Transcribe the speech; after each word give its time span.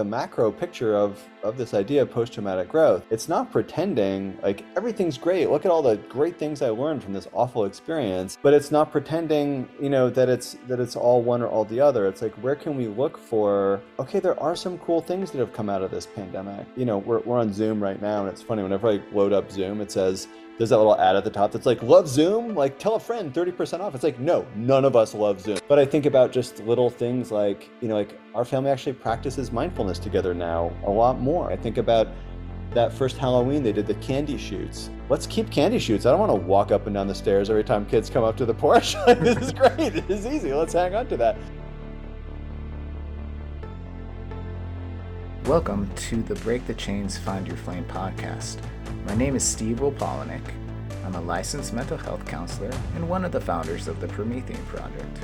the 0.00 0.04
macro 0.04 0.50
picture 0.50 0.96
of 0.96 1.22
of 1.42 1.58
this 1.58 1.74
idea 1.74 2.00
of 2.00 2.10
post-traumatic 2.10 2.68
growth 2.68 3.02
it's 3.10 3.28
not 3.28 3.52
pretending 3.52 4.36
like 4.42 4.64
everything's 4.76 5.18
great 5.18 5.50
look 5.50 5.64
at 5.66 5.70
all 5.70 5.82
the 5.82 5.96
great 6.08 6.38
things 6.38 6.62
i 6.62 6.70
learned 6.70 7.02
from 7.02 7.12
this 7.12 7.28
awful 7.34 7.66
experience 7.66 8.38
but 8.42 8.54
it's 8.54 8.70
not 8.70 8.90
pretending 8.90 9.68
you 9.80 9.90
know 9.90 10.08
that 10.08 10.28
it's 10.30 10.56
that 10.68 10.80
it's 10.80 10.96
all 10.96 11.22
one 11.22 11.42
or 11.42 11.48
all 11.48 11.64
the 11.64 11.80
other. 11.80 12.06
It's 12.06 12.22
like 12.22 12.34
where 12.36 12.54
can 12.54 12.76
we 12.76 12.86
look 12.86 13.18
for 13.18 13.80
okay 13.98 14.20
there 14.20 14.38
are 14.40 14.56
some 14.56 14.78
cool 14.78 15.00
things 15.00 15.30
that 15.30 15.38
have 15.38 15.52
come 15.52 15.68
out 15.68 15.82
of 15.82 15.90
this 15.90 16.06
pandemic. 16.06 16.66
You 16.76 16.84
know 16.84 16.98
we're, 16.98 17.20
we're 17.20 17.38
on 17.38 17.52
zoom 17.52 17.82
right 17.82 18.00
now 18.00 18.20
and 18.20 18.28
it's 18.28 18.42
funny 18.42 18.62
whenever 18.62 18.88
i 18.88 19.00
load 19.12 19.32
up 19.32 19.50
zoom 19.50 19.80
it 19.80 19.92
says 19.92 20.28
there's 20.60 20.68
that 20.68 20.76
little 20.76 21.00
ad 21.00 21.16
at 21.16 21.24
the 21.24 21.30
top 21.30 21.52
that's 21.52 21.64
like, 21.64 21.82
love 21.82 22.06
Zoom? 22.06 22.54
Like, 22.54 22.78
tell 22.78 22.94
a 22.96 23.00
friend 23.00 23.32
30% 23.32 23.80
off. 23.80 23.94
It's 23.94 24.04
like, 24.04 24.20
no, 24.20 24.46
none 24.54 24.84
of 24.84 24.94
us 24.94 25.14
love 25.14 25.40
Zoom. 25.40 25.58
But 25.68 25.78
I 25.78 25.86
think 25.86 26.04
about 26.04 26.32
just 26.32 26.58
little 26.64 26.90
things 26.90 27.32
like, 27.32 27.70
you 27.80 27.88
know, 27.88 27.94
like 27.94 28.20
our 28.34 28.44
family 28.44 28.70
actually 28.70 28.92
practices 28.92 29.52
mindfulness 29.52 29.98
together 29.98 30.34
now 30.34 30.70
a 30.84 30.90
lot 30.90 31.18
more. 31.18 31.50
I 31.50 31.56
think 31.56 31.78
about 31.78 32.08
that 32.72 32.92
first 32.92 33.16
Halloween, 33.16 33.62
they 33.62 33.72
did 33.72 33.86
the 33.86 33.94
candy 33.94 34.36
chutes. 34.36 34.90
Let's 35.08 35.26
keep 35.26 35.50
candy 35.50 35.78
chutes. 35.78 36.04
I 36.04 36.10
don't 36.10 36.20
want 36.20 36.30
to 36.30 36.46
walk 36.46 36.72
up 36.72 36.84
and 36.84 36.92
down 36.92 37.06
the 37.06 37.14
stairs 37.14 37.48
every 37.48 37.64
time 37.64 37.86
kids 37.86 38.10
come 38.10 38.22
up 38.22 38.36
to 38.36 38.44
the 38.44 38.52
porch. 38.52 38.96
this 39.06 39.38
is 39.38 39.52
great. 39.54 39.94
This 39.94 40.10
is 40.10 40.26
easy. 40.26 40.52
Let's 40.52 40.74
hang 40.74 40.94
on 40.94 41.06
to 41.06 41.16
that. 41.16 41.38
Welcome 45.50 45.92
to 45.96 46.22
the 46.22 46.36
Break 46.36 46.64
the 46.68 46.74
Chains 46.74 47.18
Find 47.18 47.44
Your 47.44 47.56
Flame 47.56 47.84
podcast. 47.86 48.58
My 49.04 49.16
name 49.16 49.34
is 49.34 49.42
Steve 49.42 49.78
Wolpolnik. 49.80 50.44
I'm 51.04 51.16
a 51.16 51.20
licensed 51.20 51.72
mental 51.72 51.96
health 51.96 52.24
counselor 52.24 52.70
and 52.94 53.08
one 53.08 53.24
of 53.24 53.32
the 53.32 53.40
founders 53.40 53.88
of 53.88 53.98
the 53.98 54.06
Promethean 54.06 54.64
Project. 54.66 55.18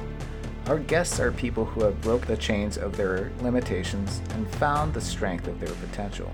Our 0.66 0.80
guests 0.80 1.20
are 1.20 1.30
people 1.30 1.64
who 1.64 1.84
have 1.84 2.00
broke 2.00 2.26
the 2.26 2.36
chains 2.36 2.76
of 2.76 2.96
their 2.96 3.30
limitations 3.40 4.20
and 4.30 4.52
found 4.56 4.94
the 4.94 5.00
strength 5.00 5.46
of 5.46 5.60
their 5.60 5.72
potential. 5.76 6.32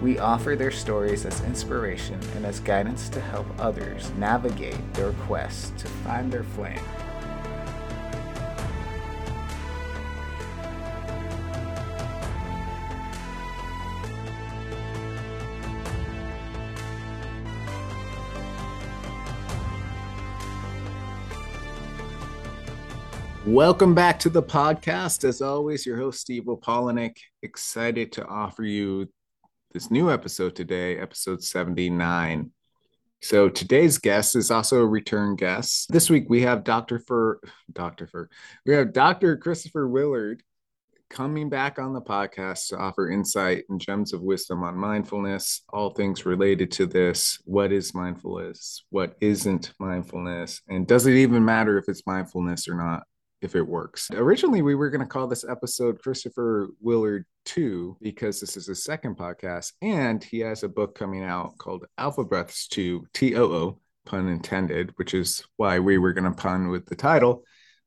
We 0.00 0.20
offer 0.20 0.54
their 0.54 0.70
stories 0.70 1.26
as 1.26 1.40
inspiration 1.40 2.20
and 2.36 2.46
as 2.46 2.60
guidance 2.60 3.08
to 3.08 3.20
help 3.20 3.48
others 3.58 4.12
navigate 4.16 4.94
their 4.94 5.10
quest 5.26 5.76
to 5.78 5.88
find 5.88 6.32
their 6.32 6.44
flame. 6.44 6.78
Welcome 23.48 23.94
back 23.94 24.18
to 24.20 24.28
the 24.28 24.42
podcast. 24.42 25.24
As 25.24 25.40
always, 25.40 25.86
your 25.86 25.96
host, 25.96 26.20
Steve 26.20 26.44
Opolnik, 26.44 27.16
excited 27.42 28.12
to 28.12 28.26
offer 28.26 28.62
you 28.62 29.08
this 29.72 29.90
new 29.90 30.12
episode 30.12 30.54
today, 30.54 30.98
episode 30.98 31.42
79. 31.42 32.50
So 33.22 33.48
today's 33.48 33.96
guest 33.96 34.36
is 34.36 34.50
also 34.50 34.82
a 34.82 34.86
return 34.86 35.34
guest. 35.34 35.90
This 35.90 36.10
week 36.10 36.26
we 36.28 36.42
have 36.42 36.62
Dr. 36.62 36.98
Fur, 36.98 37.40
Dr. 37.72 38.06
Fur, 38.06 38.28
we 38.66 38.74
have 38.74 38.92
Dr. 38.92 39.38
Christopher 39.38 39.88
Willard 39.88 40.42
coming 41.08 41.48
back 41.48 41.78
on 41.78 41.94
the 41.94 42.02
podcast 42.02 42.68
to 42.68 42.76
offer 42.76 43.10
insight 43.10 43.64
and 43.70 43.80
gems 43.80 44.12
of 44.12 44.20
wisdom 44.20 44.62
on 44.62 44.76
mindfulness, 44.76 45.62
all 45.70 45.88
things 45.94 46.26
related 46.26 46.70
to 46.72 46.84
this. 46.84 47.38
What 47.46 47.72
is 47.72 47.94
mindfulness? 47.94 48.84
What 48.90 49.16
isn't 49.22 49.72
mindfulness? 49.80 50.60
And 50.68 50.86
does 50.86 51.06
it 51.06 51.14
even 51.14 51.46
matter 51.46 51.78
if 51.78 51.88
it's 51.88 52.06
mindfulness 52.06 52.68
or 52.68 52.74
not? 52.74 53.04
If 53.40 53.54
it 53.54 53.62
works. 53.62 54.10
Originally, 54.12 54.62
we 54.62 54.74
were 54.74 54.90
going 54.90 55.00
to 55.00 55.06
call 55.06 55.28
this 55.28 55.44
episode 55.48 56.02
Christopher 56.02 56.70
Willard 56.80 57.24
2 57.44 57.98
because 58.02 58.40
this 58.40 58.56
is 58.56 58.66
his 58.66 58.82
second 58.82 59.16
podcast, 59.16 59.74
and 59.80 60.22
he 60.24 60.40
has 60.40 60.64
a 60.64 60.68
book 60.68 60.96
coming 60.96 61.22
out 61.22 61.56
called 61.56 61.86
Alphabreaths 62.00 62.66
2, 62.66 63.06
T 63.14 63.36
O 63.36 63.44
O, 63.44 63.80
pun 64.06 64.26
intended, 64.26 64.92
which 64.96 65.14
is 65.14 65.44
why 65.56 65.78
we 65.78 65.98
were 65.98 66.12
going 66.12 66.30
to 66.30 66.36
pun 66.36 66.68
with 66.68 66.86
the 66.86 66.96
title. 66.96 67.44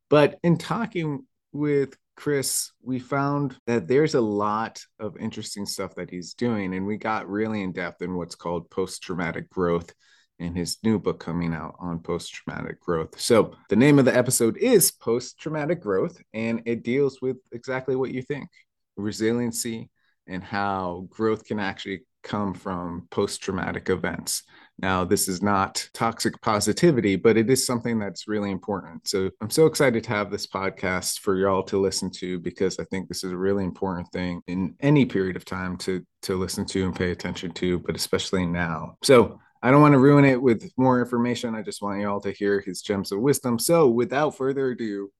But 0.10 0.40
in 0.42 0.58
talking 0.58 1.26
with 1.52 1.98
Chris, 2.16 2.72
we 2.82 3.00
found 3.00 3.58
that 3.68 3.90
there's 3.90 4.16
a 4.16 4.22
lot 4.22 4.82
of 5.00 5.18
interesting 5.18 5.66
stuff 5.66 5.96
that 5.96 6.10
he's 6.10 6.34
doing, 6.34 6.74
and 6.74 6.88
we 6.88 6.96
got 6.96 7.30
really 7.30 7.62
in 7.62 7.74
depth 7.74 8.02
in 8.02 8.16
what's 8.16 8.36
called 8.36 8.70
post 8.70 9.04
traumatic 9.04 9.50
growth 9.50 9.94
and 10.42 10.58
his 10.58 10.78
new 10.84 11.00
book 11.00 11.20
coming 11.20 11.54
out 11.54 11.76
on 11.80 12.00
post 12.00 12.34
traumatic 12.34 12.82
growth. 12.82 13.20
So, 13.20 13.54
the 13.70 13.76
name 13.76 14.00
of 14.00 14.06
the 14.06 14.16
episode 14.16 14.58
is 14.58 14.92
Post 14.92 15.40
Traumatic 15.40 15.82
Growth, 15.82 16.22
and 16.34 16.62
it 16.66 16.84
deals 16.84 17.22
with 17.22 17.38
exactly 17.52 17.96
what 17.96 18.12
you 18.12 18.22
think 18.22 18.50
resiliency 18.98 19.90
and 20.28 20.44
how 20.44 21.08
growth 21.10 21.46
can 21.46 21.60
actually 21.60 22.02
come 22.24 22.54
from 22.54 23.08
post 23.10 23.42
traumatic 23.42 23.90
events. 23.90 24.44
Now, 24.78 25.04
this 25.04 25.28
is 25.28 25.42
not 25.42 25.88
toxic 25.94 26.40
positivity, 26.42 27.16
but 27.16 27.38
it 27.38 27.50
is 27.50 27.66
something 27.66 28.00
that's 28.00 28.28
really 28.28 28.52
important. 28.52 29.08
So, 29.08 29.30
I'm 29.42 29.50
so 29.52 29.68
excited 29.68 30.04
to 30.04 30.10
have 30.10 30.32
this 30.32 30.48
podcast 30.48 31.20
for 31.20 31.38
y'all 31.38 31.64
to 31.64 31.80
listen 31.80 32.10
to 32.14 32.40
because 32.40 32.80
I 32.80 32.86
think 32.86 33.08
this 33.08 33.24
is 33.24 33.32
a 33.32 33.38
really 33.38 33.64
important 33.64 34.12
thing 34.12 34.42
in 34.48 34.76
any 34.80 35.06
period 35.06 35.36
of 35.36 35.46
time 35.46 35.78
to 35.78 36.04
to 36.24 36.36
listen 36.36 36.66
to 36.66 36.84
and 36.86 36.96
pay 36.96 37.12
attention 37.12 37.52
to, 37.52 37.80
but 37.80 37.96
especially 37.96 38.46
now. 38.46 38.98
So, 39.04 39.40
I 39.64 39.70
don't 39.70 39.82
want 39.82 39.94
to 39.94 40.00
ruin 40.00 40.26
it 40.26 40.42
with 40.42 40.72
more 40.76 41.00
information. 41.00 41.54
I 41.54 41.62
just 41.62 41.84
want 41.84 42.02
you 42.02 42.10
all 42.10 42.20
to 42.22 42.32
hear 42.32 42.62
his 42.62 42.82
gems 42.82 43.12
of 43.12 43.20
wisdom. 43.20 43.60
So, 43.60 43.88
without 43.88 44.36
further 44.36 44.72
ado, 44.72 45.12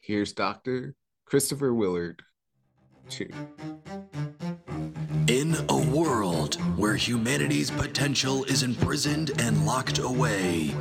here's 0.00 0.32
Dr. 0.32 0.94
Christopher 1.26 1.74
Willard. 1.74 2.22
In 5.26 5.56
a 5.68 5.76
world 5.94 6.54
where 6.78 6.96
humanity's 6.96 7.70
potential 7.70 8.44
is 8.44 8.62
imprisoned 8.62 9.32
and 9.38 9.66
locked 9.66 9.98
away, 9.98 10.74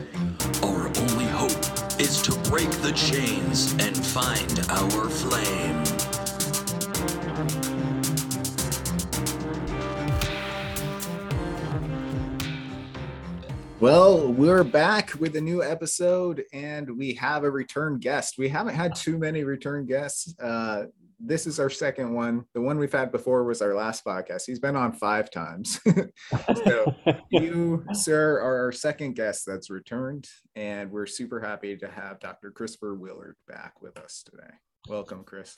our 0.64 0.88
only 0.88 1.26
hope 1.26 1.52
is 2.00 2.22
to 2.22 2.32
break 2.50 2.70
the 2.82 2.94
chains 2.96 3.74
and 3.80 3.98
find 3.98 4.60
our 4.70 5.10
flame. 5.10 6.23
Well, 13.84 14.32
we're 14.32 14.64
back 14.64 15.12
with 15.20 15.36
a 15.36 15.42
new 15.42 15.62
episode 15.62 16.46
and 16.54 16.98
we 16.98 17.16
have 17.16 17.44
a 17.44 17.52
return 17.52 18.00
guest. 18.00 18.36
We 18.38 18.48
haven't 18.48 18.76
had 18.76 18.96
too 18.96 19.18
many 19.18 19.44
return 19.44 19.86
guests. 19.86 20.34
Uh, 20.40 20.86
this 21.20 21.46
is 21.46 21.60
our 21.60 21.70
second 21.70 22.14
one. 22.14 22.46
The 22.54 22.62
one 22.62 22.78
we've 22.78 22.94
had 22.94 23.12
before 23.12 23.44
was 23.44 23.62
our 23.62 23.76
last 23.76 24.06
podcast. 24.06 24.44
He's 24.48 24.60
been 24.60 24.78
on 24.78 24.94
five 24.94 25.30
times. 25.30 25.82
so, 26.64 26.96
you, 27.30 27.84
sir, 27.92 28.40
are 28.40 28.64
our 28.64 28.72
second 28.72 29.18
guest 29.18 29.44
that's 29.46 29.70
returned. 29.70 30.30
And 30.56 30.90
we're 30.90 31.06
super 31.06 31.42
happy 31.42 31.76
to 31.76 31.88
have 31.90 32.22
Dr. 32.22 32.52
Christopher 32.52 32.96
Willard 32.96 33.36
back 33.50 33.82
with 33.82 33.98
us 33.98 34.24
today. 34.24 34.54
Welcome, 34.88 35.26
Chris. 35.26 35.58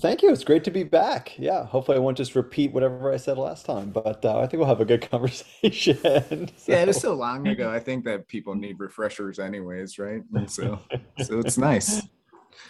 Thank 0.00 0.22
you. 0.22 0.32
It's 0.32 0.44
great 0.44 0.64
to 0.64 0.70
be 0.70 0.82
back. 0.82 1.38
Yeah. 1.38 1.64
Hopefully, 1.66 1.96
I 1.96 2.00
won't 2.00 2.16
just 2.16 2.34
repeat 2.34 2.72
whatever 2.72 3.12
I 3.12 3.16
said 3.16 3.38
last 3.38 3.64
time, 3.64 3.90
but 3.90 4.24
uh, 4.24 4.38
I 4.38 4.46
think 4.46 4.58
we'll 4.58 4.68
have 4.68 4.80
a 4.80 4.84
good 4.84 5.08
conversation. 5.10 5.96
so. 6.02 6.72
Yeah, 6.72 6.82
it 6.82 6.88
was 6.88 7.00
so 7.00 7.14
long 7.14 7.46
ago. 7.46 7.70
I 7.70 7.78
think 7.78 8.04
that 8.04 8.26
people 8.26 8.54
need 8.54 8.80
refreshers, 8.80 9.38
anyways, 9.38 9.98
right? 9.98 10.22
And 10.34 10.50
so, 10.50 10.80
so 11.22 11.38
it's 11.38 11.58
nice. 11.58 12.02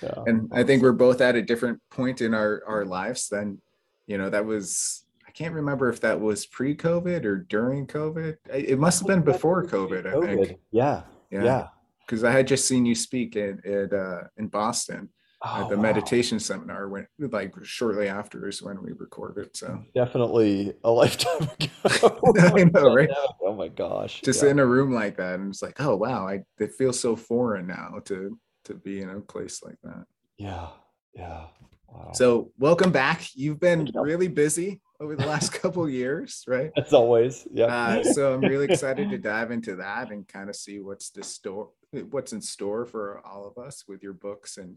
Yeah. 0.03 0.23
And 0.27 0.51
I 0.51 0.65
think 0.65 0.83
we're 0.83 0.93
both 0.93 1.21
at 1.21 1.37
a 1.37 1.43
different 1.43 1.79
point 1.91 2.23
in 2.23 2.33
our 2.33 2.63
our 2.67 2.87
lives. 2.87 3.29
Then, 3.29 3.61
you 4.07 4.17
know, 4.17 4.31
that 4.31 4.45
was 4.45 5.05
I 5.29 5.31
can't 5.31 5.55
remember 5.55 5.91
if 5.91 6.01
that 6.01 6.19
was 6.19 6.47
pre-COVID 6.47 7.27
or 7.27 7.37
during 7.37 7.87
COVID. 7.87 8.39
It 8.51 8.79
must 8.79 9.01
have 9.01 9.09
been 9.09 9.21
before 9.21 9.63
COVID. 9.67 10.07
I 10.07 10.37
think. 10.37 10.59
Yeah. 10.71 11.03
Yeah. 11.31 11.69
Because 12.01 12.25
I 12.25 12.31
had 12.31 12.47
just 12.47 12.67
seen 12.67 12.87
you 12.87 12.95
speak 12.95 13.37
at, 13.37 13.65
at 13.67 13.93
uh, 13.93 14.23
in 14.39 14.49
Boston 14.49 15.11
oh, 15.45 15.63
at 15.63 15.69
the 15.69 15.77
wow. 15.77 15.83
meditation 15.83 16.41
seminar 16.41 16.89
when 16.89 17.07
like 17.19 17.53
shortly 17.63 18.09
after 18.09 18.49
is 18.49 18.63
when 18.63 18.83
we 18.83 18.93
recorded 18.93 19.57
so. 19.57 19.83
Definitely 19.95 20.75
a 20.85 20.91
lifetime 20.91 21.43
ago. 21.61 22.33
I 22.37 22.65
know 22.65 22.95
right? 22.95 23.11
Oh 23.43 23.55
my 23.55 23.69
gosh 23.69 24.21
just 24.23 24.43
yeah. 24.43 24.51
in 24.51 24.59
a 24.59 24.67
room 24.67 24.93
like 24.93 25.17
that 25.17 25.39
and 25.39 25.51
it's 25.51 25.63
like 25.63 25.81
oh 25.81 25.97
wow 25.97 26.27
i 26.27 26.43
it 26.59 26.73
feels 26.73 26.99
so 26.99 27.15
foreign 27.17 27.67
now 27.67 28.01
to 28.07 28.39
to 28.65 28.75
be 28.75 29.03
in 29.03 29.11
a 29.11 29.21
place 29.21 29.63
like 29.63 29.77
that. 29.83 30.05
Yeah 30.39 30.69
yeah 31.15 31.47
wow. 31.89 32.11
so 32.13 32.51
welcome 32.59 32.91
back. 32.91 33.29
You've 33.35 33.61
been 33.61 33.91
really 33.95 34.29
busy 34.29 34.81
over 35.01 35.17
the 35.17 35.27
last 35.27 35.53
couple 35.53 35.89
years 35.89 36.45
right? 36.47 36.71
As 36.77 36.93
always 36.93 37.47
yeah. 37.53 37.67
Uh, 37.67 38.05
so 38.05 38.35
i'm 38.35 38.41
really 38.41 38.67
excited 38.67 39.11
to 39.11 39.19
dive 39.19 39.51
into 39.51 39.77
that 39.77 40.11
and 40.11 40.27
kind 40.27 40.49
of 40.49 40.57
see 40.57 40.81
what's 40.81 41.11
the 41.11 41.23
store 41.23 41.71
what's 42.11 42.33
in 42.33 42.41
store 42.41 42.85
for 42.87 43.21
all 43.25 43.47
of 43.47 43.63
us 43.63 43.85
with 43.87 44.03
your 44.03 44.13
books 44.13 44.57
and 44.57 44.77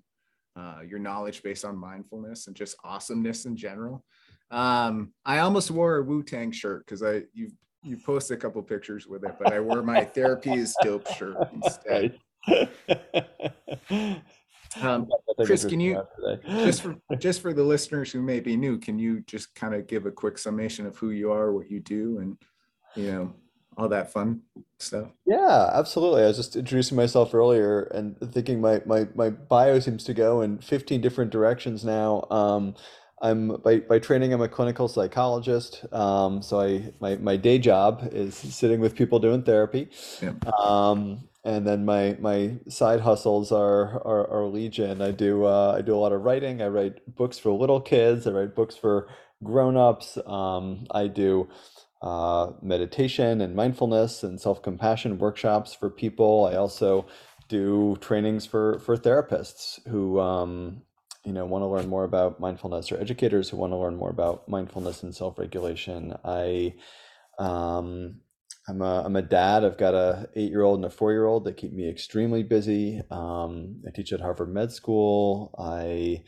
uh, 0.58 0.82
your 0.88 1.00
knowledge 1.00 1.44
based 1.44 1.64
on 1.64 1.78
mindfulness 1.78 2.48
and 2.48 2.56
just 2.56 2.76
awesomeness 2.84 3.46
in 3.46 3.56
general. 3.56 4.04
Um, 4.50 5.14
I 5.26 5.40
almost 5.40 5.70
wore 5.72 5.98
a 5.98 6.04
Wu 6.04 6.24
Tang 6.24 6.52
shirt 6.52 6.86
because 6.86 7.04
I 7.04 7.24
you 7.34 7.52
you 7.84 7.98
posted 7.98 8.38
a 8.38 8.42
couple 8.42 8.62
pictures 8.64 9.08
with 9.08 9.24
it, 9.24 9.36
but 9.38 9.54
I 9.54 9.60
wore 9.60 9.84
my 9.84 10.04
therapy 10.16 10.54
is 10.54 10.76
dope 10.84 11.08
shirt 11.14 11.38
instead. 11.54 12.20
Um, 14.82 15.08
Chris, 15.46 15.66
can 15.66 15.80
you 15.80 16.04
just 16.46 16.82
for 16.82 16.96
just 17.18 17.42
for 17.42 17.54
the 17.54 17.64
listeners 17.64 18.12
who 18.12 18.22
may 18.22 18.40
be 18.40 18.56
new, 18.56 18.78
can 18.78 19.00
you 19.00 19.22
just 19.22 19.56
kind 19.56 19.74
of 19.74 19.88
give 19.88 20.06
a 20.06 20.12
quick 20.12 20.38
summation 20.38 20.86
of 20.86 20.98
who 20.98 21.12
you 21.12 21.32
are, 21.32 21.52
what 21.52 21.72
you 21.72 21.80
do, 21.80 22.20
and 22.20 22.38
you 22.96 23.12
know 23.12 23.34
all 23.78 23.90
that 23.90 24.12
fun 24.12 24.42
stuff? 24.80 25.10
Yeah, 25.26 25.70
absolutely. 25.74 26.24
I 26.24 26.28
was 26.28 26.38
just 26.38 26.56
introducing 26.56 26.98
myself 26.98 27.34
earlier 27.34 27.84
and 27.84 28.18
thinking 28.34 28.60
my 28.60 28.82
my 28.86 29.08
my 29.16 29.30
bio 29.30 29.80
seems 29.80 30.04
to 30.06 30.14
go 30.14 30.42
in 30.42 30.60
15 30.60 31.02
different 31.02 31.32
directions 31.32 31.86
now. 31.86 32.26
Um, 32.30 32.76
I'm 33.22 33.58
by, 33.64 33.80
by 33.80 34.00
training 34.00 34.34
I'm 34.34 34.42
a 34.42 34.48
clinical 34.48 34.88
psychologist. 34.88 35.86
Um, 35.92 36.42
so 36.42 36.60
I 36.60 36.92
my, 37.00 37.16
my 37.18 37.36
day 37.36 37.58
job 37.60 38.10
is 38.12 38.36
sitting 38.36 38.80
with 38.80 38.96
people 38.96 39.20
doing 39.20 39.44
therapy. 39.44 39.90
Yeah. 40.22 40.34
Um, 40.58 41.28
and 41.44 41.66
then 41.66 41.86
my 41.86 42.18
my 42.20 42.58
side 42.68 43.00
hustles 43.00 43.52
are 43.52 44.02
are, 44.06 44.28
are 44.30 44.46
legion. 44.46 45.02
I 45.02 45.12
do 45.12 45.46
uh, 45.46 45.76
I 45.78 45.82
do 45.82 45.96
a 45.96 45.98
lot 45.98 46.12
of 46.12 46.24
writing. 46.24 46.62
I 46.62 46.68
write 46.68 47.16
books 47.16 47.38
for 47.38 47.52
little 47.52 47.82
kids. 47.82 48.28
I 48.28 48.32
write 48.32 48.56
books 48.56 48.76
for 48.76 49.08
grown-ups. 49.44 50.18
Um, 50.26 50.88
I 50.92 51.08
do 51.08 51.48
uh, 52.02 52.52
meditation 52.62 53.42
and 53.42 53.56
mindfulness 53.56 54.24
and 54.24 54.40
self-compassion 54.40 55.18
workshops 55.18 55.74
for 55.74 55.90
people. 55.90 56.50
I 56.52 56.56
also 56.56 57.08
do 57.50 57.98
trainings 58.02 58.46
for 58.46 58.80
for 58.80 58.98
therapists 58.98 59.86
who 59.88 60.20
um, 60.20 60.82
you 61.26 61.34
know 61.34 61.46
want 61.46 61.64
to 61.64 61.68
learn 61.68 61.88
more 61.88 62.04
about 62.04 62.40
mindfulness 62.40 62.92
or 62.92 63.00
educators 63.00 63.50
who 63.50 63.58
want 63.58 63.72
to 63.72 63.78
learn 63.78 63.96
more 63.96 64.10
about 64.10 64.48
mindfulness 64.48 65.04
and 65.04 65.16
self-regulation. 65.16 66.16
I 66.24 66.76
um, 67.40 68.22
I'm 68.70 68.82
a, 68.82 69.04
I'm 69.06 69.16
a 69.16 69.22
dad. 69.22 69.64
I've 69.64 69.78
got 69.78 69.94
a 69.94 70.30
eight 70.36 70.50
year 70.50 70.64
old 70.64 70.80
and 70.80 70.86
a 70.86 70.90
four 70.90 71.14
year 71.14 71.26
old 71.26 71.46
that 71.46 71.58
keep 71.58 71.74
me 71.74 71.90
extremely 71.90 72.44
busy. 72.44 73.02
Um, 73.10 73.82
I 73.88 73.92
teach 73.96 74.12
at 74.12 74.20
Harvard 74.20 74.54
Med 74.54 74.72
School. 74.72 75.56
I 75.58 76.24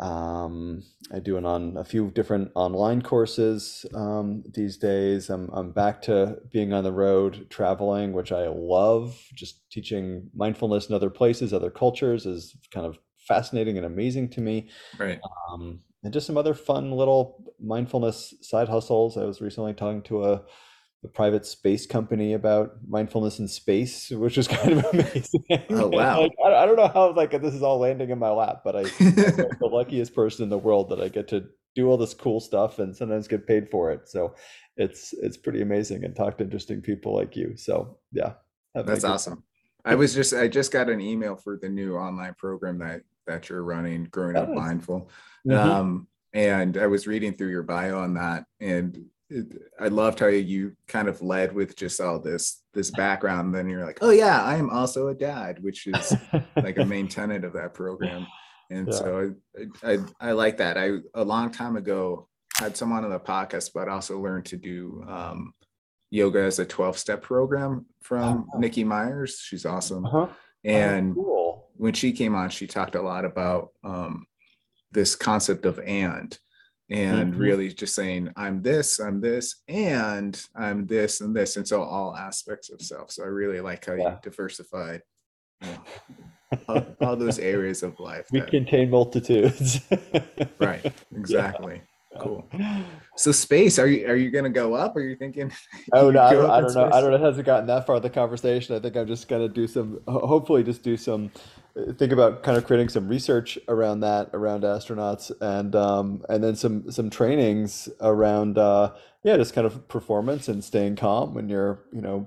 um, 0.00 0.82
I 1.12 1.20
do 1.20 1.38
it 1.38 1.46
on 1.46 1.76
a 1.76 1.84
few 1.84 2.10
different 2.10 2.50
online 2.54 3.00
courses 3.00 3.86
um, 3.94 4.42
these 4.54 4.76
days. 4.76 5.30
I'm, 5.30 5.48
I'm 5.52 5.72
back 5.72 6.02
to 6.02 6.38
being 6.52 6.72
on 6.72 6.84
the 6.84 6.92
road, 6.92 7.46
traveling, 7.48 8.12
which 8.12 8.32
I 8.32 8.48
love. 8.48 9.18
Just 9.34 9.70
teaching 9.70 10.28
mindfulness 10.34 10.88
in 10.88 10.94
other 10.94 11.10
places, 11.10 11.52
other 11.52 11.70
cultures 11.70 12.26
is 12.26 12.54
kind 12.70 12.86
of 12.86 12.98
fascinating 13.26 13.76
and 13.76 13.86
amazing 13.86 14.28
to 14.30 14.40
me. 14.40 14.68
Right. 14.98 15.18
Um, 15.50 15.80
and 16.04 16.12
just 16.12 16.26
some 16.26 16.36
other 16.36 16.54
fun 16.54 16.92
little 16.92 17.42
mindfulness 17.60 18.34
side 18.42 18.68
hustles. 18.68 19.16
I 19.16 19.24
was 19.24 19.40
recently 19.40 19.72
talking 19.72 20.02
to 20.02 20.24
a 20.24 20.42
a 21.06 21.08
private 21.08 21.46
space 21.46 21.86
company 21.86 22.32
about 22.34 22.76
mindfulness 22.86 23.38
in 23.38 23.46
space, 23.46 24.10
which 24.10 24.36
is 24.36 24.48
kind 24.56 24.72
of 24.72 24.84
amazing. 24.92 25.44
Oh 25.70 25.88
wow! 25.88 26.20
like, 26.22 26.32
I, 26.44 26.48
I, 26.48 26.66
don't 26.66 26.76
know 26.76 26.88
how 26.88 27.12
like 27.12 27.30
this 27.30 27.54
is 27.54 27.62
all 27.62 27.78
landing 27.78 28.10
in 28.10 28.18
my 28.18 28.30
lap, 28.30 28.62
but 28.64 28.76
I, 28.76 28.80
I'm 29.00 29.56
the 29.60 29.70
luckiest 29.70 30.14
person 30.14 30.42
in 30.42 30.50
the 30.50 30.58
world 30.58 30.90
that 30.90 31.00
I 31.00 31.08
get 31.08 31.28
to 31.28 31.44
do 31.74 31.88
all 31.88 31.96
this 31.96 32.14
cool 32.14 32.40
stuff 32.40 32.78
and 32.78 32.96
sometimes 32.96 33.28
get 33.28 33.46
paid 33.46 33.70
for 33.70 33.92
it. 33.92 34.08
So 34.08 34.34
it's 34.76 35.12
it's 35.14 35.36
pretty 35.36 35.62
amazing 35.62 36.04
and 36.04 36.14
talk 36.14 36.38
to 36.38 36.44
interesting 36.44 36.82
people 36.82 37.14
like 37.14 37.36
you. 37.36 37.56
So 37.56 37.98
yeah, 38.12 38.34
that's 38.74 39.04
awesome. 39.04 39.44
I 39.84 39.94
was 39.94 40.14
just 40.14 40.34
I 40.34 40.48
just 40.48 40.72
got 40.72 40.90
an 40.90 41.00
email 41.00 41.36
for 41.36 41.56
the 41.56 41.68
new 41.68 41.96
online 41.96 42.34
program 42.34 42.78
that 42.80 43.02
that 43.26 43.48
you're 43.48 43.62
running, 43.62 44.04
Growing 44.04 44.36
Up 44.36 44.48
Mindful. 44.48 45.08
Mm-hmm. 45.46 45.70
Um, 45.70 46.08
and 46.32 46.76
I 46.76 46.86
was 46.86 47.06
reading 47.06 47.34
through 47.34 47.50
your 47.50 47.62
bio 47.62 47.98
on 47.98 48.14
that, 48.14 48.44
and 48.60 49.06
I 49.80 49.88
loved 49.88 50.20
how 50.20 50.28
you 50.28 50.76
kind 50.86 51.08
of 51.08 51.20
led 51.20 51.52
with 51.52 51.76
just 51.76 52.00
all 52.00 52.20
this 52.20 52.62
this 52.74 52.90
background. 52.96 53.54
Then 53.54 53.68
you're 53.68 53.84
like, 53.84 53.98
oh 54.00 54.10
yeah, 54.10 54.42
I 54.42 54.56
am 54.56 54.70
also 54.70 55.08
a 55.08 55.14
dad, 55.14 55.62
which 55.62 55.86
is 55.88 56.14
like 56.56 56.78
a 56.78 56.84
main 56.84 57.08
tenet 57.08 57.44
of 57.44 57.52
that 57.54 57.74
program. 57.74 58.26
And 58.70 58.88
yeah. 58.88 58.94
so 58.94 59.34
I, 59.84 59.92
I, 59.92 59.98
I 60.20 60.32
like 60.32 60.56
that. 60.58 60.76
I 60.76 60.98
a 61.14 61.24
long 61.24 61.50
time 61.50 61.76
ago 61.76 62.28
had 62.56 62.76
someone 62.76 63.04
on 63.04 63.10
the 63.10 63.20
podcast, 63.20 63.70
but 63.74 63.88
also 63.88 64.20
learned 64.20 64.46
to 64.46 64.56
do 64.56 65.04
um, 65.08 65.52
yoga 66.10 66.40
as 66.40 66.58
a 66.58 66.64
12 66.64 66.98
step 66.98 67.22
program 67.22 67.86
from 68.02 68.48
oh. 68.54 68.58
Nikki 68.58 68.84
Myers. 68.84 69.40
She's 69.40 69.66
awesome. 69.66 70.06
Uh-huh. 70.06 70.26
Oh, 70.28 70.34
and 70.64 71.12
oh, 71.12 71.14
cool. 71.14 71.68
when 71.76 71.92
she 71.92 72.12
came 72.12 72.34
on, 72.34 72.50
she 72.50 72.66
talked 72.66 72.94
a 72.94 73.02
lot 73.02 73.24
about 73.24 73.70
um, 73.84 74.26
this 74.90 75.14
concept 75.14 75.66
of 75.66 75.78
and 75.80 76.36
and 76.90 77.32
mm-hmm. 77.32 77.40
really 77.40 77.72
just 77.72 77.94
saying 77.94 78.30
i'm 78.36 78.62
this 78.62 79.00
i'm 79.00 79.20
this 79.20 79.62
and 79.68 80.46
i'm 80.54 80.86
this 80.86 81.20
and 81.20 81.34
this 81.34 81.56
and 81.56 81.66
so 81.66 81.82
all 81.82 82.14
aspects 82.16 82.70
of 82.70 82.80
self 82.80 83.10
so 83.10 83.24
i 83.24 83.26
really 83.26 83.60
like 83.60 83.84
how 83.84 83.94
yeah. 83.94 84.10
you 84.10 84.18
diversified 84.22 85.02
you 85.62 85.68
know, 85.68 85.84
all, 86.68 86.86
all, 87.00 87.16
those 87.16 87.40
areas 87.40 87.82
of 87.82 87.98
life 87.98 88.26
we 88.30 88.38
that, 88.38 88.50
contain 88.50 88.88
multitudes 88.90 89.80
right 90.60 90.92
exactly 91.16 91.76
yeah. 91.76 91.95
Cool. 92.20 92.48
So 93.16 93.32
space 93.32 93.78
are 93.78 93.86
you 93.86 94.06
are 94.06 94.16
you 94.16 94.30
gonna 94.30 94.50
go 94.50 94.74
up? 94.74 94.96
Are 94.96 95.00
you 95.00 95.16
thinking 95.16 95.52
oh 95.92 96.10
no 96.10 96.22
I 96.22 96.32
don't, 96.32 96.50
I 96.50 96.60
don't 96.60 96.74
know. 96.74 96.90
I 96.92 97.00
don't 97.00 97.10
know. 97.10 97.16
It 97.16 97.20
hasn't 97.20 97.46
gotten 97.46 97.66
that 97.68 97.86
far 97.86 98.00
the 98.00 98.10
conversation. 98.10 98.76
I 98.76 98.80
think 98.80 98.96
i'm 98.96 99.06
just 99.06 99.28
gonna 99.28 99.48
do 99.48 99.66
some 99.66 100.00
hopefully 100.06 100.62
just 100.62 100.82
do 100.82 100.96
some 100.96 101.30
think 101.98 102.12
about 102.12 102.42
kind 102.42 102.56
of 102.56 102.66
creating 102.66 102.88
some 102.88 103.06
research 103.06 103.58
around 103.68 104.00
that 104.00 104.30
around 104.32 104.62
astronauts 104.62 105.30
and 105.40 105.76
um, 105.76 106.24
and 106.28 106.42
then 106.42 106.56
some 106.56 106.90
some 106.90 107.10
trainings 107.10 107.88
around 108.00 108.56
uh, 108.56 108.92
yeah 109.22 109.36
just 109.36 109.54
kind 109.54 109.66
of 109.66 109.86
performance 109.88 110.48
and 110.48 110.64
staying 110.64 110.96
calm 110.96 111.34
when 111.34 111.48
you're 111.48 111.84
you 111.92 112.00
know 112.00 112.26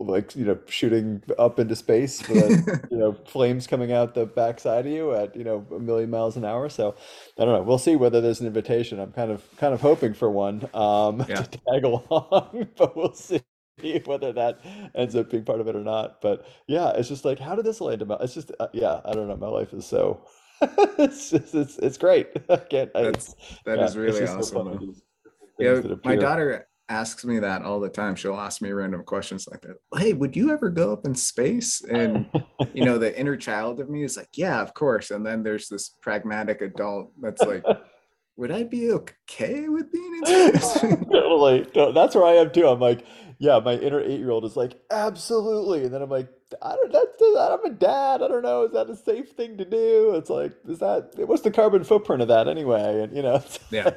like 0.00 0.34
you 0.34 0.44
know 0.44 0.58
shooting 0.66 1.22
up 1.38 1.58
into 1.58 1.76
space 1.76 2.26
with 2.28 2.86
you 2.90 2.96
know 2.96 3.12
flames 3.26 3.66
coming 3.66 3.92
out 3.92 4.14
the 4.14 4.24
backside 4.24 4.86
of 4.86 4.92
you 4.92 5.14
at 5.14 5.36
you 5.36 5.44
know 5.44 5.66
a 5.74 5.78
million 5.78 6.08
miles 6.08 6.36
an 6.36 6.44
hour 6.44 6.68
so 6.68 6.94
i 7.38 7.44
don't 7.44 7.52
know 7.52 7.62
we'll 7.62 7.78
see 7.78 7.94
whether 7.94 8.20
there's 8.20 8.40
an 8.40 8.46
invitation 8.46 8.98
i'm 8.98 9.12
kind 9.12 9.30
of 9.30 9.44
kind 9.58 9.74
of 9.74 9.80
hoping 9.80 10.14
for 10.14 10.30
one 10.30 10.68
um 10.72 11.24
yeah. 11.28 11.42
to 11.42 11.60
tag 11.68 11.84
along 11.84 12.68
but 12.76 12.96
we'll 12.96 13.12
see 13.12 13.40
whether 14.04 14.32
that 14.32 14.60
ends 14.94 15.16
up 15.16 15.30
being 15.30 15.44
part 15.44 15.60
of 15.60 15.68
it 15.68 15.76
or 15.76 15.82
not. 15.82 16.20
But 16.20 16.46
yeah, 16.66 16.90
it's 16.90 17.08
just 17.08 17.24
like, 17.24 17.38
how 17.38 17.54
did 17.54 17.64
this 17.64 17.80
land 17.80 18.02
about? 18.02 18.22
It's 18.22 18.34
just, 18.34 18.52
uh, 18.60 18.68
yeah, 18.72 19.00
I 19.04 19.12
don't 19.12 19.28
know. 19.28 19.36
My 19.36 19.48
life 19.48 19.72
is 19.72 19.84
so, 19.84 20.24
it's 20.62 21.30
just, 21.30 21.54
it's, 21.54 21.78
it's 21.78 21.98
great. 21.98 22.28
I 22.48 22.56
can't, 22.56 22.92
That's, 22.94 23.34
that 23.64 23.78
yeah, 23.78 23.84
is 23.84 23.96
really 23.96 24.26
awesome. 24.26 24.94
yeah, 25.58 25.82
my 26.04 26.16
daughter 26.16 26.68
asks 26.94 27.24
me 27.24 27.40
that 27.40 27.62
all 27.62 27.80
the 27.80 27.88
time. 27.88 28.14
She'll 28.14 28.38
ask 28.38 28.62
me 28.62 28.70
random 28.70 29.02
questions 29.02 29.48
like 29.50 29.60
that. 29.62 29.76
Hey, 29.96 30.12
would 30.12 30.36
you 30.36 30.52
ever 30.52 30.70
go 30.70 30.92
up 30.92 31.04
in 31.04 31.14
space? 31.14 31.82
And 31.82 32.26
you 32.72 32.84
know, 32.84 32.98
the 32.98 33.18
inner 33.18 33.36
child 33.36 33.80
of 33.80 33.90
me 33.90 34.04
is 34.04 34.16
like, 34.16 34.30
yeah, 34.34 34.62
of 34.62 34.74
course. 34.74 35.10
And 35.10 35.26
then 35.26 35.42
there's 35.42 35.68
this 35.68 35.88
pragmatic 36.00 36.62
adult 36.62 37.10
that's 37.20 37.42
like, 37.42 37.64
would 38.36 38.50
I 38.50 38.62
be 38.62 38.92
okay 38.92 39.68
with 39.68 39.92
being 39.92 40.14
in 40.18 40.24
space? 40.60 40.80
totally. 40.80 41.66
That's 41.92 42.14
where 42.14 42.24
I 42.24 42.34
am 42.34 42.52
too. 42.52 42.68
I'm 42.68 42.80
like, 42.80 43.04
yeah, 43.38 43.58
my 43.58 43.74
inner 43.74 44.00
eight 44.00 44.20
year 44.20 44.30
old 44.30 44.44
is 44.44 44.56
like, 44.56 44.80
absolutely. 44.90 45.84
And 45.84 45.92
then 45.92 46.02
I'm 46.02 46.10
like, 46.10 46.28
I 46.62 46.76
don't, 46.76 46.92
that's, 46.92 47.22
I'm 47.38 47.64
a 47.64 47.74
dad. 47.74 48.22
I 48.22 48.28
don't 48.28 48.42
know. 48.42 48.64
Is 48.64 48.72
that 48.72 48.90
a 48.90 48.96
safe 48.96 49.30
thing 49.30 49.56
to 49.58 49.64
do? 49.64 50.14
It's 50.14 50.30
like, 50.30 50.52
is 50.68 50.78
that, 50.78 51.10
what's 51.16 51.42
the 51.42 51.50
carbon 51.50 51.84
footprint 51.84 52.22
of 52.22 52.28
that 52.28 52.48
anyway? 52.48 53.02
And, 53.02 53.16
you 53.16 53.22
know, 53.22 53.42
yeah. 53.70 53.90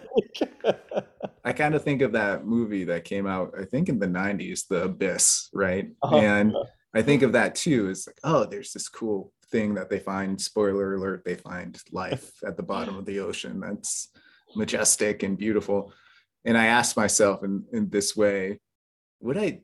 I 1.46 1.54
kind 1.54 1.76
of 1.76 1.84
think 1.84 2.02
of 2.02 2.12
that 2.14 2.46
movie 2.46 2.84
that 2.86 3.06
came 3.06 3.26
out, 3.26 3.54
I 3.60 3.66
think 3.66 3.90
in 3.90 4.00
the 4.00 4.08
90s, 4.08 4.68
The 4.68 4.84
Abyss, 4.84 5.50
right? 5.54 5.90
Uh-huh. 6.04 6.18
And 6.18 6.54
I 6.94 7.02
think 7.02 7.22
of 7.22 7.32
that 7.34 7.56
too. 7.56 7.90
It's 7.90 8.08
like, 8.08 8.20
oh, 8.24 8.46
there's 8.46 8.74
this 8.74 8.90
cool 8.90 9.32
thing 9.50 9.74
that 9.76 9.90
they 9.90 10.00
find, 10.00 10.40
spoiler 10.40 10.96
alert, 10.96 11.24
they 11.26 11.36
find 11.36 11.80
life 11.92 12.32
at 12.46 12.58
the 12.58 12.64
bottom 12.64 12.98
of 12.98 13.06
the 13.06 13.20
ocean. 13.20 13.60
That's 13.60 14.10
majestic 14.56 15.24
and 15.24 15.38
beautiful. 15.38 15.94
And 16.46 16.58
I 16.58 16.68
asked 16.68 16.98
myself 16.98 17.44
in, 17.44 17.64
in 17.72 17.90
this 17.90 18.16
way, 18.16 18.60
would 19.20 19.38
I? 19.38 19.60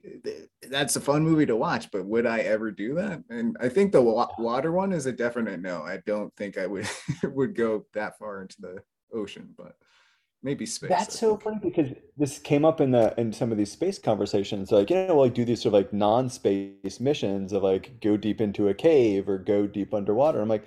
That's 0.70 0.96
a 0.96 1.02
fun 1.02 1.24
movie 1.24 1.46
to 1.46 1.56
watch, 1.56 1.92
but 1.92 2.06
would 2.06 2.26
I 2.26 2.40
ever 2.40 2.72
do 2.72 2.96
that? 2.96 3.24
And 3.30 3.56
I 3.60 3.70
think 3.70 3.92
the 3.92 4.02
water 4.02 4.72
one 4.72 4.92
is 4.92 5.06
a 5.06 5.12
definite 5.12 5.62
no. 5.62 5.84
I 5.84 5.98
don't 6.06 6.36
think 6.36 6.58
I 6.58 6.66
would 6.66 6.90
would 7.24 7.56
go 7.56 7.86
that 7.94 8.18
far 8.18 8.42
into 8.42 8.60
the 8.60 8.78
ocean, 9.14 9.54
but 9.58 9.76
maybe 10.42 10.66
space. 10.66 10.90
That's 10.90 11.20
so 11.20 11.38
funny 11.38 11.60
because 11.62 11.90
this 12.18 12.40
came 12.40 12.66
up 12.66 12.82
in 12.82 12.92
the 12.92 13.14
in 13.20 13.32
some 13.32 13.52
of 13.52 13.58
these 13.58 13.72
space 13.72 14.00
conversations. 14.00 14.72
Like, 14.72 14.90
you 14.90 15.08
know, 15.08 15.20
like 15.20 15.34
do 15.34 15.46
these 15.46 15.62
sort 15.62 15.74
of 15.76 15.80
like 15.80 15.94
non-space 15.94 17.00
missions 17.00 17.54
of 17.54 17.64
like 17.64 18.00
go 18.02 18.18
deep 18.18 18.42
into 18.42 18.68
a 18.68 18.74
cave 18.74 19.30
or 19.30 19.38
go 19.38 19.68
deep 19.68 19.94
underwater. 19.94 20.42
I'm 20.42 20.50
like, 20.50 20.66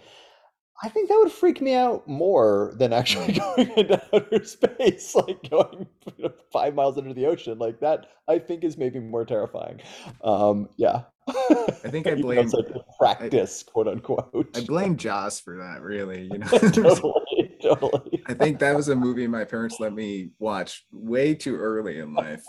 I 0.83 0.89
think 0.89 1.09
that 1.09 1.19
would 1.23 1.33
freak 1.33 1.61
me 1.61 1.75
out 1.75 2.07
more 2.07 2.75
than 2.77 2.93
actually 2.93 3.27
mm. 3.35 3.57
going 3.57 3.79
into 3.79 4.03
outer 4.15 4.45
space, 4.45 5.15
like 5.15 5.49
going 5.49 5.87
five 6.53 6.75
miles 6.75 6.99
under 6.99 7.15
the 7.15 7.27
ocean. 7.27 7.59
Like 7.59 7.81
that, 7.81 8.07
I 8.29 8.39
think 8.39 8.65
is 8.65 8.77
maybe 8.77 9.01
more 9.01 9.25
terrifying. 9.25 9.81
Um, 10.23 10.69
yeah. 10.77 11.03
I 11.29 11.89
think 11.89 12.07
I 12.07 12.15
blame 12.15 12.49
like 12.51 12.67
practice, 12.99 13.65
I, 13.67 13.71
quote 13.71 13.89
unquote. 13.89 14.51
I 14.55 14.65
blame 14.65 14.97
Jaws 14.97 15.41
for 15.41 15.57
that, 15.57 15.83
really. 15.83 16.29
You 16.31 16.39
know, 16.39 16.47
totally, 16.47 17.57
totally. 17.63 18.23
I 18.27 18.35
think 18.35 18.59
that 18.61 18.77
was 18.77 18.89
a 18.89 18.95
movie 18.95 19.27
my 19.27 19.45
parents 19.45 19.81
let 19.81 19.93
me 19.93 20.31
watch 20.39 20.85
way 20.93 21.35
too 21.35 21.57
early 21.57 21.99
in 21.99 22.15
life. 22.15 22.45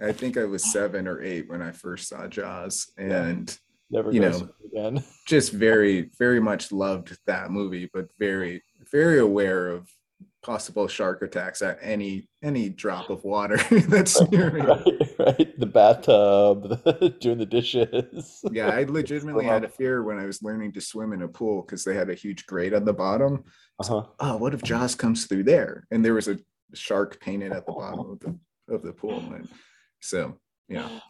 I 0.00 0.12
think 0.12 0.38
I 0.38 0.44
was 0.44 0.72
seven 0.72 1.06
or 1.06 1.22
eight 1.22 1.50
when 1.50 1.60
I 1.60 1.72
first 1.72 2.08
saw 2.08 2.26
Jaws, 2.28 2.92
and. 2.96 3.50
Yeah 3.50 3.56
Never 3.90 4.10
you 4.10 4.20
know, 4.20 4.48
again. 4.74 5.02
just 5.26 5.52
very, 5.52 6.10
very 6.18 6.40
much 6.40 6.72
loved 6.72 7.16
that 7.26 7.50
movie, 7.50 7.88
but 7.92 8.08
very, 8.18 8.62
very 8.90 9.18
aware 9.18 9.68
of 9.68 9.88
possible 10.42 10.86
shark 10.86 11.22
attacks 11.22 11.62
at 11.62 11.78
any 11.80 12.28
any 12.42 12.68
drop 12.68 13.08
of 13.08 13.24
water 13.24 13.56
that's 13.88 14.20
near 14.30 14.50
me. 14.50 14.60
Right, 14.60 15.10
right. 15.18 15.58
The 15.58 15.66
bathtub, 15.66 17.18
doing 17.20 17.38
the 17.38 17.46
dishes. 17.46 18.40
Yeah, 18.52 18.68
I 18.68 18.84
legitimately 18.84 19.46
had 19.46 19.64
a 19.64 19.68
fear 19.68 20.02
when 20.02 20.18
I 20.18 20.26
was 20.26 20.42
learning 20.42 20.72
to 20.72 20.80
swim 20.82 21.12
in 21.14 21.22
a 21.22 21.28
pool 21.28 21.62
because 21.62 21.82
they 21.82 21.94
had 21.94 22.10
a 22.10 22.14
huge 22.14 22.44
grate 22.46 22.74
on 22.74 22.84
the 22.84 22.92
bottom. 22.92 23.44
Uh-huh. 23.80 24.04
Oh, 24.20 24.36
what 24.36 24.52
if 24.54 24.62
Jaws 24.62 24.94
comes 24.94 25.24
through 25.26 25.44
there? 25.44 25.86
And 25.90 26.04
there 26.04 26.14
was 26.14 26.28
a 26.28 26.38
shark 26.74 27.18
painted 27.20 27.52
at 27.52 27.64
the 27.66 27.72
bottom 27.72 28.00
of 28.10 28.20
the 28.20 28.38
of 28.68 28.82
the 28.82 28.92
pool. 28.92 29.20
And 29.34 29.48
so, 30.00 30.38
yeah, 30.68 31.00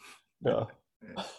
Yeah. 0.44 0.64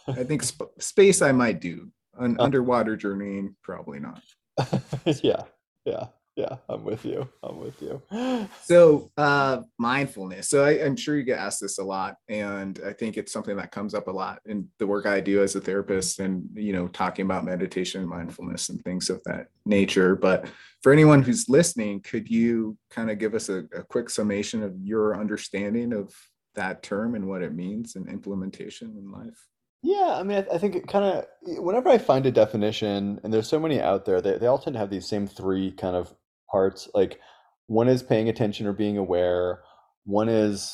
I 0.08 0.24
think 0.24 0.44
sp- 0.46 0.76
space 0.80 1.22
I 1.22 1.32
might 1.32 1.60
do. 1.60 1.92
An 2.18 2.38
Uh. 2.40 2.44
underwater 2.44 2.96
journeying, 2.96 3.56
probably 3.64 4.00
not. 4.00 4.22
yeah. 5.24 5.44
Yeah. 5.86 6.08
Yeah. 6.36 6.58
I'm 6.68 6.84
with 6.84 7.06
you. 7.06 7.30
I'm 7.44 7.60
with 7.60 7.82
you. 7.82 8.02
So, 8.64 9.10
uh, 9.18 9.62
mindfulness. 9.78 10.50
So, 10.50 10.64
I, 10.66 10.84
I'm 10.84 10.96
sure 10.98 11.16
you 11.16 11.24
get 11.24 11.40
asked 11.40 11.62
this 11.62 11.78
a 11.78 11.84
lot, 11.84 12.16
and 12.28 12.80
I 12.86 12.94
think 12.94 13.16
it's 13.18 13.32
something 13.32 13.56
that 13.58 13.72
comes 13.72 13.94
up 13.94 14.08
a 14.08 14.12
lot 14.12 14.40
in 14.46 14.68
the 14.80 14.88
work 14.88 15.06
I 15.06 15.20
do 15.22 15.42
as 15.44 15.56
a 15.56 15.62
therapist, 15.62 16.20
and 16.20 16.50
you 16.56 16.74
know, 16.74 16.88
talking 16.90 17.26
about 17.26 17.46
meditation, 17.46 18.02
and 18.02 18.10
mindfulness, 18.10 18.70
and 18.70 18.82
things 18.84 19.10
of 19.10 19.22
that 19.26 19.48
nature. 19.66 20.16
But 20.16 20.48
for 20.84 20.92
anyone 20.92 21.22
who's 21.24 21.48
listening, 21.48 22.02
could 22.02 22.30
you 22.30 22.78
kind 22.90 23.10
of 23.12 23.18
give 23.20 23.34
us 23.36 23.48
a, 23.50 23.60
a 23.74 23.84
quick 23.84 24.10
summation 24.10 24.62
of 24.64 24.74
your 24.82 25.16
understanding 25.18 25.94
of 25.94 26.14
that 26.56 26.84
term 26.84 27.16
and 27.16 27.28
what 27.28 27.44
it 27.44 27.54
means 27.54 27.96
and 27.96 28.10
implementation 28.10 28.96
in 28.98 29.12
life? 29.12 29.48
Yeah, 29.88 30.18
I 30.20 30.24
mean, 30.24 30.38
I, 30.38 30.56
I 30.56 30.58
think 30.58 30.76
it 30.76 30.88
kind 30.88 31.06
of, 31.06 31.26
whenever 31.64 31.90
I 31.90 32.00
find 32.00 32.26
a 32.26 32.32
definition, 32.32 33.20
and 33.24 33.32
there's 33.32 33.48
so 33.48 33.60
many 33.60 33.80
out 33.80 34.06
there, 34.06 34.20
they, 34.20 34.40
they 34.40 34.48
all 34.48 34.58
tend 34.58 34.74
to 34.74 34.80
have 34.80 34.90
these 34.90 35.08
same 35.08 35.28
three 35.28 35.72
kind 35.72 35.96
of 35.96 36.12
parts. 36.52 36.90
Like, 36.96 37.20
one 37.68 37.88
is 37.88 38.02
paying 38.02 38.28
attention 38.28 38.66
or 38.66 38.74
being 38.74 38.98
aware, 38.98 39.62
one 40.04 40.28
is 40.28 40.74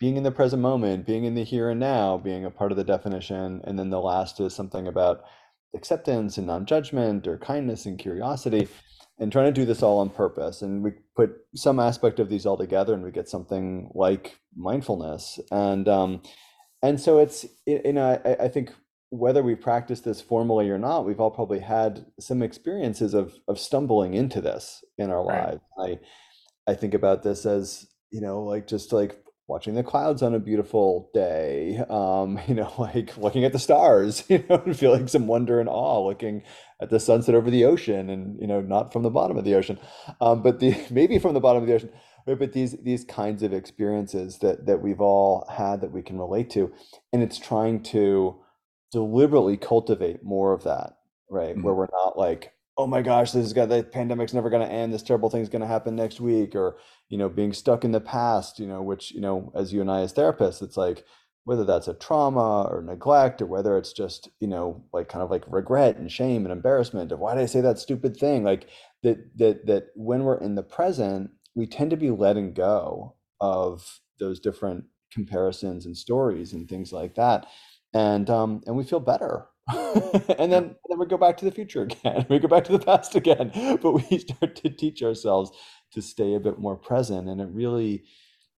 being 0.00 0.16
in 0.16 0.22
the 0.22 0.30
present 0.30 0.62
moment, 0.62 1.06
being 1.06 1.24
in 1.24 1.34
the 1.34 1.44
here 1.44 1.68
and 1.68 1.80
now, 1.80 2.16
being 2.16 2.46
a 2.46 2.50
part 2.50 2.72
of 2.72 2.78
the 2.78 2.84
definition, 2.84 3.60
and 3.64 3.78
then 3.78 3.90
the 3.90 4.00
last 4.00 4.40
is 4.40 4.54
something 4.54 4.86
about 4.86 5.20
acceptance 5.74 6.38
and 6.38 6.46
non-judgment 6.46 7.26
or 7.26 7.36
kindness 7.36 7.84
and 7.84 7.98
curiosity, 7.98 8.68
and 9.18 9.32
trying 9.32 9.52
to 9.52 9.60
do 9.60 9.66
this 9.66 9.82
all 9.82 9.98
on 9.98 10.08
purpose. 10.08 10.62
And 10.62 10.82
we 10.82 10.92
put 11.14 11.30
some 11.54 11.78
aspect 11.78 12.20
of 12.20 12.30
these 12.30 12.46
all 12.46 12.56
together, 12.56 12.94
and 12.94 13.02
we 13.02 13.10
get 13.10 13.28
something 13.28 13.90
like 13.94 14.38
mindfulness. 14.56 15.38
And 15.50 15.88
um, 15.88 16.22
and 16.82 17.00
so 17.00 17.18
it's 17.18 17.46
you 17.66 17.92
know 17.92 18.20
I, 18.24 18.44
I 18.44 18.48
think 18.48 18.72
whether 19.10 19.42
we 19.42 19.54
practice 19.54 20.00
this 20.00 20.20
formally 20.20 20.68
or 20.68 20.78
not, 20.78 21.06
we've 21.06 21.20
all 21.20 21.30
probably 21.30 21.60
had 21.60 22.06
some 22.20 22.42
experiences 22.42 23.14
of 23.14 23.34
of 23.48 23.58
stumbling 23.58 24.14
into 24.14 24.40
this 24.40 24.84
in 24.98 25.10
our 25.10 25.24
Right. 25.24 25.58
lives. 25.58 25.60
I 25.78 25.98
I 26.66 26.74
think 26.74 26.94
about 26.94 27.22
this 27.22 27.46
as 27.46 27.86
you 28.10 28.20
know 28.20 28.42
like 28.42 28.66
just 28.66 28.92
like 28.92 29.22
watching 29.48 29.74
the 29.74 29.82
clouds 29.84 30.22
on 30.22 30.34
a 30.34 30.40
beautiful 30.40 31.08
day, 31.14 31.78
um, 31.88 32.38
you 32.48 32.54
know, 32.54 32.72
like 32.78 33.16
looking 33.16 33.44
at 33.44 33.52
the 33.52 33.58
stars, 33.60 34.24
you 34.30 34.44
know, 34.48 34.62
and 34.66 34.78
feeling 34.78 35.06
some 35.08 35.26
wonder 35.26 35.60
and 35.60 35.68
awe, 35.68 36.04
looking 36.06 36.42
at 36.80 36.90
the 36.90 37.00
sunset 37.00 37.34
over 37.34 37.50
the 37.50 37.64
ocean, 37.64 38.10
and 38.10 38.40
you 38.40 38.46
know, 38.46 38.60
not 38.60 38.92
from 38.92 39.02
the 39.02 39.10
bottom 39.10 39.36
of 39.36 39.44
the 39.44 39.54
ocean, 39.54 39.78
um, 40.20 40.42
but 40.42 40.60
the 40.60 40.76
maybe 40.90 41.18
from 41.18 41.34
the 41.34 41.40
bottom 41.40 41.62
of 41.62 41.68
the 41.68 41.74
ocean, 41.74 41.90
right? 42.26 42.38
But 42.38 42.52
these 42.52 42.72
these 42.82 43.04
kinds 43.04 43.42
of 43.42 43.52
experiences 43.52 44.38
that 44.38 44.66
that 44.66 44.82
we've 44.82 45.00
all 45.00 45.46
had 45.50 45.80
that 45.80 45.92
we 45.92 46.02
can 46.02 46.18
relate 46.18 46.50
to, 46.50 46.72
and 47.12 47.22
it's 47.22 47.38
trying 47.38 47.82
to 47.84 48.40
deliberately 48.92 49.56
cultivate 49.56 50.22
more 50.24 50.52
of 50.52 50.64
that, 50.64 50.98
right? 51.30 51.60
Where 51.60 51.74
Mhm. 51.74 51.74
we're 51.74 51.88
not 51.92 52.18
like, 52.18 52.52
oh 52.78 52.86
my 52.86 53.02
gosh, 53.02 53.32
this 53.32 53.46
is 53.46 53.52
got 53.52 53.68
the 53.68 53.82
pandemic's 53.82 54.34
never 54.34 54.50
going 54.50 54.66
to 54.66 54.72
end. 54.72 54.92
This 54.92 55.02
terrible 55.02 55.30
thing's 55.30 55.48
going 55.48 55.62
to 55.62 55.66
happen 55.68 55.96
next 55.96 56.20
week, 56.20 56.54
or 56.54 56.78
you 57.08 57.18
know, 57.18 57.28
being 57.28 57.52
stuck 57.52 57.84
in 57.84 57.92
the 57.92 58.00
past, 58.00 58.58
you 58.58 58.66
know, 58.66 58.82
which 58.82 59.12
you 59.12 59.20
know, 59.20 59.52
as 59.54 59.72
you 59.72 59.80
and 59.80 59.90
I 59.90 60.00
as 60.00 60.12
therapists, 60.14 60.62
it's 60.62 60.76
like 60.76 61.04
whether 61.44 61.64
that's 61.64 61.86
a 61.88 61.94
trauma 61.94 62.64
or 62.64 62.82
neglect, 62.82 63.40
or 63.40 63.46
whether 63.46 63.76
it's 63.78 63.92
just 63.92 64.28
you 64.40 64.48
know, 64.48 64.84
like 64.92 65.08
kind 65.08 65.22
of 65.22 65.30
like 65.30 65.44
regret 65.48 65.96
and 65.96 66.10
shame 66.10 66.44
and 66.44 66.52
embarrassment 66.52 67.12
of 67.12 67.18
why 67.20 67.34
did 67.34 67.42
I 67.42 67.46
say 67.46 67.60
that 67.60 67.78
stupid 67.78 68.16
thing? 68.16 68.44
Like 68.44 68.68
that 69.02 69.18
that 69.38 69.66
that 69.66 69.84
when 69.94 70.24
we're 70.24 70.38
in 70.38 70.54
the 70.54 70.62
present, 70.62 71.30
we 71.56 71.66
tend 71.66 71.90
to 71.90 71.96
be 71.96 72.10
letting 72.10 72.54
go 72.54 73.16
of 73.40 74.00
those 74.20 74.38
different 74.40 74.84
comparisons 75.12 75.86
and 75.86 75.96
stories 75.96 76.52
and 76.52 76.68
things 76.68 76.92
like 76.92 77.16
that 77.16 77.46
and 77.94 78.30
um 78.30 78.62
and 78.66 78.76
we 78.76 78.84
feel 78.84 79.00
better 79.00 79.46
and 80.38 80.52
then 80.52 80.76
then 80.88 80.98
we 80.98 81.06
go 81.06 81.16
back 81.16 81.36
to 81.36 81.44
the 81.44 81.50
future 81.50 81.82
again 81.90 82.26
we 82.28 82.38
go 82.38 82.48
back 82.48 82.64
to 82.64 82.72
the 82.72 82.78
past 82.84 83.16
again 83.16 83.50
but 83.82 83.92
we 83.92 84.18
start 84.18 84.54
to 84.56 84.68
teach 84.70 85.02
ourselves 85.02 85.50
to 85.92 86.02
stay 86.02 86.34
a 86.34 86.40
bit 86.40 86.58
more 86.58 86.76
present 86.76 87.28
and 87.28 87.40
it 87.40 87.48
really 87.50 88.04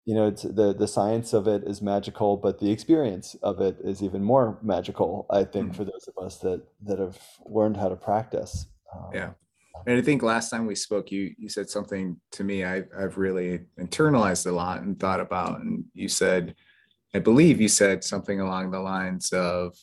you 0.07 0.15
know 0.15 0.27
it's 0.27 0.43
the 0.43 0.75
the 0.75 0.89
science 0.89 1.33
of 1.33 1.47
it 1.47 1.63
is 1.67 1.83
magical 1.83 2.37
but 2.37 2.59
the 2.61 2.71
experience 2.71 3.37
of 3.43 3.61
it 3.61 3.77
is 3.85 4.03
even 4.03 4.23
more 4.25 4.59
magical 4.63 5.27
i 5.31 5.45
think 5.45 5.73
Mhm. 5.73 5.77
for 5.77 5.85
those 5.85 6.09
of 6.09 6.25
us 6.25 6.39
that 6.39 6.63
that 6.83 6.99
have 6.99 7.19
learned 7.47 7.77
how 7.77 7.89
to 7.89 7.97
practice 7.97 8.67
um, 8.95 9.11
Yeah. 9.15 9.31
And 9.87 9.99
I 9.99 10.03
think 10.03 10.23
last 10.23 10.51
time 10.51 10.67
we 10.67 10.75
spoke, 10.75 11.11
you 11.11 11.35
you 11.39 11.49
said 11.49 11.71
something 11.71 12.21
to 12.33 12.45
me 12.45 12.65
I, 12.65 12.85
I've 12.99 13.19
really 13.19 13.61
internalized 13.79 14.47
a 14.47 14.53
lot 14.53 14.83
and 14.83 14.99
thought 14.99 15.21
about. 15.21 15.61
And 15.61 15.85
you 15.95 16.09
said, 16.09 16.55
I 17.15 17.19
believe 17.19 17.61
you 17.61 17.69
said 17.69 18.05
something 18.05 18.41
along 18.41 18.71
the 18.71 18.81
lines 18.81 19.33
of 19.33 19.77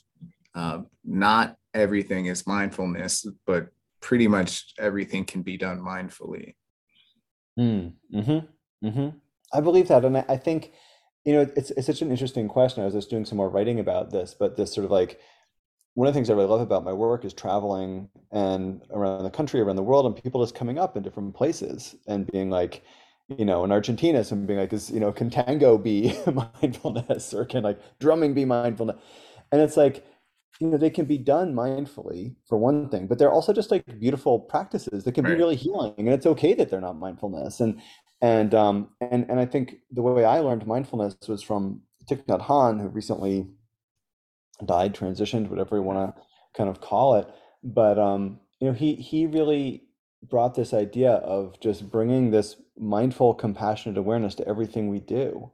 um, 0.54 0.88
not 1.04 1.58
everything 1.74 2.28
is 2.28 2.48
mindfulness, 2.48 3.26
but 3.46 3.68
pretty 4.02 4.28
much 4.28 4.74
everything 4.80 5.26
can 5.26 5.42
be 5.42 5.58
done 5.58 5.80
mindfully. 5.80 6.56
Mm, 7.60 7.94
mm-hmm, 8.14 8.88
mm-hmm. 8.88 9.18
I 9.54 9.62
believe 9.62 9.88
that, 9.88 10.06
and 10.06 10.18
I, 10.18 10.26
I 10.30 10.38
think, 10.38 10.74
you 11.24 11.34
know, 11.34 11.50
it's 11.56 11.72
it's 11.72 11.88
such 11.88 12.02
an 12.02 12.12
interesting 12.12 12.48
question. 12.48 12.84
I 12.84 12.86
was 12.86 12.94
just 12.94 13.10
doing 13.10 13.26
some 13.26 13.38
more 13.38 13.50
writing 13.50 13.80
about 13.80 14.12
this, 14.12 14.36
but 14.38 14.58
this 14.58 14.74
sort 14.74 14.86
of 14.86 14.92
like 14.92 15.20
one 15.96 16.08
of 16.08 16.14
the 16.14 16.18
things 16.18 16.30
I 16.30 16.34
really 16.34 16.48
love 16.48 16.62
about 16.62 16.84
my 16.84 16.94
work 16.94 17.26
is 17.26 17.34
traveling 17.34 18.10
and 18.32 18.82
around 18.92 19.24
the 19.24 19.30
country, 19.30 19.62
around 19.62 19.78
the 19.78 19.84
world, 19.84 20.06
and 20.06 20.22
people 20.22 20.44
just 20.44 20.54
coming 20.54 20.78
up 20.78 20.98
in 20.98 21.04
different 21.04 21.34
places 21.34 21.96
and 22.08 22.28
being 22.28 22.50
like, 22.50 22.84
you 23.30 23.46
know, 23.46 23.64
in 23.64 23.72
Argentina, 23.72 24.24
someone 24.24 24.46
being 24.46 24.60
like, 24.60 24.74
is, 24.74 24.90
you 24.90 25.00
know, 25.00 25.12
can 25.14 25.30
tango 25.30 25.78
be 25.78 26.16
mindfulness 26.62 27.34
or 27.34 27.46
can 27.46 27.64
like 27.64 27.80
drumming 28.00 28.34
be 28.34 28.44
mindfulness? 28.46 28.98
And 29.54 29.62
it's 29.62 29.78
like, 29.78 30.06
you 30.60 30.68
know, 30.68 30.78
they 30.78 30.90
can 30.90 31.06
be 31.06 31.18
done 31.18 31.54
mindfully 31.54 32.36
for 32.48 32.58
one 32.58 32.90
thing, 32.90 33.08
but 33.08 33.18
they're 33.18 33.32
also 33.32 33.54
just 33.54 33.72
like 33.72 33.84
beautiful 34.00 34.40
practices 34.40 35.04
that 35.06 35.14
can 35.14 35.26
be 35.26 35.34
really 35.34 35.56
healing. 35.56 35.94
And 35.98 36.10
it's 36.10 36.26
okay 36.26 36.54
that 36.56 36.70
they're 36.70 36.82
not 36.82 36.98
mindfulness. 36.98 37.60
And 37.62 37.82
and 38.22 38.54
um 38.56 38.90
and 39.02 39.30
and 39.30 39.40
I 39.40 39.46
think 39.46 39.78
the 39.92 40.02
way 40.02 40.24
I 40.26 40.40
learned 40.40 40.66
mindfulness 40.66 41.18
was 41.28 41.42
from 41.44 41.82
Thich 42.10 42.26
Nhat 42.26 42.42
Hanh, 42.42 42.82
who 42.82 42.88
recently 42.88 43.48
died, 44.64 44.94
transitioned, 44.96 45.50
whatever 45.50 45.76
you 45.76 45.82
want 45.82 46.16
to 46.16 46.22
kind 46.56 46.70
of 46.70 46.82
call 46.82 47.16
it. 47.16 47.28
But 47.64 47.98
um, 48.00 48.40
you 48.60 48.68
know, 48.68 48.74
he 48.74 48.96
he 48.96 49.26
really 49.26 49.84
brought 50.30 50.56
this 50.56 50.74
idea 50.74 51.12
of 51.12 51.60
just 51.60 51.90
bringing 51.90 52.32
this 52.32 52.56
mindful, 52.78 53.34
compassionate 53.34 53.98
awareness 53.98 54.36
to 54.36 54.48
everything 54.48 54.90
we 54.90 55.00
do, 55.00 55.52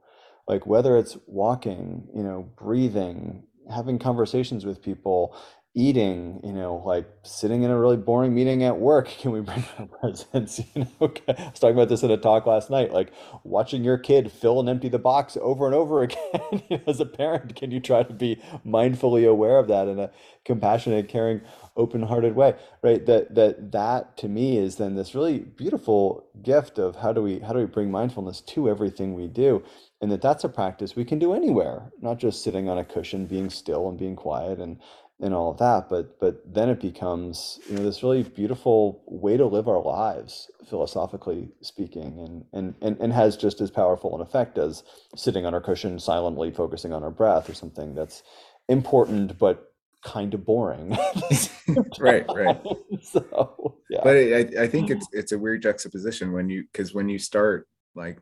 like 0.48 0.66
whether 0.66 0.96
it's 0.96 1.16
walking, 1.26 2.08
you 2.14 2.22
know, 2.22 2.48
breathing, 2.56 3.44
having 3.72 3.98
conversations 3.98 4.64
with 4.64 4.82
people, 4.82 5.36
eating, 5.74 6.40
you 6.44 6.52
know, 6.52 6.82
like 6.84 7.06
sitting 7.22 7.62
in 7.62 7.70
a 7.70 7.78
really 7.78 7.96
boring 7.96 8.34
meeting 8.34 8.62
at 8.62 8.78
work. 8.78 9.08
Can 9.20 9.32
we 9.32 9.40
bring 9.40 9.64
our 9.78 9.86
presence? 9.86 10.60
You 10.74 10.86
know, 11.00 11.12
I 11.28 11.50
was 11.50 11.60
talking 11.60 11.76
about 11.76 11.88
this 11.88 12.02
in 12.02 12.10
a 12.10 12.16
talk 12.16 12.46
last 12.46 12.70
night, 12.70 12.92
like 12.92 13.12
watching 13.44 13.84
your 13.84 13.98
kid 13.98 14.32
fill 14.32 14.60
and 14.60 14.68
empty 14.68 14.88
the 14.88 14.98
box 14.98 15.36
over 15.40 15.66
and 15.66 15.74
over 15.74 16.02
again. 16.02 16.62
As 16.86 17.00
a 17.00 17.06
parent, 17.06 17.56
can 17.56 17.70
you 17.70 17.80
try 17.80 18.02
to 18.02 18.12
be 18.12 18.40
mindfully 18.66 19.28
aware 19.28 19.58
of 19.58 19.68
that 19.68 19.88
in 19.88 19.98
a 19.98 20.10
compassionate, 20.44 21.08
caring, 21.08 21.42
open-hearted 21.76 22.34
way, 22.36 22.54
right? 22.82 23.04
That 23.06 23.34
that 23.34 23.72
that 23.72 24.16
to 24.18 24.28
me 24.28 24.58
is 24.58 24.76
then 24.76 24.94
this 24.94 25.14
really 25.14 25.40
beautiful 25.40 26.26
gift 26.42 26.78
of 26.78 26.96
how 26.96 27.12
do 27.12 27.22
we 27.22 27.38
how 27.40 27.52
do 27.52 27.60
we 27.60 27.66
bring 27.66 27.90
mindfulness 27.90 28.40
to 28.42 28.68
everything 28.68 29.14
we 29.14 29.28
do, 29.28 29.62
and 30.00 30.10
that 30.12 30.22
that's 30.22 30.44
a 30.44 30.48
practice 30.48 30.96
we 30.96 31.04
can 31.04 31.18
do 31.18 31.32
anywhere, 31.34 31.92
not 32.00 32.18
just 32.18 32.42
sitting 32.42 32.68
on 32.68 32.78
a 32.78 32.84
cushion, 32.84 33.26
being 33.26 33.50
still 33.50 33.88
and 33.88 33.98
being 33.98 34.16
quiet 34.16 34.58
and 34.60 34.78
and 35.22 35.34
all 35.34 35.50
of 35.52 35.58
that, 35.58 35.88
but 35.88 36.18
but 36.20 36.42
then 36.52 36.68
it 36.68 36.80
becomes 36.80 37.60
you 37.68 37.76
know 37.76 37.84
this 37.84 38.02
really 38.02 38.22
beautiful 38.24 39.02
way 39.06 39.36
to 39.36 39.46
live 39.46 39.68
our 39.68 39.82
lives, 39.82 40.50
philosophically 40.68 41.48
speaking, 41.62 42.18
and 42.20 42.44
and 42.52 42.74
and, 42.82 42.98
and 43.00 43.12
has 43.12 43.36
just 43.36 43.60
as 43.60 43.70
powerful 43.70 44.14
an 44.14 44.20
effect 44.20 44.58
as 44.58 44.82
sitting 45.16 45.46
on 45.46 45.54
our 45.54 45.60
cushion 45.60 45.98
silently 45.98 46.50
focusing 46.50 46.92
on 46.92 47.02
our 47.04 47.10
breath 47.10 47.48
or 47.48 47.54
something 47.54 47.94
that's 47.94 48.22
important 48.68 49.38
but 49.38 49.72
kind 50.02 50.34
of 50.34 50.44
boring. 50.44 50.92
at 50.92 51.14
the 51.14 51.34
same 51.34 51.84
Right, 52.00 52.26
right. 52.34 52.60
So 53.02 53.78
yeah. 53.90 54.00
But 54.02 54.16
I, 54.16 54.64
I 54.64 54.66
think 54.66 54.90
it's 54.90 55.06
it's 55.12 55.32
a 55.32 55.38
weird 55.38 55.62
juxtaposition 55.62 56.32
when 56.32 56.48
you 56.50 56.64
because 56.72 56.94
when 56.94 57.08
you 57.08 57.18
start 57.18 57.68
like 57.94 58.18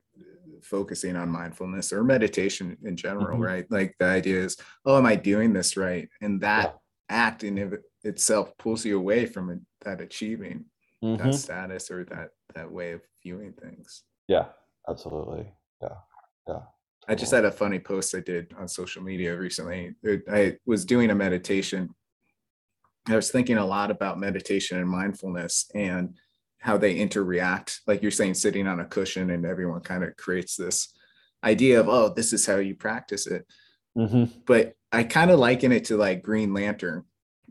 focusing 0.62 1.16
on 1.16 1.28
mindfulness 1.30 1.92
or 1.92 2.04
meditation 2.04 2.76
in 2.84 2.96
general, 2.96 3.38
Mhm. 3.38 3.46
right? 3.46 3.66
Like 3.70 3.94
the 3.98 4.06
idea 4.06 4.40
is, 4.40 4.56
oh, 4.84 4.98
am 4.98 5.06
I 5.06 5.16
doing 5.16 5.52
this 5.54 5.76
right? 5.76 6.08
And 6.20 6.40
that 6.42 6.76
act 7.10 7.44
in 7.44 7.58
it 7.58 7.82
itself 8.04 8.56
pulls 8.56 8.84
you 8.84 8.96
away 8.96 9.26
from 9.26 9.50
it, 9.50 9.58
that 9.82 10.00
achieving 10.00 10.64
Mhm. 11.02 11.18
that 11.18 11.34
status 11.34 11.90
or 11.90 12.04
that 12.04 12.30
that 12.54 12.70
way 12.70 12.92
of 12.92 13.02
viewing 13.22 13.52
things. 13.52 14.02
Yeah, 14.26 14.48
absolutely. 14.88 15.52
Yeah, 15.82 15.96
yeah. 16.48 16.62
I 17.08 17.14
just 17.14 17.32
had 17.32 17.44
a 17.44 17.52
funny 17.52 17.78
post 17.78 18.14
I 18.14 18.20
did 18.20 18.52
on 18.54 18.68
social 18.68 19.02
media 19.02 19.36
recently. 19.36 19.94
I 20.28 20.58
was 20.66 20.84
doing 20.84 21.10
a 21.10 21.14
meditation. 21.14 21.94
I 23.06 23.16
was 23.16 23.30
thinking 23.30 23.56
a 23.56 23.64
lot 23.66 23.90
about 23.90 24.18
meditation 24.18 24.78
and 24.78 24.88
mindfulness 24.88 25.70
and 25.74 26.16
how 26.58 26.76
they 26.76 26.96
interact. 26.96 27.80
Like 27.86 28.02
you're 28.02 28.10
saying, 28.10 28.34
sitting 28.34 28.66
on 28.66 28.80
a 28.80 28.84
cushion, 28.84 29.30
and 29.30 29.46
everyone 29.46 29.80
kind 29.80 30.04
of 30.04 30.16
creates 30.16 30.56
this 30.56 30.92
idea 31.42 31.80
of, 31.80 31.88
oh, 31.88 32.12
this 32.12 32.32
is 32.32 32.44
how 32.46 32.56
you 32.56 32.74
practice 32.76 33.26
it. 33.26 33.46
Mhm. 33.96 34.30
But 34.46 34.74
I 34.92 35.04
kind 35.04 35.30
of 35.30 35.38
liken 35.38 35.72
it 35.72 35.86
to 35.86 35.96
like 35.96 36.22
Green 36.22 36.52
Lantern. 36.54 37.04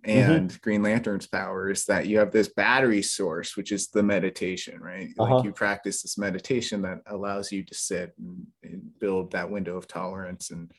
And 0.05 0.59
Green 0.61 0.81
Lantern's 0.81 1.27
power 1.27 1.69
is 1.69 1.85
that 1.85 2.07
you 2.07 2.19
have 2.19 2.31
this 2.31 2.47
battery 2.47 3.01
source, 3.01 3.57
which 3.57 3.71
is 3.71 3.89
the 3.89 4.03
meditation, 4.03 4.79
right? 4.79 5.09
Uh-huh. 5.19 5.35
Like 5.35 5.45
you 5.45 5.51
practice 5.51 6.01
this 6.01 6.17
meditation 6.17 6.81
that 6.83 6.99
allows 7.07 7.51
you 7.51 7.63
to 7.65 7.73
sit 7.73 8.13
and, 8.17 8.47
and 8.63 8.97
build 8.99 9.31
that 9.31 9.51
window 9.51 9.75
of 9.75 9.87
tolerance 9.87 10.51
and 10.51 10.71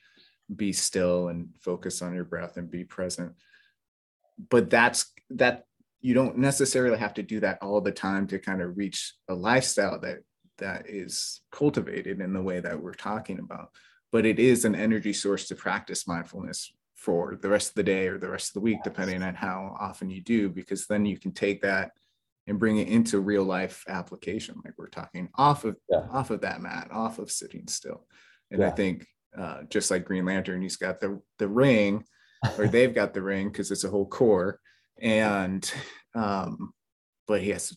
be 0.54 0.72
still 0.72 1.28
and 1.28 1.50
focus 1.60 2.00
on 2.02 2.14
your 2.14 2.24
breath 2.24 2.56
and 2.56 2.70
be 2.70 2.84
present. 2.84 3.32
But 4.48 4.70
that's 4.70 5.12
that 5.30 5.64
you 6.00 6.14
don't 6.14 6.38
necessarily 6.38 6.98
have 6.98 7.14
to 7.14 7.22
do 7.22 7.40
that 7.40 7.58
all 7.60 7.82
the 7.82 7.92
time 7.92 8.26
to 8.28 8.38
kind 8.38 8.62
of 8.62 8.78
reach 8.78 9.14
a 9.28 9.34
lifestyle 9.34 10.00
that 10.00 10.20
that 10.58 10.88
is 10.88 11.42
cultivated 11.52 12.20
in 12.20 12.32
the 12.32 12.42
way 12.42 12.60
that 12.60 12.82
we're 12.82 12.94
talking 12.94 13.38
about 13.38 13.70
but 14.12 14.26
it 14.26 14.38
is 14.38 14.64
an 14.64 14.74
energy 14.74 15.12
source 15.12 15.46
to 15.48 15.54
practice 15.54 16.06
mindfulness 16.06 16.72
for 16.94 17.38
the 17.40 17.48
rest 17.48 17.70
of 17.70 17.74
the 17.76 17.82
day 17.82 18.08
or 18.08 18.18
the 18.18 18.28
rest 18.28 18.50
of 18.50 18.54
the 18.54 18.60
week, 18.60 18.82
depending 18.82 19.22
on 19.22 19.34
how 19.34 19.74
often 19.80 20.10
you 20.10 20.20
do, 20.20 20.50
because 20.50 20.86
then 20.86 21.06
you 21.06 21.18
can 21.18 21.32
take 21.32 21.62
that 21.62 21.92
and 22.46 22.58
bring 22.58 22.78
it 22.78 22.88
into 22.88 23.20
real 23.20 23.44
life 23.44 23.84
application, 23.88 24.60
like 24.64 24.74
we're 24.76 24.88
talking 24.88 25.28
off 25.34 25.64
of 25.64 25.76
Yeah. 25.88 26.06
off 26.10 26.30
of 26.30 26.40
that 26.40 26.60
mat, 26.60 26.88
off 26.90 27.18
of 27.18 27.30
sitting 27.30 27.68
still. 27.68 28.06
And 28.50 28.64
I 28.64 28.70
think 28.70 29.06
uh, 29.36 29.62
just 29.68 29.90
like 29.90 30.04
Green 30.04 30.24
Lantern, 30.24 30.60
he's 30.60 30.76
got 30.76 31.00
the 31.00 31.22
the 31.38 31.46
ring, 31.48 32.04
or 32.58 32.66
they've 32.66 32.94
got 32.94 33.14
the 33.14 33.22
ring 33.22 33.48
because 33.48 33.70
it's 33.70 33.84
a 33.84 33.90
whole 33.90 34.06
core, 34.08 34.58
and 35.00 35.72
um, 36.14 36.72
but 37.28 37.40
he 37.40 37.50
has 37.50 37.68
to 37.68 37.76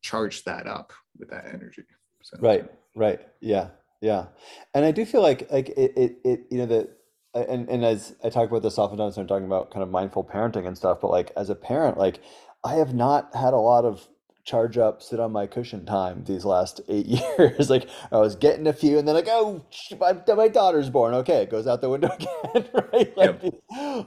charge 0.00 0.44
that 0.44 0.66
up 0.66 0.92
with 1.18 1.28
that 1.30 1.46
energy. 1.46 1.84
So 2.22 2.38
Right, 2.40 2.70
right. 2.96 3.20
Yeah, 3.40 3.68
yeah. 4.00 4.26
And 4.74 4.84
I 4.84 4.90
do 4.90 5.04
feel 5.04 5.22
like 5.22 5.50
like 5.50 5.68
it 5.70 5.92
it, 5.96 6.18
it 6.24 6.40
you 6.50 6.58
know 6.58 6.66
that 6.66 6.90
and 7.34 7.68
and 7.68 7.84
as 7.84 8.14
I 8.24 8.30
talk 8.30 8.48
about 8.48 8.62
this 8.62 8.78
oftentimes 8.78 9.16
I'm 9.18 9.26
talking 9.26 9.46
about 9.46 9.70
kind 9.70 9.82
of 9.82 9.90
mindful 9.90 10.24
parenting 10.24 10.66
and 10.66 10.76
stuff, 10.76 11.00
but 11.00 11.10
like 11.10 11.32
as 11.36 11.50
a 11.50 11.54
parent, 11.54 11.98
like 11.98 12.20
I 12.64 12.74
have 12.74 12.94
not 12.94 13.34
had 13.34 13.54
a 13.54 13.58
lot 13.58 13.84
of 13.84 14.08
charge 14.44 14.78
up, 14.78 15.02
sit 15.02 15.20
on 15.20 15.32
my 15.32 15.46
cushion 15.46 15.84
time 15.84 16.24
these 16.24 16.44
last 16.44 16.80
eight 16.88 17.06
years. 17.06 17.70
Like 17.70 17.88
I 18.10 18.18
was 18.18 18.36
getting 18.36 18.66
a 18.66 18.72
few 18.72 18.98
and 18.98 19.06
then 19.06 19.14
like, 19.14 19.28
oh, 19.28 19.64
my, 19.98 20.16
my 20.34 20.48
daughter's 20.48 20.90
born. 20.90 21.14
Okay, 21.14 21.42
it 21.42 21.50
goes 21.50 21.66
out 21.66 21.80
the 21.80 21.90
window 21.90 22.10
again, 22.54 22.68
right? 22.92 23.16
Like, 23.16 23.42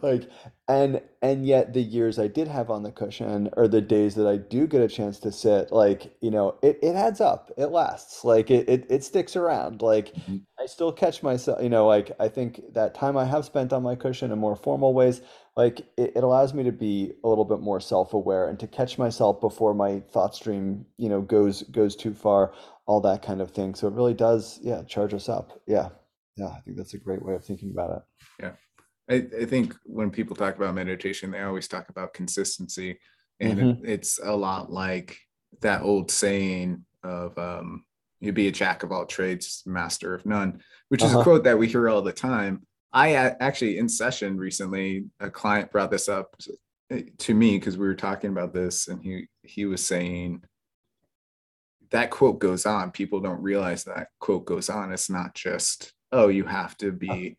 like 0.02 0.30
and 0.68 1.02
and 1.22 1.46
yet 1.46 1.74
the 1.74 1.82
years 1.82 2.18
I 2.20 2.28
did 2.28 2.48
have 2.48 2.70
on 2.70 2.84
the 2.84 2.92
cushion 2.92 3.50
or 3.58 3.68
the 3.68 3.82
days 3.82 4.16
that 4.16 4.28
I 4.28 4.38
do 4.38 4.66
get 4.68 4.82
a 4.82 4.88
chance 4.88 5.20
to 5.20 5.32
sit, 5.32 5.72
like, 5.72 6.16
you 6.22 6.32
know, 6.32 6.58
it, 6.62 6.80
it 6.82 6.96
adds 6.96 7.20
up. 7.22 7.52
It 7.58 7.68
lasts. 7.68 8.24
Like 8.24 8.50
it, 8.50 8.70
it 8.70 8.86
it 8.90 9.04
sticks 9.04 9.36
around. 9.36 9.82
Like 9.82 10.14
Mhm. 10.16 10.46
I 10.60 10.66
still 10.68 10.92
catch 10.94 11.22
myself, 11.24 11.62
you 11.62 11.70
know, 11.70 11.86
like 11.88 12.12
I 12.20 12.30
think 12.30 12.62
that 12.74 12.94
time 12.96 13.18
I 13.18 13.26
have 13.26 13.44
spent 13.46 13.74
on 13.74 13.84
my 13.84 13.96
cushion 13.96 14.32
in 14.32 14.40
more 14.40 14.56
formal 14.56 14.94
ways, 14.94 15.22
like 15.58 15.80
it, 15.98 16.14
it 16.16 16.24
allows 16.24 16.54
me 16.54 16.64
to 16.64 16.72
be 16.72 17.14
a 17.24 17.28
little 17.28 17.46
bit 17.46 17.60
more 17.60 17.80
self-aware 17.82 18.48
and 18.48 18.60
to 18.60 18.68
catch 18.68 18.98
myself 18.98 19.42
before 19.42 19.74
my 19.74 20.00
thought 20.12 20.34
stream, 20.36 20.86
you 20.98 21.10
know, 21.10 21.22
goes 21.22 21.64
goes 21.64 21.96
too 21.96 22.14
far, 22.14 22.54
all 22.86 23.02
that 23.02 23.22
kind 23.22 23.42
of 23.42 23.52
thing. 23.52 23.76
So 23.76 23.88
it 23.88 23.94
really 23.94 24.14
does, 24.14 24.60
yeah, 24.62 24.84
charge 24.84 25.14
us 25.14 25.28
up. 25.28 25.62
Yeah. 25.68 25.90
Yeah, 26.36 26.48
I 26.48 26.62
think 26.62 26.78
that's 26.78 26.94
a 26.96 26.98
great 27.00 27.24
way 27.24 27.36
of 27.36 27.46
thinking 27.46 27.70
about 27.72 27.98
it. 28.42 28.54
I, 29.10 29.16
I 29.42 29.46
think 29.46 29.76
when 29.84 30.12
people 30.12 30.36
talk 30.36 30.56
about 30.56 30.76
meditation, 30.76 31.32
they 31.32 31.42
always 31.42 31.68
talk 31.68 31.90
about 31.90 32.14
consistency. 32.14 33.00
And 33.40 33.60
Mhm. 33.60 33.84
it, 33.84 33.90
it's 33.90 34.20
a 34.24 34.36
lot 34.36 34.72
like 34.72 35.18
that 35.62 35.82
old 35.82 36.10
saying 36.12 36.86
of 37.04 37.38
um, 37.38 37.86
you 38.20 38.32
be 38.32 38.48
a 38.48 38.52
jack 38.52 38.84
of 38.84 38.92
all 38.92 39.06
trades, 39.06 39.64
master 39.66 40.14
of 40.16 40.26
none, 40.26 40.62
which 40.90 41.04
is 41.04 41.12
Uh-huh. 41.12 41.20
a 41.20 41.24
quote 41.24 41.44
that 41.44 41.58
we 41.58 41.68
hear 41.68 41.90
all 41.90 42.02
the 42.02 42.14
time. 42.14 42.66
I 42.94 43.16
actually, 43.16 43.80
in 43.80 43.90
session 43.90 44.38
recently, 44.38 45.06
a 45.20 45.30
client 45.30 45.72
brought 45.72 45.92
this 45.92 46.08
up 46.08 46.36
uh, 46.92 47.00
to 47.18 47.34
me 47.34 47.58
because 47.58 47.78
we 47.78 47.88
were 47.88 47.96
talking 47.96 48.30
about 48.30 48.54
this, 48.54 48.88
and 48.88 49.04
he 49.04 49.28
he 49.42 49.66
was 49.66 49.86
saying 49.86 50.44
that 51.90 52.12
quote 52.12 52.40
goes 52.40 52.66
on. 52.66 52.92
People 52.92 53.20
don't 53.20 53.42
realize 53.42 53.84
that 53.84 54.10
quote 54.20 54.46
goes 54.46 54.70
on. 54.70 54.94
It's 54.94 55.10
not 55.10 55.34
just, 55.36 55.94
oh, 56.12 56.28
you 56.28 56.46
have 56.46 56.78
to 56.78 56.92
be, 56.92 57.38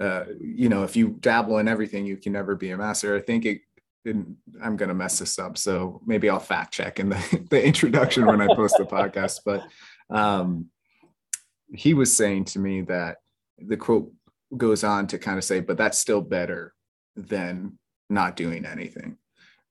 uh, 0.00 0.24
you 0.40 0.68
know, 0.68 0.82
if 0.84 0.96
you 0.96 1.16
dabble 1.20 1.58
in 1.58 1.68
everything, 1.68 2.06
you 2.06 2.16
can 2.16 2.32
never 2.32 2.54
be 2.54 2.70
a 2.70 2.76
master. 2.76 3.16
I 3.16 3.20
think 3.20 3.44
it, 3.46 3.60
and 4.04 4.36
I'm 4.62 4.76
going 4.76 4.88
to 4.90 4.94
mess 4.94 5.18
this 5.18 5.38
up. 5.38 5.58
So 5.58 6.00
maybe 6.06 6.28
I'll 6.30 6.38
fact 6.38 6.74
check 6.74 7.00
in 7.00 7.08
the, 7.08 7.46
the 7.50 7.64
introduction 7.64 8.26
when 8.26 8.40
I 8.40 8.46
post 8.54 8.76
the 8.78 8.84
podcast. 8.84 9.40
But 9.44 9.66
um, 10.10 10.66
he 11.74 11.94
was 11.94 12.14
saying 12.16 12.44
to 12.46 12.58
me 12.58 12.82
that 12.82 13.16
the 13.58 13.76
quote 13.76 14.12
goes 14.56 14.84
on 14.84 15.06
to 15.08 15.18
kind 15.18 15.38
of 15.38 15.44
say, 15.44 15.60
but 15.60 15.76
that's 15.76 15.98
still 15.98 16.20
better 16.20 16.72
than 17.16 17.78
not 18.10 18.36
doing 18.36 18.64
anything. 18.64 19.16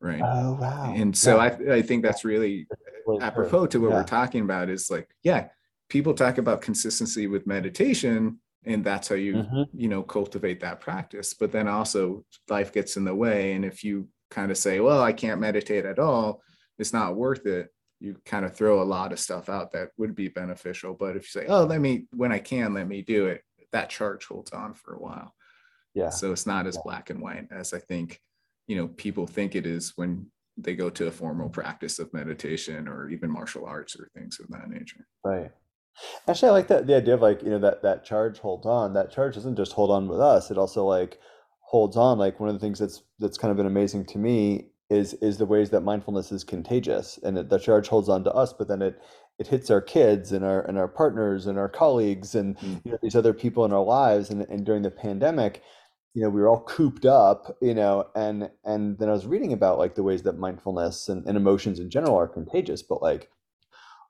Right. 0.01 0.21
Oh 0.23 0.57
wow. 0.59 0.93
and 0.95 1.17
so 1.17 1.37
Yeah, 1.37 1.57
I, 1.71 1.75
I 1.75 1.81
think 1.81 2.03
that's 2.03 2.25
really 2.25 2.67
apropos 3.21 3.67
to 3.67 3.79
what 3.79 3.89
Yeah. 3.91 3.95
we're 3.97 4.03
talking 4.03 4.41
about 4.41 4.69
is 4.69 4.91
like 4.91 5.07
yeah 5.23 5.47
people 5.89 6.13
talk 6.13 6.37
about 6.37 6.61
consistency 6.61 7.27
with 7.27 7.47
meditation 7.47 8.39
and 8.65 8.83
that's 8.83 9.07
how 9.07 9.15
you 9.15 9.35
Mhm. 9.35 9.67
you 9.73 9.87
know 9.87 10.03
cultivate 10.03 10.59
that 10.61 10.79
practice 10.81 11.33
but 11.33 11.51
then 11.51 11.67
also 11.67 12.25
life 12.49 12.71
gets 12.73 12.97
in 12.97 13.03
the 13.05 13.15
way 13.15 13.53
and 13.53 13.63
if 13.65 13.83
you 13.83 14.09
kind 14.29 14.51
of 14.51 14.57
say 14.57 14.79
well 14.79 15.01
i 15.01 15.13
can't 15.13 15.39
meditate 15.41 15.85
at 15.85 15.99
all 15.99 16.41
it's 16.79 16.93
not 16.93 17.15
worth 17.15 17.45
it 17.45 17.69
you 17.99 18.17
kind 18.25 18.45
of 18.45 18.55
throw 18.55 18.81
a 18.81 18.83
lot 18.83 19.11
of 19.13 19.19
stuff 19.19 19.49
out 19.49 19.71
that 19.71 19.89
would 19.97 20.15
be 20.15 20.27
beneficial 20.27 20.93
but 20.93 21.15
if 21.15 21.23
you 21.23 21.41
say 21.41 21.47
oh 21.47 21.63
let 21.65 21.81
me 21.81 22.07
when 22.15 22.31
i 22.31 22.39
can 22.39 22.73
let 22.73 22.87
me 22.87 23.01
do 23.01 23.27
it 23.27 23.41
that 23.71 23.89
charge 23.89 24.25
holds 24.25 24.51
on 24.51 24.73
for 24.73 24.95
a 24.95 24.99
while 24.99 25.33
Yeah. 25.93 26.09
so 26.09 26.31
it's 26.31 26.45
not 26.45 26.67
as 26.67 26.75
Yeah. 26.75 26.81
black 26.83 27.09
and 27.09 27.21
white 27.21 27.47
as 27.51 27.73
i 27.73 27.79
think 27.79 28.21
you 28.67 28.75
know 28.77 28.87
people 28.87 29.27
think 29.27 29.55
it 29.55 29.65
is 29.65 29.93
when 29.95 30.31
they 30.57 30.75
go 30.75 30.89
to 30.89 31.07
a 31.07 31.11
formal 31.11 31.49
practice 31.49 31.99
of 31.99 32.13
meditation 32.13 32.87
or 32.87 33.09
even 33.09 33.29
martial 33.29 33.65
arts 33.65 33.99
or 33.99 34.09
things 34.13 34.39
of 34.39 34.47
that 34.49 34.69
nature 34.69 35.05
Right. 35.23 35.51
Actually, 36.27 36.49
I 36.49 36.51
like 36.51 36.67
that 36.67 36.87
the 36.87 36.95
idea 36.95 37.13
of 37.13 37.21
like, 37.21 37.41
you 37.43 37.49
know, 37.49 37.59
that 37.59 37.81
that 37.83 38.03
charge 38.05 38.39
holds 38.39 38.65
on. 38.65 38.93
That 38.93 39.11
charge 39.11 39.35
doesn't 39.35 39.55
just 39.55 39.73
hold 39.73 39.91
on 39.91 40.07
with 40.07 40.19
us, 40.19 40.51
it 40.51 40.57
also 40.57 40.85
like 40.85 41.19
holds 41.61 41.97
on. 41.97 42.17
Like 42.17 42.39
one 42.39 42.49
of 42.49 42.55
the 42.55 42.59
things 42.59 42.79
that's 42.79 43.03
that's 43.19 43.37
kind 43.37 43.51
of 43.51 43.57
been 43.57 43.65
amazing 43.65 44.05
to 44.07 44.17
me 44.17 44.69
is 44.89 45.13
is 45.15 45.37
the 45.37 45.45
ways 45.45 45.69
that 45.71 45.81
mindfulness 45.81 46.31
is 46.31 46.43
contagious 46.43 47.17
and 47.23 47.37
it, 47.37 47.49
the 47.49 47.57
charge 47.57 47.87
holds 47.87 48.09
on 48.09 48.23
to 48.23 48.31
us, 48.33 48.53
but 48.53 48.67
then 48.67 48.81
it 48.81 49.01
it 49.39 49.47
hits 49.47 49.69
our 49.69 49.81
kids 49.81 50.31
and 50.31 50.45
our 50.45 50.61
and 50.61 50.77
our 50.77 50.87
partners 50.87 51.47
and 51.47 51.57
our 51.57 51.69
colleagues 51.69 52.35
and 52.35 52.57
Mm. 52.59 52.81
you 52.85 52.91
know 52.91 52.97
these 53.01 53.15
other 53.15 53.33
people 53.33 53.65
in 53.65 53.73
our 53.73 53.83
lives 53.83 54.29
and 54.29 54.41
and 54.49 54.65
during 54.65 54.81
the 54.83 54.91
pandemic 54.91 55.61
you 56.13 56.21
know 56.21 56.29
we 56.29 56.39
were 56.41 56.47
all 56.47 56.61
cooped 56.61 57.05
up 57.05 57.57
you 57.61 57.73
know 57.73 58.07
and 58.15 58.49
and 58.63 58.97
then 58.97 59.09
i 59.09 59.11
was 59.11 59.25
reading 59.25 59.51
about 59.53 59.77
like 59.77 59.95
the 59.95 60.03
ways 60.03 60.23
that 60.23 60.37
mindfulness 60.37 61.09
and, 61.09 61.25
and 61.27 61.35
emotions 61.37 61.79
in 61.79 61.89
general 61.89 62.15
are 62.15 62.27
contagious 62.27 62.81
but 62.81 63.01
like 63.01 63.29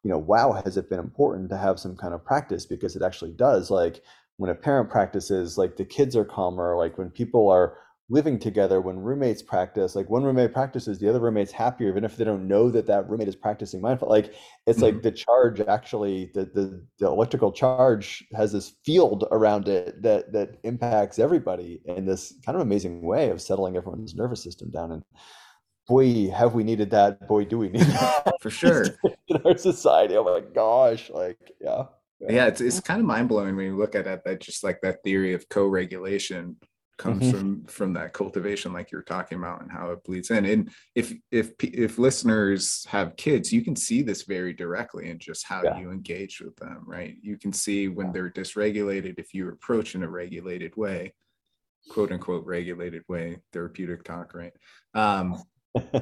you 0.06 0.12
know 0.12 0.20
wow 0.20 0.52
has 0.64 0.78
it 0.78 0.88
been 0.88 1.00
important 1.00 1.50
to 1.50 1.58
have 1.58 1.80
some 1.80 1.98
kind 1.98 2.14
of 2.14 2.24
practice? 2.24 2.66
Because 2.66 2.96
it 2.96 3.02
actually 3.02 3.32
does 3.32 3.72
like 3.72 4.04
when 4.38 4.52
a 4.52 4.56
parent 4.56 4.88
practices 4.88 5.58
like 5.58 5.78
the 5.78 5.84
kids 5.84 6.16
are 6.16 6.24
calmer 6.24 6.78
like 6.78 6.98
when 7.00 7.10
people 7.10 7.50
are 7.50 7.78
living 8.08 8.38
together 8.38 8.82
when 8.82 9.00
roommates 9.00 9.42
practice 9.42 9.96
like 9.96 10.08
one 10.12 10.24
roommate 10.24 10.54
practices 10.54 11.00
the 11.00 11.10
other 11.10 11.20
roommate's 11.20 11.52
happier 11.52 11.90
even 11.90 12.04
if 12.04 12.18
they 12.18 12.24
don't 12.24 12.48
know 12.48 12.70
that 12.70 12.86
that 12.86 13.10
roommate 13.10 13.28
is 13.28 13.36
practicing 13.36 13.82
mindful 13.82 14.08
like 14.08 14.32
it's 14.68 14.80
like 14.80 14.94
mm-hmm. 14.94 15.02
the 15.02 15.12
charge 15.12 15.60
actually 15.62 16.30
the, 16.36 16.46
the 16.46 16.86
the 17.00 17.08
electrical 17.08 17.52
charge 17.52 18.24
has 18.36 18.52
this 18.52 18.74
field 18.86 19.26
around 19.32 19.68
it 19.68 20.00
that 20.04 20.32
that 20.32 20.60
impacts 20.64 21.18
everybody 21.18 21.82
in 21.86 22.06
this 22.06 22.36
kind 22.46 22.56
of 22.56 22.62
amazing 22.62 23.02
way 23.02 23.32
of 23.32 23.42
settling 23.42 23.76
everyone's 23.76 24.14
nervous 24.14 24.44
system 24.44 24.70
down 24.70 24.92
and 24.92 25.04
boy 25.88 26.30
have 26.30 26.54
we 26.54 26.64
needed 26.64 26.90
that? 26.92 27.28
Boy 27.28 27.46
do 27.46 27.58
we 27.58 27.70
need 27.70 27.82
that? 27.82 28.34
For 28.42 28.50
sure. 28.50 28.86
In 29.28 29.38
our 29.46 29.58
society 29.58 30.16
oh 30.18 30.24
my 30.24 30.42
gosh 30.42 31.10
like 31.10 31.38
yeah. 31.62 31.86
Yeah 32.20 32.48
it's, 32.48 32.62
it's 32.62 32.80
kind 32.80 33.00
of 33.00 33.06
mind-blowing 33.06 33.56
when 33.56 33.66
you 33.66 33.78
look 33.78 33.96
at 33.96 34.08
it 34.08 34.24
that 34.26 34.40
just 34.40 34.64
like 34.64 34.82
that 34.82 35.04
theory 35.04 35.34
of 35.34 35.48
co-regulation 35.50 36.58
comes 36.98 37.26
Mhm. 37.26 37.32
from 37.32 37.66
from 37.66 37.94
that 37.94 38.14
cultivation 38.14 38.72
like 38.72 38.90
you're 38.90 39.02
talking 39.02 39.38
about 39.38 39.62
and 39.62 39.70
how 39.70 39.92
it 39.92 40.02
bleeds 40.06 40.32
in. 40.32 40.46
And 40.46 40.72
if 40.96 41.14
if 41.30 41.52
if 41.62 41.98
listeners 42.00 42.86
have 42.88 43.18
kids 43.18 43.52
you 43.52 43.64
can 43.64 43.76
see 43.76 44.02
this 44.02 44.24
very 44.24 44.54
directly 44.54 45.10
in 45.10 45.20
just 45.20 45.46
how 45.46 45.62
Yeah. 45.64 45.78
you 45.78 45.92
engage 45.92 46.40
with 46.40 46.56
them 46.56 46.84
right? 46.88 47.16
You 47.22 47.38
can 47.38 47.52
see 47.52 47.90
when 47.90 48.14
they're 48.14 48.30
dysregulated 48.32 49.20
if 49.20 49.34
you 49.34 49.50
approach 49.50 49.96
in 49.96 50.04
a 50.04 50.10
regulated 50.10 50.76
way 50.78 51.14
quote 51.90 52.12
unquote 52.12 52.46
regulated 52.46 53.04
way, 53.08 53.38
therapeutic 53.54 54.04
talk, 54.04 54.34
right? 54.34 54.54
Um, 54.96 55.36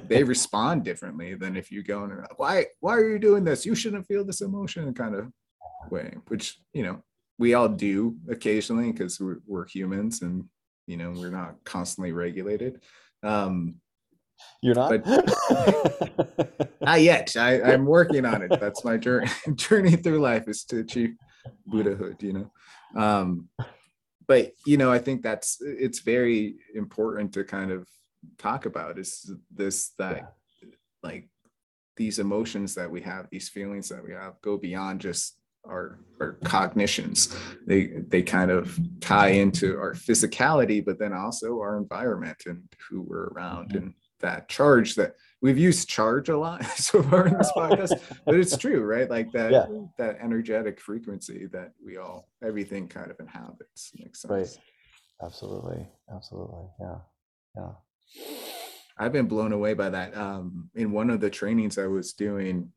they 0.07 0.23
respond 0.23 0.83
differently 0.83 1.36
than 1.36 1.55
if 1.55 1.71
you 1.71 1.83
go 1.83 2.03
and 2.03 2.25
why 2.38 2.65
why 2.79 2.95
are 2.95 3.09
you 3.09 3.19
doing 3.19 3.43
this? 3.43 3.65
You 3.65 3.75
shouldn't 3.75 4.07
feel 4.07 4.23
this 4.23 4.41
emotion 4.41 4.93
kind 4.93 5.15
of 5.15 5.31
way, 5.89 6.15
which 6.27 6.59
you 6.73 6.83
know 6.83 7.03
we 7.39 7.53
all 7.53 7.69
do 7.69 8.15
occasionally 8.29 8.91
because 8.91 9.19
we're, 9.19 9.39
we're 9.47 9.67
humans 9.67 10.21
and 10.21 10.45
you 10.88 10.97
know 10.97 11.12
we're 11.12 11.31
not 11.31 11.55
constantly 11.63 12.12
regulated. 12.12 12.81
Um, 13.23 13.75
You're 14.62 14.75
not. 14.75 15.03
But, 15.03 16.71
not 16.81 17.01
yet. 17.01 17.36
I, 17.38 17.62
I'm 17.62 17.86
working 17.86 18.25
on 18.25 18.41
it. 18.41 18.59
That's 18.59 18.83
my 18.83 18.97
journey 18.97 19.29
journey 19.55 19.95
through 19.95 20.19
life 20.19 20.47
is 20.47 20.63
to 20.65 20.79
achieve 20.79 21.15
Buddhahood. 21.65 22.21
You 22.21 22.33
know. 22.33 22.51
Um, 23.01 23.49
but 24.27 24.51
you 24.65 24.77
know, 24.77 24.91
I 24.91 24.99
think 24.99 25.21
that's 25.21 25.57
it's 25.62 25.99
very 25.99 26.55
important 26.75 27.33
to 27.33 27.43
kind 27.43 27.71
of 27.71 27.88
talk 28.38 28.65
about 28.65 28.99
is 28.99 29.31
this 29.51 29.91
that 29.99 30.33
yeah. 30.62 30.69
like 31.01 31.29
these 31.95 32.19
emotions 32.19 32.75
that 32.75 32.89
we 32.89 33.01
have, 33.01 33.27
these 33.31 33.49
feelings 33.49 33.89
that 33.89 34.03
we 34.03 34.12
have, 34.13 34.33
go 34.41 34.57
beyond 34.57 35.01
just 35.01 35.38
our 35.65 35.99
our 36.19 36.33
cognitions. 36.43 37.36
They 37.65 37.88
they 38.07 38.21
kind 38.21 38.51
of 38.51 38.77
tie 38.99 39.29
into 39.29 39.77
our 39.77 39.93
physicality, 39.93 40.83
but 40.83 40.99
then 40.99 41.13
also 41.13 41.59
our 41.59 41.77
environment 41.77 42.43
and 42.45 42.63
who 42.89 43.01
we're 43.01 43.27
around 43.27 43.69
mm-hmm. 43.69 43.77
and 43.77 43.93
that 44.23 44.47
charge 44.47 44.95
that 44.95 45.15
we've 45.41 45.57
used 45.57 45.89
charge 45.89 46.29
a 46.29 46.38
lot 46.38 46.65
so 46.77 47.03
far 47.03 47.27
in 47.27 47.38
this 47.38 47.51
podcast 47.55 48.01
but 48.25 48.36
it's 48.36 48.57
true 48.57 48.81
right 48.81 49.09
like 49.09 49.31
that 49.33 49.51
yeah. 49.51 49.65
that 49.97 50.17
energetic 50.21 50.79
frequency 50.79 51.45
that 51.51 51.73
we 51.86 51.97
all 51.97 52.29
everything 52.43 52.88
kind 52.88 53.12
of 53.12 53.19
inhabits 53.19 53.91
makes 53.99 54.21
sense 54.21 54.31
right 54.31 54.57
absolutely 55.21 55.86
absolutely 56.15 56.65
yeah 56.79 56.97
yeah 57.55 57.71
i've 58.97 59.13
been 59.13 59.28
blown 59.28 59.54
away 59.54 59.73
by 59.73 59.89
that 59.89 60.15
um 60.15 60.69
in 60.76 60.91
one 60.91 61.10
of 61.10 61.19
the 61.19 61.30
trainings 61.30 61.78
i 61.78 61.88
was 61.88 62.13
doing 62.13 62.69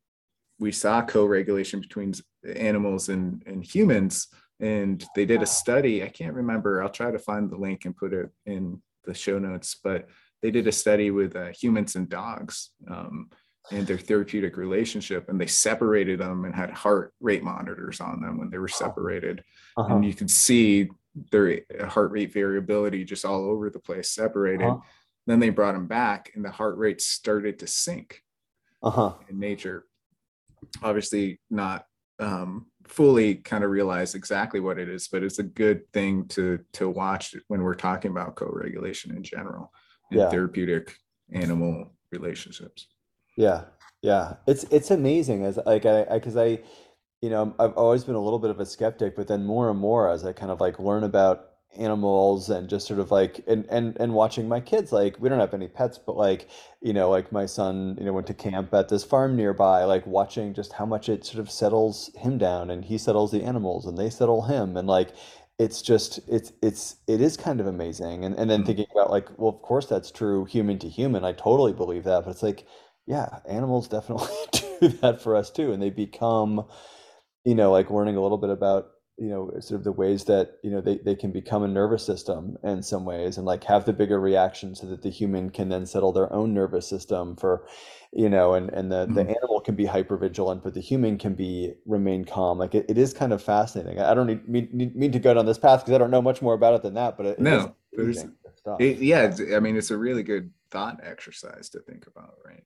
we 0.59 0.73
saw 0.73 1.03
co-regulation 1.03 1.81
between 1.81 2.13
animals 2.55 3.09
and 3.09 3.43
and 3.47 3.65
humans 3.65 4.29
and 4.61 5.05
they 5.15 5.27
did 5.27 5.43
a 5.43 5.47
study 5.47 6.03
i 6.03 6.09
can't 6.09 6.35
remember 6.35 6.83
i'll 6.83 6.89
try 6.89 7.11
to 7.11 7.19
find 7.19 7.51
the 7.51 7.57
link 7.57 7.85
and 7.85 7.97
put 7.97 8.13
it 8.13 8.31
in 8.47 8.81
the 9.05 9.15
show 9.15 9.39
notes 9.39 9.77
but 9.83 10.09
they 10.43 10.51
did 10.51 10.67
a 10.67 10.73
study 10.73 11.11
with 11.11 11.35
uh, 11.35 11.49
humans 11.49 11.97
and 11.97 12.09
dogs 12.09 12.71
um, 12.91 13.31
and 13.73 13.87
their 13.87 13.99
therapeutic 13.99 14.57
relationship, 14.57 15.29
and 15.29 15.41
they 15.41 15.47
separated 15.47 16.21
them 16.21 16.45
and 16.45 16.55
had 16.55 16.71
heart 16.71 17.13
rate 17.21 17.43
monitors 17.43 18.01
on 18.01 18.21
them 18.21 18.39
when 18.39 18.51
they 18.51 18.59
were 18.59 18.69
separated, 18.69 19.43
uh-huh. 19.77 19.97
and 19.97 20.05
you 20.05 20.15
could 20.15 20.31
see 20.31 20.89
their 21.33 21.63
heart 21.89 22.13
rate 22.13 22.33
variability 22.33 23.05
just 23.05 23.25
all 23.25 23.45
over 23.45 23.71
the 23.71 23.79
place, 23.79 24.11
separated. 24.11 24.67
Uh-huh. 24.67 24.79
Then 25.27 25.41
they 25.41 25.51
brought 25.51 25.75
them 25.75 25.87
back, 25.87 26.33
and 26.35 26.45
the 26.45 26.51
heart 26.51 26.77
rate 26.79 27.01
started 27.01 27.59
to 27.59 27.67
sync 27.67 28.23
uh-huh. 28.83 29.15
in 29.29 29.39
nature. 29.39 29.87
Obviously, 30.83 31.41
not 31.51 31.87
um, 32.19 32.67
fully 32.87 33.37
kind 33.37 33.65
of 33.65 33.71
realize 33.71 34.15
exactly 34.15 34.61
what 34.61 34.79
it 34.79 34.89
is, 34.89 35.09
but 35.09 35.23
it's 35.23 35.39
a 35.39 35.45
good 35.45 35.91
thing 35.93 36.27
to 36.29 36.61
to 36.75 36.89
watch 36.89 37.35
when 37.49 37.63
we're 37.63 37.75
talking 37.75 38.11
about 38.11 38.37
co-regulation 38.37 39.15
in 39.15 39.23
general 39.23 39.73
in 40.11 40.19
yeah. 40.19 40.31
therapeutic 40.31 40.97
animal 41.33 41.93
relationships. 42.13 42.87
Yeah, 43.37 43.65
yeah, 44.03 44.35
it's 44.47 44.65
it's 44.65 44.91
amazing 44.91 45.45
as 45.45 45.59
like 45.67 45.87
I 45.87 46.05
because 46.05 46.37
I, 46.37 46.45
I, 46.45 46.59
you 47.21 47.31
know, 47.31 47.55
I've 47.59 47.73
always 47.73 48.05
been 48.05 48.15
a 48.15 48.23
little 48.23 48.39
bit 48.39 48.51
of 48.51 48.61
a 48.61 48.67
skeptic, 48.67 49.17
but 49.17 49.29
then 49.29 49.45
more 49.45 49.71
and 49.71 49.79
more 49.79 50.11
as 50.11 50.25
I 50.25 50.33
kind 50.33 50.51
of 50.51 50.61
like 50.61 50.79
learn 50.79 51.05
about 51.05 51.46
animals 51.77 52.51
and 52.51 52.69
just 52.69 52.87
sort 52.87 53.01
of 53.01 53.11
like 53.11 53.43
and 53.47 53.67
and 53.69 53.97
and 53.99 54.13
watching 54.13 54.49
my 54.49 54.61
kids 54.61 54.93
like 54.93 55.17
we 55.21 55.29
don't 55.29 55.41
have 55.41 55.55
any 55.55 55.69
pets 55.69 55.99
but 55.99 56.17
like 56.17 56.49
you 56.81 56.93
know 56.93 57.09
like 57.11 57.33
my 57.33 57.47
son 57.47 57.97
you 57.99 58.05
know 58.05 58.13
went 58.13 58.27
to 58.27 58.35
camp 58.35 58.73
at 58.75 58.89
this 58.89 59.05
farm 59.05 59.37
nearby 59.37 59.85
like 59.85 60.07
watching 60.07 60.55
just 60.55 60.73
how 60.73 60.87
much 60.87 61.09
it 61.09 61.25
sort 61.25 61.41
of 61.41 61.51
settles 61.51 62.11
him 62.17 62.39
down 62.39 62.71
and 62.71 62.85
he 62.85 62.99
settles 62.99 63.31
the 63.31 63.43
animals 63.43 63.87
and 63.87 63.97
they 63.97 64.11
settle 64.11 64.43
him. 64.43 64.77
And 64.77 64.89
like 64.89 65.11
it's 65.59 65.81
just 65.83 66.21
it's 66.29 66.53
it's 66.63 66.97
it 67.07 67.21
is 67.21 67.37
kind 67.37 67.61
of 67.61 67.67
amazing. 67.67 68.25
And 68.25 68.35
and 68.37 68.51
then 68.51 68.61
mm-hmm. 68.61 68.67
thinking 68.67 68.87
about 68.93 69.11
like 69.11 69.29
well 69.39 69.51
of 69.51 69.63
course 69.63 69.87
that's 69.87 70.11
true 70.11 70.45
human 70.45 70.79
to 70.81 70.89
human. 70.89 71.25
I 71.25 71.33
totally 71.33 71.73
believe 71.73 72.05
that. 72.05 72.25
But 72.25 72.31
it's 72.31 72.43
like 72.43 72.67
yeah 73.07 73.41
animals 73.49 73.89
definitely 73.97 74.37
do 74.53 74.89
that 74.89 75.23
for 75.23 75.37
us 75.37 75.51
too. 75.51 75.73
And 75.73 75.83
they 75.83 75.91
become 75.91 76.67
you 77.45 77.55
know 77.55 77.71
like 77.73 77.91
learning 77.91 78.17
a 78.17 78.23
little 78.23 78.39
bit 78.39 78.51
about 78.51 78.89
you 79.19 79.29
know 79.29 79.51
sort 79.61 79.79
of 79.79 79.85
the 79.85 79.93
ways 79.93 80.25
that 80.25 80.59
you 80.63 80.71
know 80.71 80.81
they, 80.81 80.99
they 80.99 81.15
can 81.15 81.33
become 81.33 81.63
a 81.63 81.69
nervous 81.69 82.05
system 82.05 82.57
in 82.63 82.83
some 82.83 83.05
ways 83.05 83.39
and 83.39 83.47
like 83.47 83.65
have 83.65 83.85
the 83.85 83.93
bigger 83.93 84.21
reaction 84.21 84.75
so 84.75 84.87
that 84.87 85.03
the 85.03 85.09
human 85.09 85.49
can 85.49 85.69
then 85.69 85.87
settle 85.87 86.13
their 86.13 86.31
own 86.33 86.53
nervous 86.53 86.87
system 86.87 87.35
for 87.37 87.67
you 88.13 88.29
know 88.29 88.55
and 88.55 88.69
and 88.71 88.93
the, 88.93 89.07
mm-hmm. 89.07 89.15
the 89.15 89.23
animal 89.23 89.61
can 89.61 89.75
be 89.75 89.87
hyper 89.87 90.17
vigilant 90.17 90.63
but 90.63 90.75
the 90.75 90.81
human 90.81 91.17
can 91.17 91.35
be 91.35 91.73
remain 91.87 92.25
calm. 92.25 92.59
Like 92.59 92.75
it, 92.75 92.87
it 92.89 92.99
is 92.99 93.15
kind 93.15 93.33
of 93.33 93.43
fascinating. 93.43 94.01
I 94.01 94.13
don't 94.15 94.27
need, 94.27 94.49
mean, 94.49 94.93
mean 94.95 95.13
to 95.13 95.19
go 95.19 95.33
down 95.33 95.47
this 95.47 95.59
path 95.59 95.81
because 95.81 95.95
i 95.95 95.99
don't 95.99 96.11
know 96.11 96.23
much 96.23 96.43
more 96.43 96.55
about 96.55 96.75
it 96.75 96.83
than 96.83 96.95
that 96.95 97.17
but 97.17 97.27
it, 97.27 97.39
no 97.39 97.75
there's 97.93 98.25
it, 98.79 98.99
yeah 98.99 99.35
i 99.55 99.61
mean 99.61 99.77
it's 99.77 99.91
a 99.91 99.97
really 99.97 100.23
good 100.23 100.51
thought 100.71 101.01
exercise 101.03 101.69
to 101.71 101.81
think 101.81 102.07
about 102.07 102.35
right? 102.45 102.65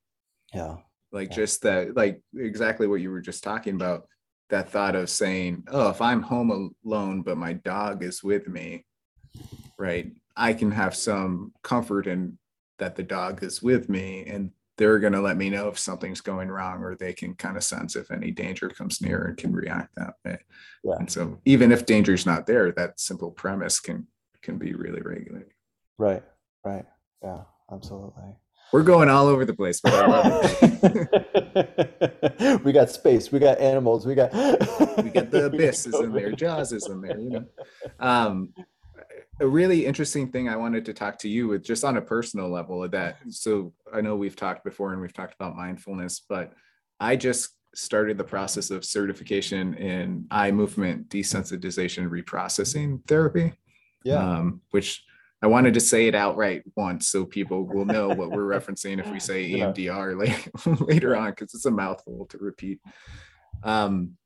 Yeah. 0.55 0.77
Like 1.13 1.31
yeah. 1.31 1.37
just 1.37 1.63
that 1.63 1.97
like 1.97 2.23
exactly 2.37 2.87
what 2.87 3.01
you 3.01 3.11
were 3.11 3.21
just 3.21 3.43
talking 3.45 3.75
about 3.75 4.07
that 4.51 4.71
thought 4.71 4.97
of 4.97 5.11
saying, 5.11 5.65
oh, 5.69 5.89
if 5.89 6.01
I'm 6.01 6.23
home 6.23 6.75
alone, 6.85 7.23
but 7.23 7.39
my 7.39 7.55
dog 7.55 8.03
is 8.03 8.23
with 8.23 8.49
me, 8.49 8.85
right? 9.79 10.13
I 10.37 10.53
can 10.53 10.71
have 10.71 10.95
some 10.95 11.53
comfort 11.63 12.07
in 12.07 12.39
that 12.79 12.97
the 12.97 13.03
dog 13.03 13.43
is 13.43 13.63
with 13.63 13.89
me 13.89 14.27
and 14.27 14.51
they're 14.79 14.99
going 14.99 15.13
to 15.13 15.21
let 15.21 15.37
me 15.37 15.51
know 15.51 15.69
if 15.69 15.79
something's 15.79 16.23
going 16.23 16.49
wrong 16.49 16.83
or 16.83 16.95
they 16.95 17.13
can 17.13 17.35
kind 17.35 17.57
of 17.57 17.63
sense 17.63 17.97
if 17.97 18.11
any 18.11 18.31
danger 18.31 18.69
comes 18.69 19.03
near 19.03 19.25
and 19.25 19.37
can 19.37 19.53
react 19.53 19.95
that 19.97 20.15
way. 20.25 20.39
Yeah. 20.83 20.95
And 20.99 21.11
so 21.11 21.39
even 21.45 21.71
if 21.71 21.85
danger's 21.85 22.25
not 22.25 22.47
there, 22.47 22.73
that 22.73 22.99
simple 22.99 23.31
premise 23.31 23.79
can 23.79 24.07
can 24.43 24.59
be 24.59 24.75
really 24.75 25.03
regulating. 25.03 25.53
Right. 25.99 26.23
Right. 26.65 26.87
Yeah, 27.23 27.43
absolutely. 27.71 28.37
We're 28.73 28.83
going 28.83 29.09
all 29.09 29.27
over 29.27 29.45
the 29.45 29.55
place, 29.55 29.81
but 29.81 29.95
I 29.95 30.07
love 30.07 30.59
it. 30.63 32.65
we 32.65 32.73
got 32.73 32.91
space, 32.91 33.33
we 33.33 33.39
got 33.39 33.59
animals, 33.59 34.07
we 34.07 34.15
got 34.15 34.33
we 34.33 35.11
got 35.11 35.31
the 35.31 35.47
abyss 35.53 35.87
is 35.87 35.99
in 35.99 36.13
there, 36.13 36.33
Jaws 36.33 36.73
is 36.73 36.89
in 36.89 37.01
there, 37.01 37.19
you 37.19 37.31
know. 37.31 37.45
Um, 37.99 38.53
a 39.41 39.47
really 39.47 39.87
interesting 39.87 40.31
thing 40.31 40.49
I 40.49 40.57
wanted 40.57 40.85
to 40.85 40.93
talk 40.93 41.19
to 41.21 41.29
you 41.29 41.49
with 41.49 41.65
just 41.65 41.83
on 41.83 41.97
a 41.97 42.03
personal 42.03 42.49
level 42.49 42.85
of 42.85 42.91
that. 42.91 43.19
So 43.31 43.73
I 43.93 44.03
know 44.03 44.15
we've 44.15 44.37
talked 44.37 44.65
before 44.65 44.93
and 44.93 45.01
we've 45.01 45.15
talked 45.15 45.35
about 45.35 45.57
mindfulness, 45.57 46.23
but 46.29 46.53
I 47.01 47.17
just 47.17 47.57
started 47.75 48.19
the 48.19 48.25
process 48.25 48.71
of 48.71 48.85
certification 48.85 49.75
in 49.75 50.27
eye 50.31 50.51
movement 50.51 51.09
desensitization 51.09 52.11
reprocessing 52.11 53.07
therapy. 53.07 53.55
Yeah. 54.05 54.17
Um, 54.17 54.61
which 54.71 55.05
I 55.43 55.47
wanted 55.47 55.75
to 55.75 55.81
say 55.81 56.07
it 56.07 56.15
outright 56.15 56.63
once 56.77 57.09
so 57.09 57.25
people 57.25 57.67
will 57.67 57.87
know 57.87 58.09
what 58.09 58.31
we're 58.31 58.43
referencing 58.43 58.99
if 58.99 59.11
we 59.11 59.21
say 59.21 59.51
EMDR 59.51 60.19
later, 60.19 60.85
later 60.85 61.17
on, 61.17 61.31
because 61.31 61.55
it's 61.55 61.65
a 61.65 61.71
mouthful 61.71 62.27
to 62.27 62.39
repeat. 62.39 62.81
Um, 63.63 64.17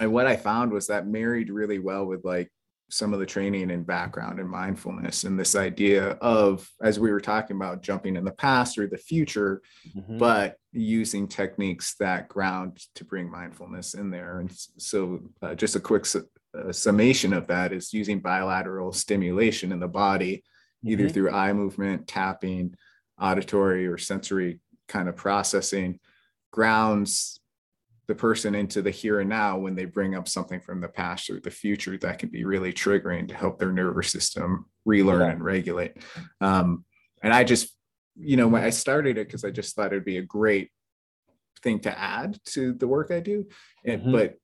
and 0.00 0.12
what 0.12 0.26
I 0.26 0.36
found 0.36 0.72
was 0.72 0.86
that 0.86 1.08
married 1.08 1.50
really 1.50 1.80
well 1.80 2.06
with 2.06 2.24
like 2.24 2.50
some 2.90 3.12
of 3.12 3.20
the 3.20 3.26
training 3.26 3.70
and 3.70 3.86
background 3.86 4.38
and 4.40 4.48
mindfulness 4.48 5.24
and 5.24 5.38
this 5.38 5.54
idea 5.54 6.10
of, 6.22 6.68
as 6.82 6.98
we 6.98 7.10
were 7.10 7.20
talking 7.20 7.56
about, 7.56 7.82
jumping 7.82 8.16
in 8.16 8.24
the 8.24 8.32
past 8.32 8.78
or 8.78 8.86
the 8.86 8.96
future, 8.96 9.60
mm-hmm. 9.94 10.18
but 10.18 10.56
using 10.72 11.28
techniques 11.28 11.96
that 12.00 12.28
ground 12.28 12.80
to 12.94 13.04
bring 13.04 13.30
mindfulness 13.30 13.94
in 13.94 14.10
there. 14.10 14.40
And 14.40 14.50
so, 14.78 15.20
uh, 15.42 15.54
just 15.54 15.76
a 15.76 15.80
quick 15.80 16.06
a 16.66 16.72
summation 16.72 17.32
of 17.32 17.46
that 17.48 17.72
is 17.72 17.92
using 17.92 18.20
bilateral 18.20 18.92
stimulation 18.92 19.72
in 19.72 19.80
the 19.80 19.88
body, 19.88 20.44
either 20.84 21.04
mm-hmm. 21.04 21.12
through 21.12 21.30
eye 21.30 21.52
movement, 21.52 22.06
tapping, 22.06 22.74
auditory 23.20 23.86
or 23.86 23.98
sensory 23.98 24.60
kind 24.88 25.08
of 25.08 25.16
processing, 25.16 25.98
grounds 26.52 27.40
the 28.06 28.14
person 28.14 28.54
into 28.54 28.80
the 28.80 28.90
here 28.90 29.20
and 29.20 29.28
now 29.28 29.58
when 29.58 29.74
they 29.74 29.84
bring 29.84 30.14
up 30.14 30.26
something 30.26 30.60
from 30.60 30.80
the 30.80 30.88
past 30.88 31.28
or 31.28 31.40
the 31.40 31.50
future 31.50 31.98
that 31.98 32.18
can 32.18 32.30
be 32.30 32.44
really 32.44 32.72
triggering 32.72 33.28
to 33.28 33.34
help 33.34 33.58
their 33.58 33.70
nervous 33.70 34.10
system 34.10 34.64
relearn 34.86 35.20
yeah. 35.20 35.32
and 35.32 35.44
regulate. 35.44 35.92
Um, 36.40 36.86
and 37.22 37.34
I 37.34 37.44
just, 37.44 37.76
you 38.16 38.36
know, 38.36 38.48
when 38.48 38.64
I 38.64 38.70
started 38.70 39.18
it 39.18 39.26
because 39.26 39.44
I 39.44 39.50
just 39.50 39.76
thought 39.76 39.92
it'd 39.92 40.06
be 40.06 40.16
a 40.16 40.22
great 40.22 40.70
thing 41.62 41.80
to 41.80 41.98
add 41.98 42.38
to 42.46 42.72
the 42.72 42.88
work 42.88 43.10
I 43.10 43.20
do. 43.20 43.46
And, 43.84 44.00
mm-hmm. 44.00 44.12
But 44.12 44.34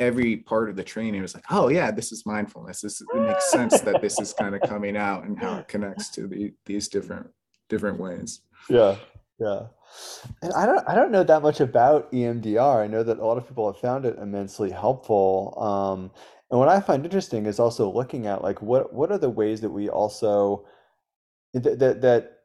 every 0.00 0.38
part 0.38 0.70
of 0.70 0.76
the 0.76 0.82
training 0.82 1.22
was 1.22 1.34
like, 1.34 1.44
oh 1.50 1.68
yeah, 1.68 1.90
this 1.90 2.10
is 2.10 2.26
mindfulness. 2.26 2.80
This 2.80 3.00
it 3.00 3.06
makes 3.14 3.50
sense 3.50 3.80
that 3.82 4.00
this 4.00 4.18
is 4.18 4.32
kind 4.32 4.54
of 4.54 4.60
coming 4.68 4.96
out 4.96 5.24
and 5.24 5.38
how 5.38 5.58
it 5.58 5.68
connects 5.68 6.10
to 6.12 6.26
the, 6.26 6.52
these 6.66 6.88
different 6.88 7.28
different 7.68 8.00
ways. 8.00 8.40
Yeah, 8.68 8.96
yeah. 9.38 9.66
And 10.42 10.52
I 10.54 10.66
don't 10.66 10.88
I 10.88 10.94
don't 10.94 11.12
know 11.12 11.22
that 11.22 11.42
much 11.42 11.60
about 11.60 12.10
EMDR. 12.12 12.82
I 12.82 12.86
know 12.86 13.02
that 13.02 13.18
a 13.18 13.24
lot 13.24 13.38
of 13.38 13.46
people 13.46 13.70
have 13.70 13.80
found 13.80 14.04
it 14.06 14.18
immensely 14.18 14.70
helpful. 14.70 15.54
Um, 15.58 16.10
and 16.50 16.58
what 16.58 16.68
I 16.68 16.80
find 16.80 17.04
interesting 17.04 17.46
is 17.46 17.60
also 17.60 17.92
looking 17.92 18.26
at 18.26 18.42
like 18.42 18.60
what 18.62 18.92
what 18.92 19.12
are 19.12 19.18
the 19.18 19.30
ways 19.30 19.60
that 19.60 19.70
we 19.70 19.88
also 19.88 20.66
that 21.52 21.78
that, 21.78 22.00
that 22.00 22.38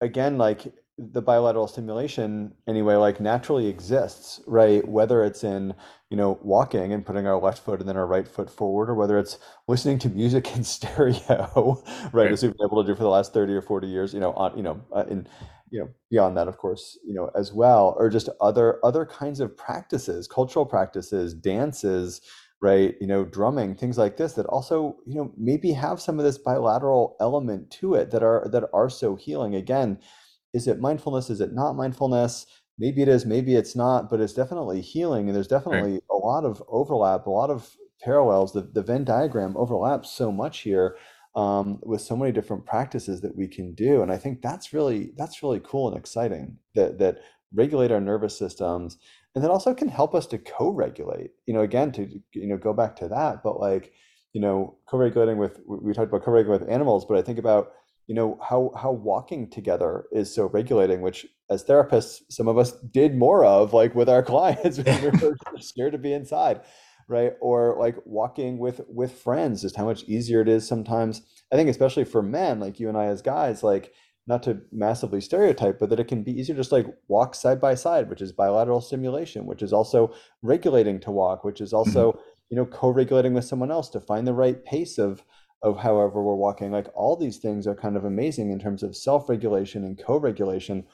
again 0.00 0.38
like 0.38 0.72
the 0.98 1.22
bilateral 1.22 1.66
stimulation 1.66 2.52
anyway 2.68 2.94
like 2.94 3.20
naturally 3.20 3.66
exists 3.66 4.40
right? 4.46 4.86
Whether 4.86 5.24
it's 5.24 5.42
in 5.42 5.74
you 6.10 6.16
know 6.16 6.38
walking 6.42 6.92
and 6.92 7.04
putting 7.04 7.26
our 7.26 7.40
left 7.40 7.64
foot 7.64 7.80
and 7.80 7.88
then 7.88 7.96
our 7.96 8.06
right 8.06 8.28
foot 8.28 8.50
forward 8.50 8.90
or 8.90 8.94
whether 8.94 9.18
it's 9.18 9.38
listening 9.68 9.98
to 10.00 10.10
music 10.10 10.54
in 10.56 10.64
stereo 10.64 11.82
right, 11.86 12.14
right. 12.14 12.32
as 12.32 12.42
we've 12.42 12.52
been 12.52 12.66
able 12.66 12.82
to 12.82 12.86
do 12.86 12.94
for 12.94 13.02
the 13.02 13.08
last 13.08 13.32
30 13.32 13.54
or 13.54 13.62
40 13.62 13.86
years 13.86 14.12
you 14.12 14.20
know 14.20 14.32
on 14.34 14.56
you 14.56 14.62
know 14.62 14.80
uh, 14.94 15.04
in 15.08 15.26
you 15.70 15.80
know 15.80 15.88
beyond 16.10 16.36
that 16.36 16.48
of 16.48 16.58
course 16.58 16.98
you 17.04 17.14
know 17.14 17.30
as 17.34 17.52
well 17.52 17.94
or 17.98 18.10
just 18.10 18.28
other 18.42 18.78
other 18.84 19.06
kinds 19.06 19.40
of 19.40 19.56
practices 19.56 20.28
cultural 20.28 20.66
practices 20.66 21.32
dances 21.32 22.20
right? 22.62 22.94
You 23.00 23.08
know 23.08 23.24
drumming 23.24 23.74
things 23.74 23.98
like 23.98 24.16
this 24.16 24.34
that 24.34 24.46
also 24.46 24.96
you 25.04 25.16
know 25.16 25.32
maybe 25.36 25.72
have 25.72 26.00
some 26.00 26.18
of 26.18 26.24
this 26.24 26.38
bilateral 26.38 27.16
element 27.20 27.70
to 27.72 27.94
it 27.94 28.12
that 28.12 28.22
are 28.22 28.48
that 28.52 28.70
are 28.72 28.88
so 28.88 29.16
healing. 29.16 29.56
Again 29.56 29.98
is 30.52 30.66
it 30.66 30.80
mindfulness? 30.80 31.30
Is 31.30 31.40
it 31.40 31.52
not 31.52 31.74
mindfulness? 31.74 32.46
Maybe 32.78 33.02
it 33.02 33.08
is 33.08 33.26
maybe 33.26 33.54
it's 33.54 33.76
not 33.76 34.10
but 34.10 34.20
it's 34.20 34.32
definitely 34.32 34.80
healing 34.80 35.28
and 35.28 35.36
there's 35.36 35.48
definitely 35.48 35.92
right. 35.92 36.02
a 36.10 36.16
lot 36.16 36.44
of 36.44 36.62
overlap 36.68 37.26
a 37.26 37.30
lot 37.30 37.50
of 37.50 37.76
parallels. 38.02 38.52
The, 38.52 38.62
the 38.62 38.82
venn 38.82 39.04
diagram 39.04 39.56
overlaps 39.56 40.10
so 40.10 40.32
much 40.32 40.60
here 40.60 40.96
um, 41.34 41.78
with 41.82 42.00
so 42.00 42.16
many 42.16 42.32
different 42.32 42.66
practices 42.66 43.20
that 43.22 43.36
we 43.36 43.48
can 43.48 43.74
do 43.74 44.02
and 44.02 44.12
i 44.12 44.18
think 44.18 44.42
that's 44.42 44.72
really 44.72 45.12
that's 45.16 45.42
really 45.42 45.60
cool 45.64 45.88
and 45.88 45.96
exciting 45.96 46.58
that 46.74 46.98
that 46.98 47.20
regulate 47.54 47.90
our 47.90 48.00
nervous 48.00 48.36
systems 48.38 48.98
and 49.34 49.42
that 49.42 49.50
also 49.50 49.74
can 49.74 49.88
help 49.88 50.14
us 50.14 50.26
to 50.26 50.38
co-regulate. 50.38 51.30
You 51.46 51.54
know 51.54 51.62
again 51.62 51.92
to 51.92 52.08
you 52.34 52.48
know 52.48 52.58
go 52.58 52.72
back 52.72 52.96
to 52.96 53.08
that 53.08 53.42
but 53.42 53.60
like 53.60 53.92
you 54.32 54.40
know 54.40 54.76
co-regulating 54.86 55.38
with 55.38 55.60
we 55.66 55.92
talked 55.92 56.08
about 56.08 56.24
co-regulating 56.24 56.66
with 56.66 56.74
animals 56.74 57.04
but 57.04 57.16
i 57.16 57.22
think 57.22 57.38
about 57.38 57.72
you 58.06 58.14
know 58.14 58.38
how 58.42 58.72
how 58.76 58.90
walking 58.90 59.48
together 59.48 60.04
is 60.12 60.34
so 60.34 60.46
regulating 60.46 61.00
which 61.00 61.26
as 61.50 61.64
therapists 61.64 62.20
some 62.30 62.48
of 62.48 62.58
us 62.58 62.72
did 62.92 63.16
more 63.16 63.44
of 63.44 63.72
like 63.72 63.94
with 63.94 64.08
our 64.08 64.22
clients 64.32 64.78
we 64.78 65.08
were 65.08 65.36
scared 65.60 65.92
to 65.92 65.98
be 65.98 66.12
inside 66.12 66.60
right 67.08 67.34
or 67.40 67.76
like 67.78 67.96
walking 68.04 68.58
with 68.58 68.80
with 68.88 69.12
friends 69.12 69.62
just 69.62 69.76
how 69.76 69.84
much 69.84 70.04
easier 70.04 70.40
it 70.40 70.48
is 70.48 70.66
sometimes 70.66 71.22
i 71.52 71.56
think 71.56 71.68
especially 71.68 72.04
for 72.04 72.22
men 72.22 72.60
like 72.60 72.80
you 72.80 72.88
and 72.88 72.96
i 72.96 73.06
as 73.06 73.22
guys 73.22 73.62
like 73.62 73.92
not 74.26 74.42
to 74.44 74.60
massively 74.70 75.20
stereotype, 75.20 75.78
but 75.78 75.90
that 75.90 75.98
it 75.98 76.06
can 76.06 76.22
be 76.22 76.38
easier 76.38 76.54
just 76.54 76.72
like 76.72 76.86
walk 77.08 77.34
side 77.34 77.60
by 77.60 77.74
side, 77.74 78.08
which 78.08 78.22
is 78.22 78.32
bilateral 78.32 78.80
stimulation, 78.80 79.46
which 79.46 79.62
is 79.62 79.72
also 79.72 80.14
regulating 80.42 81.00
to 81.00 81.10
walk, 81.10 81.42
which 81.42 81.60
is 81.60 81.72
also, 81.72 82.12
mm-hmm. 82.12 82.20
you 82.50 82.56
know, 82.56 82.66
co-regulating 82.66 83.34
with 83.34 83.44
someone 83.44 83.70
else 83.70 83.88
to 83.90 84.00
find 84.00 84.26
the 84.26 84.32
right 84.32 84.64
pace 84.64 84.96
of 84.96 85.24
of 85.62 85.78
however 85.78 86.22
we're 86.22 86.34
walking. 86.34 86.70
Like 86.70 86.88
all 86.94 87.16
these 87.16 87.38
things 87.38 87.66
are 87.66 87.74
kind 87.74 87.96
of 87.96 88.04
amazing 88.04 88.50
in 88.50 88.58
terms 88.58 88.82
of 88.82 88.96
self-regulation 88.96 89.84
and 89.84 89.98
co-regulation 89.98 90.84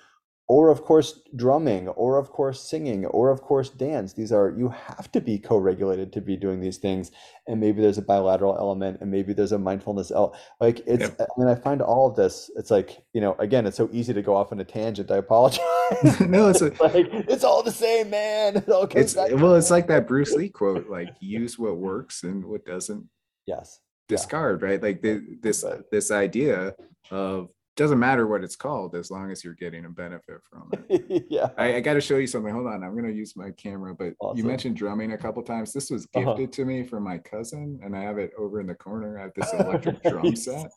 or 0.48 0.70
of 0.70 0.83
course 0.83 1.20
drumming 1.37 1.88
or 1.88 2.18
of 2.18 2.31
course 2.31 2.61
singing 2.61 3.04
or 3.07 3.31
of 3.31 3.42
course 3.42 3.68
dance 3.68 4.14
these 4.14 4.33
are 4.33 4.54
you 4.57 4.68
have 4.70 5.12
to 5.12 5.20
be 5.20 5.38
co-regulated 5.38 6.12
to 6.12 6.20
be 6.20 6.37
doing 6.37 6.61
these 6.61 6.78
things 6.78 7.12
and 7.46 7.61
maybe 7.61 7.81
there's 7.83 7.98
a 7.98 8.02
bilateral 8.02 8.57
element 8.57 8.98
and 9.00 9.11
maybe 9.11 9.33
there's 9.33 9.52
a 9.52 9.59
mindfulness 9.59 10.11
element 10.11 10.40
like 10.61 10.81
it's 10.87 11.02
yep. 11.02 11.20
i 11.20 11.40
mean 11.40 11.48
i 11.48 11.54
find 11.54 11.83
all 11.83 12.09
of 12.09 12.16
this 12.16 12.50
it's 12.57 12.70
like 12.70 13.02
you 13.12 13.20
know 13.20 13.35
again 13.38 13.66
it's 13.66 13.76
so 13.76 13.88
easy 13.92 14.12
to 14.12 14.22
go 14.22 14.35
off 14.35 14.50
on 14.50 14.61
a 14.61 14.64
tangent 14.64 15.11
i 15.11 15.16
apologize 15.16 15.61
no 16.20 16.48
it's, 16.48 16.62
a, 16.62 16.64
like 16.83 17.09
it's 17.12 17.44
all 17.44 17.62
the 17.62 17.70
same 17.70 18.09
man 18.11 18.57
it 18.57 18.64
it's 18.96 19.14
well 19.16 19.54
it's 19.54 19.70
like 19.70 19.87
that 19.87 20.09
bruce 20.09 20.33
lee 20.33 20.48
quote 20.48 20.88
like 20.88 21.11
use 21.20 21.59
what 21.59 21.76
works 21.76 22.24
and 22.24 22.44
what 22.44 22.64
doesn't 22.64 23.07
yes 23.46 23.81
discard 24.09 24.61
yeah. 24.61 24.68
right 24.68 24.83
like 24.83 25.03
the, 25.03 25.23
this 25.42 25.64
right. 25.64 25.81
this 25.90 26.11
idea 26.11 26.75
of 27.11 27.51
doesn't 27.79 28.01
matter 28.01 28.27
what 28.27 28.42
it's 28.42 28.57
called 28.57 28.97
as 28.97 29.09
long 29.09 29.31
as 29.31 29.44
you're 29.44 29.55
getting 29.55 29.85
a 29.85 29.88
benefit 29.88 30.40
from 30.51 30.68
it. 30.88 31.27
yeah. 31.31 31.51
I, 31.57 31.77
I 31.77 31.81
got 31.81 31.94
to 31.94 32.01
show 32.01 32.16
you 32.16 32.27
something. 32.27 32.53
Hold 32.53 32.66
on. 32.66 32.83
I'm 32.83 32.90
going 32.90 33.07
to 33.07 33.12
use 33.12 33.37
my 33.37 33.53
camera, 33.53 33.94
but 33.94 34.14
awesome. 34.18 34.37
you 34.37 34.42
mentioned 34.42 34.77
drumming 34.77 35.12
a 35.12 35.16
couple 35.16 35.44
times. 35.44 35.73
This 35.73 35.88
was 35.88 36.05
uh-huh. 36.12 36.35
gifted 36.35 36.49
uh-huh. 36.49 36.53
to 36.55 36.64
me 36.64 36.83
from 36.83 37.05
my 37.05 37.18
cousin, 37.18 37.79
and 37.85 37.97
I 37.97 38.03
have 38.03 38.18
it 38.18 38.33
over 38.37 38.61
in 38.61 38.66
the 38.66 38.75
corner. 38.75 39.16
I 39.16 39.23
have 39.23 39.31
this 39.37 39.53
electric 39.61 40.03
drum 40.03 40.35
set. 40.35 40.73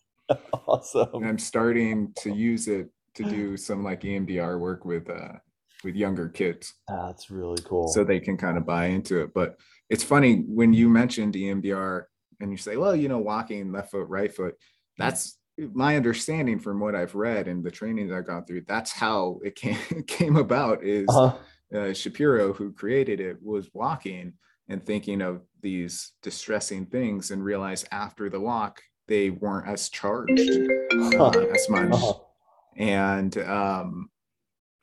Awesome. 0.67 1.09
And 1.15 1.25
I'm 1.25 1.39
starting 1.39 2.13
to 2.19 2.31
use 2.31 2.67
it 2.67 2.91
to 3.15 3.23
do 3.23 3.57
some 3.57 3.83
like 3.83 4.01
EMDR 4.01 4.59
work 4.59 4.85
with 4.85 5.09
uh 5.09 5.33
with 5.83 5.95
younger 5.95 6.29
kids. 6.29 6.75
That's 6.87 7.31
really 7.31 7.61
cool. 7.63 7.87
So 7.87 8.03
they 8.03 8.19
can 8.19 8.37
kind 8.37 8.57
of 8.57 8.65
buy 8.65 8.85
into 8.85 9.21
it. 9.21 9.33
But 9.33 9.57
it's 9.89 10.03
funny 10.03 10.43
when 10.47 10.71
you 10.73 10.87
mentioned 10.87 11.33
EMDR 11.33 12.03
and 12.41 12.51
you 12.51 12.57
say, 12.57 12.75
well, 12.75 12.95
you 12.95 13.07
know, 13.07 13.19
walking 13.19 13.71
left 13.71 13.91
foot, 13.91 14.07
right 14.07 14.33
foot, 14.33 14.55
that's 14.97 15.37
my 15.73 15.95
understanding 15.95 16.59
from 16.59 16.79
what 16.79 16.95
I've 16.95 17.15
read 17.15 17.47
and 17.47 17.63
the 17.63 17.71
trainings 17.71 18.11
I've 18.11 18.27
gone 18.27 18.45
through, 18.45 18.63
that's 18.67 18.91
how 18.91 19.39
it 19.43 19.55
came 19.55 19.77
came 20.07 20.35
about. 20.35 20.83
Is 20.83 21.07
uh-huh. 21.09 21.77
uh, 21.77 21.93
Shapiro, 21.93 22.53
who 22.53 22.71
created 22.71 23.19
it, 23.19 23.37
was 23.41 23.69
walking 23.73 24.33
and 24.69 24.85
thinking 24.85 25.21
of 25.21 25.41
these 25.61 26.13
distressing 26.21 26.85
things, 26.85 27.31
and 27.31 27.43
realized 27.43 27.87
after 27.91 28.29
the 28.29 28.39
walk 28.39 28.81
they 29.07 29.29
weren't 29.29 29.67
as 29.67 29.89
charged 29.89 30.39
uh, 30.39 31.29
as 31.29 31.69
much, 31.69 31.93
uh-huh. 31.93 32.13
and 32.77 33.37
um, 33.39 34.09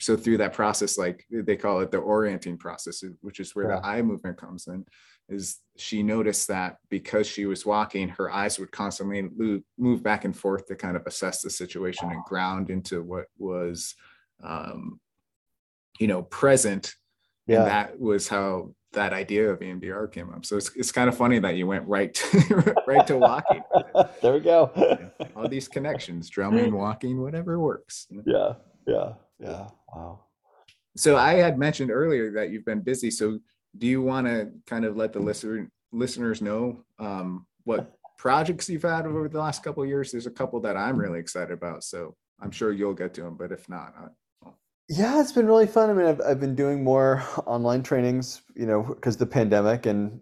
so 0.01 0.17
through 0.17 0.39
that 0.39 0.53
process, 0.53 0.99
like 0.99 1.25
they 1.31 1.57
call 1.57 1.81
it 1.81 1.91
the 1.91 1.99
orienting 1.99 2.59
process, 2.59 3.03
which 3.21 3.41
is 3.41 3.55
where 3.55 3.71
yeah. 3.71 3.77
the 3.77 3.87
eye 3.87 4.03
movement 4.03 4.37
comes 4.37 4.67
in 4.67 4.85
is 5.29 5.59
she 5.77 6.03
noticed 6.03 6.49
that 6.49 6.79
because 6.89 7.27
she 7.27 7.47
was 7.47 7.67
walking, 7.67 8.09
her 8.09 8.31
eyes 8.31 8.59
would 8.59 8.73
constantly 8.73 9.29
move 9.77 10.03
back 10.03 10.25
and 10.25 10.37
forth 10.37 10.67
to 10.67 10.75
kind 10.75 10.97
of 10.97 11.07
assess 11.07 11.43
the 11.43 11.51
situation 11.51 12.11
and 12.11 12.25
ground 12.25 12.71
into 12.71 13.03
what 13.03 13.27
was, 13.39 13.95
um, 14.43 14.99
you 16.01 16.07
know, 16.07 16.23
present. 16.23 16.95
Yeah. 17.47 17.61
And 17.61 17.67
that 17.69 18.01
was 18.01 18.29
how 18.29 18.75
that 18.93 19.13
idea 19.13 19.51
of 19.51 19.61
EMDR 19.61 20.11
came 20.11 20.31
up. 20.31 20.47
So 20.47 20.57
it's, 20.57 20.71
it's 20.75 20.93
kind 20.93 21.09
of 21.09 21.17
funny 21.17 21.39
that 21.39 21.57
you 21.57 21.67
went 21.67 21.87
right 21.87 22.13
to, 22.15 22.75
right 22.87 23.07
to 23.07 23.19
walking. 23.19 23.63
there 24.23 24.33
we 24.33 24.41
go. 24.41 24.73
All 25.37 25.49
these 25.49 25.69
connections, 25.69 26.31
drumming, 26.31 26.75
walking, 26.75 27.21
whatever 27.21 27.59
works. 27.61 28.07
Yeah. 28.27 28.55
Yeah. 28.87 29.13
Yeah. 29.39 29.69
Wow. 29.95 30.25
So 30.97 31.17
I 31.17 31.35
had 31.35 31.59
mentioned 31.59 31.91
earlier 31.91 32.33
that 32.33 32.51
you've 32.51 32.65
been 32.65 32.81
busy. 32.81 33.11
So 33.11 33.39
do 33.77 33.87
you 33.87 34.03
want 34.03 34.27
to 34.27 34.51
kind 34.67 34.85
of 34.85 34.97
let 34.97 35.13
the 35.13 35.21
listener 35.21 35.71
listeners 35.93 36.41
know 36.41 36.85
um, 36.99 37.47
what 37.65 37.97
projects 38.17 38.69
you've 38.69 38.83
had 38.83 39.07
over 39.07 39.29
the 39.29 39.39
last 39.39 39.63
couple 39.63 39.85
years? 39.85 40.11
There's 40.11 40.27
a 40.27 40.31
couple 40.31 40.61
that 40.61 40.77
I'm 40.77 40.99
really 40.99 41.21
excited 41.21 41.53
about, 41.53 41.85
so 41.85 42.17
I'm 42.41 42.51
sure 42.51 42.73
you'll 42.73 42.95
get 42.95 43.15
to 43.15 43.23
them. 43.23 43.37
But 43.37 43.53
if 43.53 43.69
not, 43.69 43.95
I, 43.99 44.51
yeah, 44.89 45.21
it's 45.21 45.33
been 45.33 45.47
really 45.47 45.67
fun. 45.67 45.91
I 45.91 45.93
mean, 45.93 46.07
I've 46.07 46.21
I've 46.23 46.41
been 46.41 46.55
doing 46.55 46.83
more 46.83 47.23
online 47.47 47.83
trainings, 47.83 48.43
you 48.55 48.67
know, 48.67 48.83
because 48.83 49.17
the 49.17 49.27
pandemic 49.27 49.87
and 49.87 50.21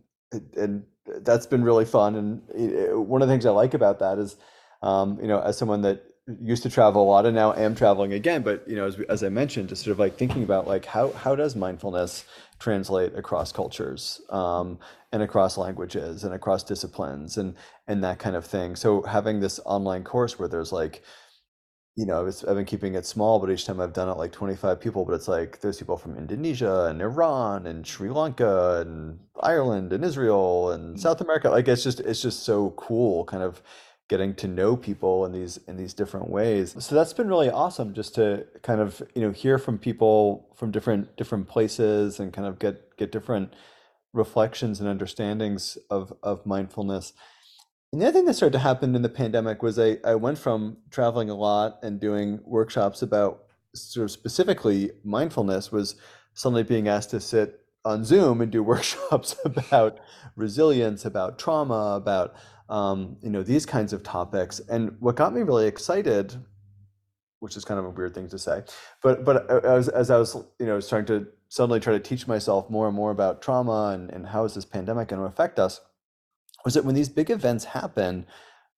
and 0.56 0.82
that's 1.20 1.46
been 1.46 1.62
really 1.62 1.84
fun. 1.84 2.16
And 2.16 2.42
it, 2.54 2.98
one 2.98 3.22
of 3.22 3.28
the 3.28 3.32
things 3.32 3.46
I 3.46 3.50
like 3.50 3.74
about 3.74 4.00
that 4.00 4.18
is, 4.18 4.36
um, 4.82 5.18
you 5.20 5.28
know, 5.28 5.40
as 5.40 5.56
someone 5.56 5.82
that 5.82 6.02
used 6.42 6.62
to 6.64 6.70
travel 6.70 7.02
a 7.02 7.04
lot 7.04 7.24
and 7.24 7.36
now 7.36 7.52
am 7.52 7.74
traveling 7.74 8.12
again 8.12 8.42
but 8.42 8.66
you 8.66 8.74
know 8.74 8.86
as, 8.86 8.98
as 9.08 9.22
i 9.22 9.28
mentioned 9.28 9.68
just 9.68 9.84
sort 9.84 9.92
of 9.92 9.98
like 9.98 10.16
thinking 10.16 10.42
about 10.42 10.66
like 10.66 10.84
how 10.84 11.12
how 11.12 11.36
does 11.36 11.54
mindfulness 11.54 12.24
translate 12.58 13.14
across 13.14 13.52
cultures 13.52 14.20
um, 14.30 14.78
and 15.12 15.22
across 15.22 15.56
languages 15.56 16.24
and 16.24 16.34
across 16.34 16.64
disciplines 16.64 17.36
and 17.36 17.54
and 17.86 18.02
that 18.02 18.18
kind 18.18 18.34
of 18.34 18.44
thing 18.44 18.74
so 18.74 19.02
having 19.02 19.38
this 19.38 19.60
online 19.64 20.02
course 20.02 20.38
where 20.38 20.48
there's 20.48 20.72
like 20.72 21.02
you 21.94 22.04
know 22.04 22.26
i've 22.26 22.56
been 22.56 22.64
keeping 22.64 22.94
it 22.94 23.06
small 23.06 23.38
but 23.38 23.50
each 23.50 23.64
time 23.64 23.80
i've 23.80 23.92
done 23.92 24.08
it 24.08 24.18
like 24.18 24.32
25 24.32 24.80
people 24.80 25.04
but 25.04 25.14
it's 25.14 25.28
like 25.28 25.60
there's 25.60 25.78
people 25.78 25.96
from 25.96 26.16
indonesia 26.16 26.86
and 26.86 27.00
iran 27.00 27.66
and 27.66 27.86
sri 27.86 28.10
lanka 28.10 28.84
and 28.84 29.18
ireland 29.40 29.92
and 29.92 30.04
israel 30.04 30.70
and 30.72 30.96
mm. 30.96 31.00
south 31.00 31.20
america 31.20 31.48
like 31.48 31.68
it's 31.68 31.84
just 31.84 32.00
it's 32.00 32.20
just 32.20 32.42
so 32.42 32.70
cool 32.70 33.24
kind 33.24 33.42
of 33.42 33.62
getting 34.08 34.34
to 34.36 34.46
know 34.46 34.76
people 34.76 35.24
in 35.24 35.32
these 35.32 35.58
in 35.66 35.76
these 35.76 35.94
different 35.94 36.30
ways. 36.30 36.76
So 36.78 36.94
that's 36.94 37.12
been 37.12 37.28
really 37.28 37.50
awesome 37.50 37.94
just 37.94 38.14
to 38.16 38.46
kind 38.62 38.80
of 38.80 39.02
you 39.14 39.22
know 39.22 39.32
hear 39.32 39.58
from 39.58 39.78
people 39.78 40.48
from 40.54 40.70
different 40.70 41.16
different 41.16 41.48
places 41.48 42.20
and 42.20 42.32
kind 42.32 42.46
of 42.46 42.58
get 42.58 42.96
get 42.96 43.12
different 43.12 43.52
reflections 44.12 44.80
and 44.80 44.88
understandings 44.88 45.76
of 45.90 46.12
of 46.22 46.46
mindfulness. 46.46 47.12
And 47.92 48.02
the 48.02 48.06
other 48.06 48.18
thing 48.18 48.26
that 48.26 48.34
started 48.34 48.54
to 48.54 48.58
happen 48.58 48.94
in 48.94 49.02
the 49.02 49.08
pandemic 49.08 49.62
was 49.62 49.78
I, 49.78 49.98
I 50.04 50.16
went 50.16 50.38
from 50.38 50.78
traveling 50.90 51.30
a 51.30 51.34
lot 51.34 51.78
and 51.82 52.00
doing 52.00 52.40
workshops 52.44 53.00
about 53.00 53.44
sort 53.74 54.04
of 54.04 54.10
specifically 54.10 54.90
mindfulness 55.04 55.70
was 55.70 55.96
suddenly 56.34 56.62
being 56.62 56.88
asked 56.88 57.10
to 57.10 57.20
sit 57.20 57.60
on 57.84 58.04
Zoom 58.04 58.40
and 58.40 58.50
do 58.50 58.62
workshops 58.74 59.36
about 59.44 59.98
resilience, 60.34 61.04
about 61.04 61.38
trauma, 61.38 61.94
about 61.96 62.34
um, 62.68 63.16
you 63.22 63.30
know 63.30 63.42
these 63.42 63.66
kinds 63.66 63.92
of 63.92 64.02
topics. 64.02 64.60
And 64.68 64.96
what 65.00 65.16
got 65.16 65.34
me 65.34 65.42
really 65.42 65.66
excited 65.66 66.36
which 67.40 67.56
is 67.56 67.64
kind 67.64 67.78
of 67.78 67.84
a 67.84 67.90
weird 67.90 68.14
thing 68.14 68.28
to 68.28 68.38
say. 68.38 68.62
But 69.02 69.24
but 69.24 69.48
as 69.64 69.88
as 69.88 70.10
I 70.10 70.18
was 70.18 70.34
you 70.58 70.66
know 70.66 70.80
trying 70.80 71.06
to 71.06 71.26
suddenly 71.48 71.80
try 71.80 71.92
to 71.92 72.00
teach 72.00 72.26
myself 72.26 72.68
more 72.70 72.88
and 72.88 72.96
more 72.96 73.10
about 73.10 73.40
trauma 73.40 73.90
and, 73.94 74.10
and 74.10 74.26
how 74.26 74.44
is 74.44 74.54
this 74.54 74.64
pandemic 74.64 75.08
going 75.08 75.20
to 75.20 75.28
affect 75.28 75.58
us, 75.58 75.80
was 76.64 76.74
that 76.74 76.84
when 76.84 76.94
these 76.94 77.08
big 77.08 77.30
events 77.30 77.66
happen, 77.66 78.26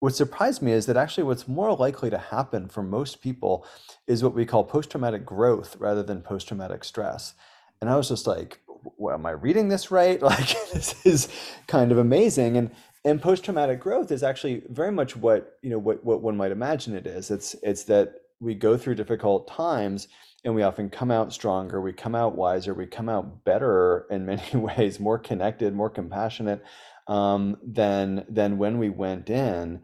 what 0.00 0.14
surprised 0.14 0.60
me 0.60 0.72
is 0.72 0.86
that 0.86 0.96
actually 0.96 1.24
what's 1.24 1.48
more 1.48 1.74
likely 1.74 2.10
to 2.10 2.18
happen 2.18 2.68
for 2.68 2.82
most 2.82 3.22
people 3.22 3.66
is 4.06 4.22
what 4.22 4.34
we 4.34 4.44
call 4.44 4.64
post-traumatic 4.64 5.24
growth 5.24 5.76
rather 5.78 6.02
than 6.02 6.20
post-traumatic 6.20 6.84
stress. 6.84 7.34
And 7.80 7.88
I 7.88 7.96
was 7.96 8.08
just 8.08 8.26
like, 8.26 8.60
well, 8.96 9.14
am 9.14 9.26
I 9.26 9.30
reading 9.30 9.68
this 9.68 9.90
right? 9.90 10.20
Like 10.28 10.54
this 10.72 10.94
is 11.06 11.28
kind 11.66 11.90
of 11.90 11.98
amazing. 11.98 12.56
And 12.56 12.70
and 13.08 13.22
post-traumatic 13.22 13.80
growth 13.80 14.12
is 14.12 14.22
actually 14.22 14.62
very 14.68 14.92
much 14.92 15.16
what 15.16 15.58
you 15.62 15.70
know 15.70 15.78
what, 15.78 16.04
what 16.04 16.20
one 16.20 16.36
might 16.36 16.52
imagine 16.52 16.94
it 16.94 17.06
is. 17.06 17.30
It's 17.30 17.56
it's 17.62 17.84
that 17.84 18.14
we 18.38 18.54
go 18.54 18.76
through 18.76 18.96
difficult 18.96 19.48
times 19.48 20.08
and 20.44 20.54
we 20.54 20.62
often 20.62 20.90
come 20.90 21.10
out 21.10 21.32
stronger, 21.32 21.80
we 21.80 21.92
come 21.92 22.14
out 22.14 22.36
wiser, 22.36 22.74
we 22.74 22.86
come 22.86 23.08
out 23.08 23.44
better 23.44 24.06
in 24.10 24.26
many 24.26 24.42
ways, 24.52 25.00
more 25.00 25.18
connected, 25.18 25.74
more 25.74 25.90
compassionate 25.90 26.62
um, 27.06 27.56
than 27.66 28.26
than 28.28 28.58
when 28.58 28.78
we 28.78 28.90
went 28.90 29.30
in. 29.30 29.80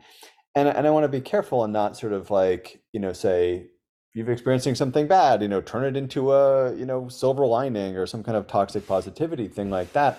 And 0.55 0.69
and 0.69 0.87
I 0.87 0.91
want 0.91 1.05
to 1.05 1.09
be 1.09 1.23
careful 1.23 1.65
and 1.65 1.73
not 1.73 1.97
sort 1.97 2.13
of 2.13 2.31
like 2.31 2.83
you 2.93 3.01
know 3.01 3.15
say 3.15 3.69
you're 4.13 4.31
experiencing 4.31 4.77
something 4.77 5.09
bad, 5.09 5.43
you 5.43 5.49
know, 5.49 5.61
turn 5.61 5.85
it 5.85 5.97
into 5.97 6.31
a 6.33 6.77
you 6.77 6.85
know 6.85 7.09
silver 7.09 7.47
lining 7.47 7.97
or 7.97 8.07
some 8.07 8.23
kind 8.23 8.37
of 8.37 8.47
toxic 8.47 8.87
positivity 8.87 9.49
thing 9.49 9.71
like 9.71 9.95
that, 9.95 10.19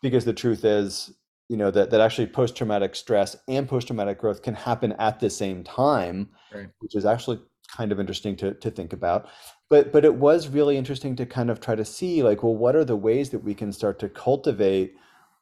because 0.00 0.24
the 0.24 0.32
truth 0.32 0.64
is 0.64 1.12
you 1.48 1.56
know 1.56 1.70
that 1.70 1.90
that 1.90 2.00
actually 2.00 2.26
post 2.26 2.56
traumatic 2.56 2.94
stress 2.94 3.36
and 3.48 3.68
post 3.68 3.86
traumatic 3.86 4.18
growth 4.18 4.42
can 4.42 4.54
happen 4.54 4.92
at 4.92 5.20
the 5.20 5.30
same 5.30 5.62
time, 5.62 6.28
right. 6.54 6.68
which 6.80 6.94
is 6.94 7.04
actually 7.04 7.40
kind 7.76 7.92
of 7.92 8.00
interesting 8.00 8.36
to 8.36 8.54
to 8.54 8.70
think 8.70 8.92
about. 8.92 9.28
But 9.68 9.92
but 9.92 10.04
it 10.04 10.16
was 10.16 10.48
really 10.48 10.76
interesting 10.76 11.16
to 11.16 11.26
kind 11.26 11.50
of 11.50 11.60
try 11.60 11.74
to 11.74 11.84
see 11.84 12.22
like 12.22 12.42
well 12.42 12.56
what 12.56 12.76
are 12.76 12.84
the 12.84 12.96
ways 12.96 13.30
that 13.30 13.44
we 13.44 13.54
can 13.54 13.72
start 13.72 13.98
to 14.00 14.08
cultivate 14.08 14.94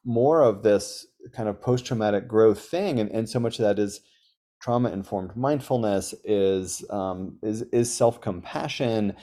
more 0.03 0.43
of 0.43 0.61
this 0.61 1.07
kind 1.33 1.49
of 1.49 1.59
post-traumatic 1.59 2.27
growth 2.27 2.59
thing 2.59 2.99
and, 2.99 3.09
and 3.09 3.27
so 3.27 3.39
much 3.39 3.57
of 3.57 3.65
that 3.65 3.79
is 3.79 4.01
trauma 4.61 4.89
informed 4.91 5.35
mindfulness 5.35 6.13
is 6.23 6.85
um, 6.91 7.37
is 7.41 7.63
is 7.71 7.91
self-compassion 7.91 9.13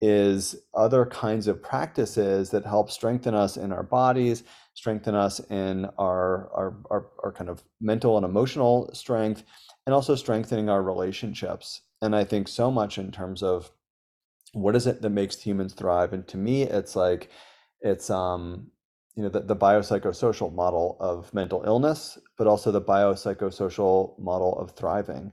is 0.00 0.56
other 0.74 1.04
kinds 1.06 1.48
of 1.48 1.62
practices 1.62 2.50
that 2.50 2.64
help 2.64 2.90
strengthen 2.90 3.34
us 3.34 3.56
in 3.56 3.72
our 3.72 3.82
bodies 3.82 4.44
strengthen 4.78 5.16
us 5.16 5.40
in 5.50 5.86
our, 5.98 6.48
our 6.54 6.76
our, 6.88 7.06
our 7.24 7.32
kind 7.32 7.50
of 7.50 7.64
mental 7.80 8.16
and 8.16 8.24
emotional 8.24 8.88
strength 8.94 9.42
and 9.86 9.94
also 9.94 10.14
strengthening 10.14 10.68
our 10.68 10.82
relationships. 10.82 11.82
And 12.00 12.14
i 12.14 12.22
think 12.22 12.46
so 12.46 12.70
much 12.70 12.96
in 12.96 13.10
terms 13.10 13.42
of 13.42 13.72
what 14.52 14.76
is 14.76 14.86
it 14.86 15.02
that 15.02 15.10
makes 15.10 15.40
humans 15.40 15.74
thrive. 15.74 16.12
And 16.12 16.26
to 16.28 16.36
me 16.36 16.62
it's 16.62 16.94
like 16.94 17.30
it's 17.80 18.08
um 18.08 18.70
you 19.16 19.24
know 19.24 19.28
the, 19.30 19.40
the 19.40 19.56
biopsychosocial 19.56 20.54
model 20.54 20.96
of 21.00 21.34
mental 21.34 21.64
illness 21.66 22.16
but 22.36 22.46
also 22.46 22.70
the 22.70 22.80
biopsychosocial 22.80 24.16
model 24.20 24.56
of 24.60 24.70
thriving. 24.70 25.32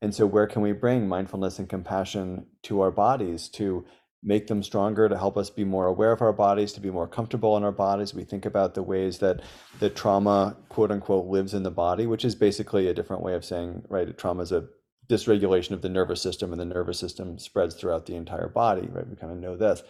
And 0.00 0.14
so 0.14 0.24
where 0.26 0.46
can 0.46 0.62
we 0.62 0.72
bring 0.72 1.08
mindfulness 1.08 1.58
and 1.58 1.68
compassion 1.68 2.46
to 2.62 2.80
our 2.80 2.90
bodies 2.90 3.50
to 3.50 3.84
make 4.22 4.48
them 4.48 4.62
stronger 4.62 5.08
to 5.08 5.16
help 5.16 5.36
us 5.36 5.48
be 5.48 5.64
more 5.64 5.86
aware 5.86 6.12
of 6.12 6.22
our 6.22 6.32
bodies 6.32 6.72
to 6.72 6.80
be 6.80 6.90
more 6.90 7.06
comfortable 7.06 7.56
in 7.56 7.62
our 7.62 7.72
bodies. 7.72 8.14
We 8.14 8.24
think 8.24 8.46
about 8.46 8.74
the 8.74 8.82
ways 8.82 9.18
that 9.18 9.42
the 9.78 9.90
trauma 9.90 10.56
quote 10.68 10.90
unquote 10.90 11.26
lives 11.26 11.54
in 11.54 11.62
the 11.62 11.70
body 11.70 12.06
which 12.06 12.24
is 12.24 12.34
basically 12.34 12.88
a 12.88 12.94
different 12.94 13.22
way 13.22 13.34
of 13.34 13.44
saying 13.44 13.82
right 13.88 14.16
trauma 14.18 14.42
is 14.42 14.52
a 14.52 14.66
dysregulation 15.08 15.70
of 15.70 15.82
the 15.82 15.88
nervous 15.88 16.20
system 16.20 16.52
and 16.52 16.60
the 16.60 16.64
nervous 16.64 16.98
system 16.98 17.38
spreads 17.38 17.74
throughout 17.74 18.06
the 18.06 18.16
entire 18.16 18.48
body 18.48 18.88
right? 18.90 19.08
We 19.08 19.16
kind 19.16 19.32
of 19.32 19.38
know 19.38 19.56
this. 19.56 19.82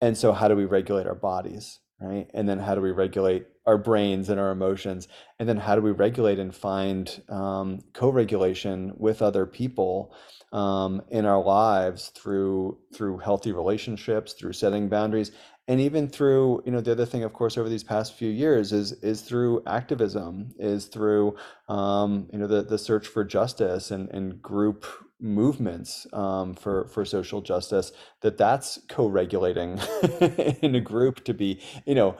And 0.00 0.16
so 0.16 0.32
how 0.32 0.48
do 0.48 0.56
we 0.56 0.64
regulate 0.64 1.06
our 1.06 1.14
bodies 1.14 1.80
right? 2.00 2.28
And 2.34 2.48
then 2.48 2.58
how 2.58 2.74
do 2.74 2.80
we 2.80 2.90
regulate 2.90 3.46
our 3.66 3.78
brains 3.78 4.28
and 4.28 4.38
our 4.38 4.50
emotions? 4.50 5.08
And 5.38 5.48
then 5.48 5.56
how 5.56 5.74
do 5.74 5.80
we 5.80 5.90
regulate 5.90 6.38
and 6.38 6.54
find 6.54 7.22
um, 7.28 7.80
co-regulation 7.92 8.92
with 8.96 9.22
other 9.22 9.46
people 9.46 10.14
um, 10.54 11.02
in 11.10 11.26
our 11.26 11.42
lives 11.42 12.12
through 12.14 12.78
through 12.94 13.18
healthy 13.18 13.52
relationships 13.52 14.32
through 14.34 14.52
setting 14.52 14.88
boundaries 14.88 15.32
and 15.66 15.80
even 15.80 16.08
through 16.08 16.62
you 16.64 16.70
know 16.70 16.80
the 16.80 16.92
other 16.92 17.04
thing 17.04 17.24
of 17.24 17.32
course 17.32 17.58
over 17.58 17.68
these 17.68 17.82
past 17.82 18.14
few 18.14 18.30
years 18.30 18.72
is 18.72 18.92
is 19.02 19.22
through 19.22 19.62
activism 19.66 20.54
is 20.58 20.86
through 20.86 21.36
um, 21.68 22.28
you 22.32 22.38
know 22.38 22.46
the 22.46 22.62
the 22.62 22.78
search 22.78 23.08
for 23.08 23.24
justice 23.24 23.90
and 23.90 24.08
and 24.10 24.40
group 24.40 24.86
movements 25.20 26.06
um, 26.12 26.54
for 26.54 26.86
for 26.86 27.04
social 27.04 27.40
justice 27.40 27.92
that 28.20 28.38
that's 28.38 28.78
co-regulating 28.88 29.78
in 30.62 30.74
a 30.76 30.80
group 30.80 31.24
to 31.24 31.34
be 31.34 31.60
you 31.84 31.94
know 31.96 32.16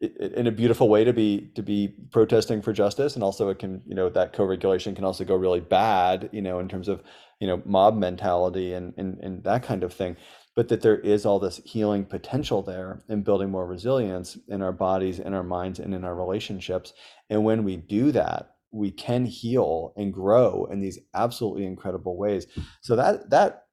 in 0.00 0.46
a 0.46 0.52
beautiful 0.52 0.88
way 0.88 1.04
to 1.04 1.12
be 1.12 1.50
to 1.54 1.62
be 1.62 1.88
protesting 2.10 2.62
for 2.62 2.72
justice. 2.72 3.14
And 3.14 3.24
also 3.24 3.48
it 3.48 3.58
can 3.58 3.82
you 3.86 3.94
know 3.94 4.08
that 4.10 4.32
co-regulation 4.32 4.94
can 4.94 5.04
also 5.04 5.24
go 5.24 5.34
really 5.34 5.60
bad 5.60 6.30
you 6.32 6.42
know 6.42 6.60
in 6.60 6.68
terms 6.68 6.88
of 6.88 7.02
you 7.40 7.46
know 7.46 7.62
mob 7.64 7.96
mentality 7.96 8.72
and 8.72 8.94
and, 8.96 9.18
and 9.18 9.44
that 9.44 9.62
kind 9.62 9.82
of 9.82 9.92
thing. 9.92 10.16
But 10.54 10.68
that 10.68 10.82
there 10.82 10.98
is 10.98 11.24
all 11.24 11.38
this 11.38 11.60
healing 11.64 12.04
potential 12.04 12.62
there 12.62 13.02
in 13.08 13.22
building 13.22 13.50
more 13.50 13.66
resilience 13.66 14.36
in 14.48 14.62
our 14.62 14.72
bodies 14.72 15.18
in 15.18 15.34
our 15.34 15.44
minds 15.44 15.78
and 15.78 15.94
in 15.94 16.04
our 16.04 16.14
relationships. 16.14 16.92
And 17.30 17.44
when 17.44 17.64
we 17.64 17.76
do 17.76 18.12
that 18.12 18.54
we 18.70 18.90
can 18.90 19.24
heal 19.24 19.92
and 19.96 20.12
grow 20.12 20.66
in 20.70 20.80
these 20.80 20.98
absolutely 21.14 21.64
incredible 21.64 22.16
ways. 22.16 22.46
So 22.82 22.96
that 22.96 23.30
that 23.30 23.64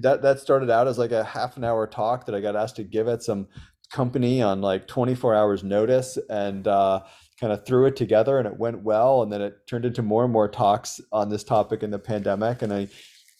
that 0.00 0.22
that 0.22 0.40
started 0.40 0.70
out 0.70 0.88
as 0.88 0.98
like 0.98 1.12
a 1.12 1.24
half 1.24 1.56
an 1.56 1.64
hour 1.64 1.86
talk 1.86 2.26
that 2.26 2.34
I 2.34 2.40
got 2.40 2.56
asked 2.56 2.76
to 2.76 2.84
give 2.84 3.08
at 3.08 3.22
some 3.22 3.48
company 3.92 4.42
on 4.42 4.60
like 4.60 4.88
24 4.88 5.34
hours 5.34 5.62
notice 5.62 6.18
and 6.28 6.66
uh, 6.66 7.00
kind 7.38 7.52
of 7.52 7.64
threw 7.66 7.86
it 7.86 7.96
together 7.96 8.38
and 8.38 8.46
it 8.46 8.58
went 8.58 8.82
well 8.82 9.22
and 9.22 9.32
then 9.32 9.40
it 9.40 9.66
turned 9.68 9.84
into 9.84 10.02
more 10.02 10.24
and 10.24 10.32
more 10.32 10.48
talks 10.48 11.00
on 11.12 11.28
this 11.28 11.44
topic 11.44 11.82
in 11.82 11.90
the 11.90 11.98
pandemic 11.98 12.62
and 12.62 12.72
I 12.72 12.88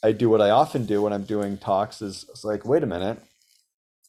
I 0.05 0.11
do 0.13 0.29
what 0.29 0.41
I 0.41 0.51
often 0.51 0.85
do 0.85 1.03
when 1.03 1.13
I'm 1.13 1.25
doing 1.25 1.57
talks 1.57 2.03
is 2.03 2.27
it's 2.29 2.45
like 2.45 2.65
wait 2.65 2.83
a 2.83 2.87
minute 2.87 3.19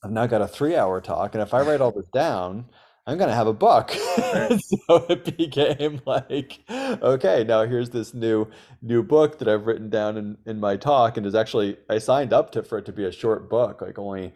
I've 0.04 0.12
now 0.12 0.26
got 0.28 0.42
a 0.42 0.48
three 0.48 0.76
hour 0.76 1.00
talk 1.00 1.34
and 1.34 1.42
if 1.42 1.54
I 1.54 1.62
write 1.62 1.82
all 1.82 1.92
this 1.92 2.10
down 2.14 2.66
I'm 3.06 3.18
gonna 3.18 3.36
have 3.36 3.48
a 3.48 3.54
book. 3.54 3.92
so 3.92 5.06
it 5.10 5.38
became 5.38 6.02
like, 6.06 6.62
okay, 6.72 7.44
now 7.44 7.66
here's 7.66 7.90
this 7.90 8.14
new 8.14 8.48
new 8.82 9.04
book 9.04 9.40
that 9.40 9.48
I've 9.48 9.68
written 9.68 9.90
down 9.90 10.18
in, 10.18 10.38
in 10.46 10.60
my 10.60 10.78
talk, 10.78 11.18
and 11.18 11.26
is 11.26 11.36
actually 11.36 11.78
I 11.90 11.98
signed 11.98 12.32
up 12.32 12.52
to 12.52 12.64
for 12.64 12.78
it 12.78 12.86
to 12.86 12.94
be 12.94 13.04
a 13.04 13.12
short 13.12 13.50
book, 13.50 13.82
like 13.82 14.00
only, 14.00 14.34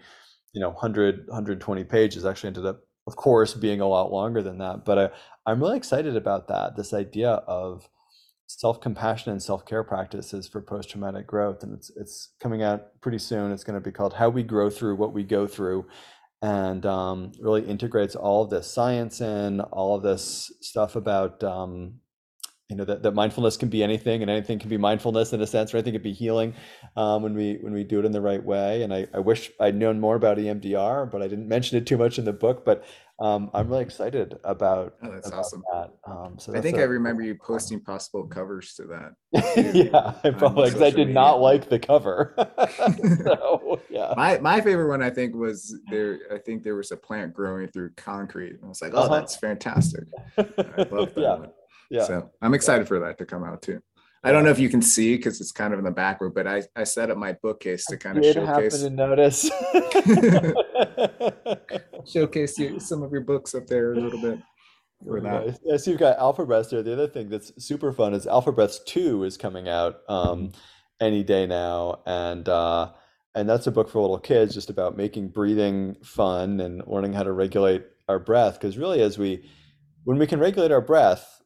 you 0.54 0.62
know, 0.62 0.70
100 0.70 1.28
120 1.28 1.84
pages. 1.84 2.26
Actually 2.26 2.48
ended 2.48 2.66
up, 2.66 2.82
of 3.06 3.16
course, 3.16 3.54
being 3.54 3.82
a 3.82 3.88
lot 3.88 4.12
longer 4.12 4.42
than 4.42 4.58
that. 4.60 4.86
But 4.86 4.98
I, 4.98 5.10
I'm 5.46 5.60
really 5.60 5.78
excited 5.78 6.16
about 6.16 6.48
that. 6.48 6.76
This 6.76 6.94
idea 6.94 7.30
of 7.30 7.90
self 8.48 8.80
compassion 8.82 9.32
and 9.32 9.42
self 9.42 9.66
care 9.66 9.84
practices 9.84 10.48
for 10.48 10.62
post 10.62 10.90
traumatic 10.90 11.28
growth, 11.28 11.64
and 11.64 11.74
it's 11.74 11.92
it's 11.96 12.34
coming 12.42 12.64
out 12.64 13.00
pretty 13.02 13.20
soon. 13.20 13.52
It's 13.52 13.64
going 13.64 13.80
to 13.80 13.84
be 13.84 13.92
called 13.92 14.14
How 14.14 14.30
We 14.30 14.44
Grow 14.44 14.70
Through 14.70 14.96
What 14.96 15.14
We 15.14 15.24
Go 15.24 15.48
Through 15.48 15.86
and 16.42 16.86
um, 16.86 17.32
really 17.40 17.66
integrates 17.66 18.16
all 18.16 18.44
of 18.44 18.50
this 18.50 18.72
science 18.72 19.22
in 19.22 19.60
all 19.62 19.96
of 19.96 20.04
this 20.04 20.52
stuff 20.62 20.96
about 20.96 21.44
um, 21.44 21.96
you 22.70 22.76
know 22.76 22.84
that, 22.84 23.02
that 23.04 23.12
mindfulness 23.12 23.56
can 23.56 23.70
be 23.70 23.82
anything 23.82 24.22
and 24.22 24.30
anything 24.30 24.60
can 24.60 24.70
be 24.70 24.78
mindfulness 24.78 25.32
in 25.32 25.42
a 25.42 25.48
sense 25.48 25.74
or 25.74 25.78
anything 25.78 25.94
can 25.94 26.02
be 26.02 26.14
healing 26.14 26.54
um, 26.98 27.24
when 27.24 27.34
we 27.34 27.56
when 27.62 27.74
we 27.74 27.84
do 27.84 28.00
it 28.00 28.06
in 28.06 28.12
the 28.12 28.22
right 28.22 28.44
way 28.44 28.84
and 28.84 28.94
I, 28.94 29.08
I 29.14 29.20
wish 29.20 29.52
i'd 29.60 29.76
known 29.76 30.00
more 30.00 30.16
about 30.16 30.38
emdr 30.38 31.10
but 31.10 31.22
i 31.22 31.28
didn't 31.28 31.48
mention 31.48 31.78
it 31.78 31.86
too 31.86 31.98
much 31.98 32.20
in 32.20 32.26
the 32.26 32.34
book 32.34 32.66
but 32.66 32.84
um, 33.20 33.50
I'm 33.54 33.68
really 33.68 33.82
excited 33.82 34.38
about. 34.44 34.94
Oh, 35.02 35.12
that's 35.12 35.28
about 35.28 35.40
awesome. 35.40 35.64
That. 35.74 35.92
Um, 36.06 36.38
so 36.38 36.56
I 36.56 36.62
think 36.62 36.78
a, 36.78 36.82
I 36.82 36.84
remember 36.84 37.24
you 37.24 37.34
posting 37.34 37.80
possible 37.80 38.28
covers 38.28 38.76
to 38.76 38.84
that. 38.84 39.74
yeah, 39.74 40.14
I 40.24 40.30
probably 40.30 40.66
because 40.66 40.84
I 40.84 40.92
did 40.92 41.08
media. 41.08 41.14
not 41.16 41.42
like 41.42 41.68
the 41.68 41.80
cover. 41.80 42.36
so 42.78 43.82
yeah, 43.90 44.14
my 44.16 44.38
my 44.40 44.62
favorite 44.62 44.90
one 44.90 45.02
I 45.02 45.10
think 45.10 45.34
was 45.34 45.80
there. 45.90 46.20
I 46.32 46.38
think 46.38 46.62
there 46.62 46.76
was 46.76 46.92
a 46.92 46.98
plant 46.98 47.34
growing 47.34 47.70
through 47.70 47.94
concrete. 47.96 48.52
And 48.52 48.66
i 48.66 48.68
was 48.68 48.84
like, 48.84 48.94
oh, 48.94 49.04
uh-huh. 49.04 49.16
that's 49.16 49.36
fantastic. 49.36 50.04
I 50.38 50.44
love 50.92 51.16
that 51.16 51.18
yeah. 51.18 51.36
one. 51.38 51.50
Yeah. 51.90 52.04
So 52.04 52.32
I'm 52.42 52.54
excited 52.54 52.88
for 52.88 53.00
that 53.00 53.18
to 53.20 53.26
come 53.26 53.44
out 53.44 53.62
too. 53.62 53.82
I 54.24 54.32
don't 54.32 54.44
know 54.44 54.50
if 54.50 54.60
you 54.60 54.70
can 54.70 54.82
see 54.82 55.16
because 55.16 55.40
it's 55.40 55.52
kind 55.52 55.74
of 55.74 55.80
in 55.80 55.86
the 55.86 55.92
background, 55.92 56.34
but 56.34 56.48
I, 56.48 56.64
I 56.76 56.84
set 56.84 57.12
up 57.12 57.18
my 57.18 57.34
bookcase 57.34 57.86
to 57.86 57.98
kind 57.98 58.18
of 58.18 58.26
showcase. 58.26 58.82
Happen 58.82 58.98
to 58.98 59.08
notice. 59.08 59.50
showcase 62.12 62.58
you, 62.58 62.80
some 62.80 63.04
of 63.04 63.12
your 63.12 63.22
books 63.22 63.54
up 63.56 63.68
there 63.68 63.94
a 63.94 64.00
little 64.00 64.22
bit. 64.22 64.40
For 65.06 65.22
that. 65.22 65.60
Yeah, 65.64 65.78
so 65.78 65.92
you've 65.92 66.00
got 66.00 66.18
Alphabreaths 66.18 66.72
there. 66.72 66.82
The 66.82 66.94
other 66.94 67.08
thing 67.08 67.30
that's 67.30 67.52
super 67.64 67.94
fun 67.94 68.16
is 68.16 68.26
Alphabreaths 68.26 68.84
2 68.86 69.26
is 69.26 69.38
coming 69.38 69.70
out 69.70 70.02
um, 70.10 70.52
any 71.00 71.24
day 71.24 71.46
now. 71.46 72.02
And 72.08 72.50
uh, 72.50 72.94
and 73.36 73.48
that's 73.48 73.68
a 73.68 73.72
book 73.72 73.90
for 73.90 74.02
little 74.02 74.18
kids 74.18 74.56
just 74.56 74.72
about 74.72 74.98
making 74.98 75.30
breathing 75.30 75.96
fun 76.04 76.60
and 76.60 76.82
learning 76.88 77.14
how 77.14 77.22
to 77.22 77.32
regulate 77.32 77.86
our 78.10 78.18
breath. 78.18 78.56
Because 78.56 78.78
really, 78.78 79.02
as 79.02 79.20
we 79.20 79.48
when 80.06 80.18
we 80.18 80.26
can 80.26 80.40
regulate 80.40 80.72
our 80.72 80.82
breath, 80.82 81.37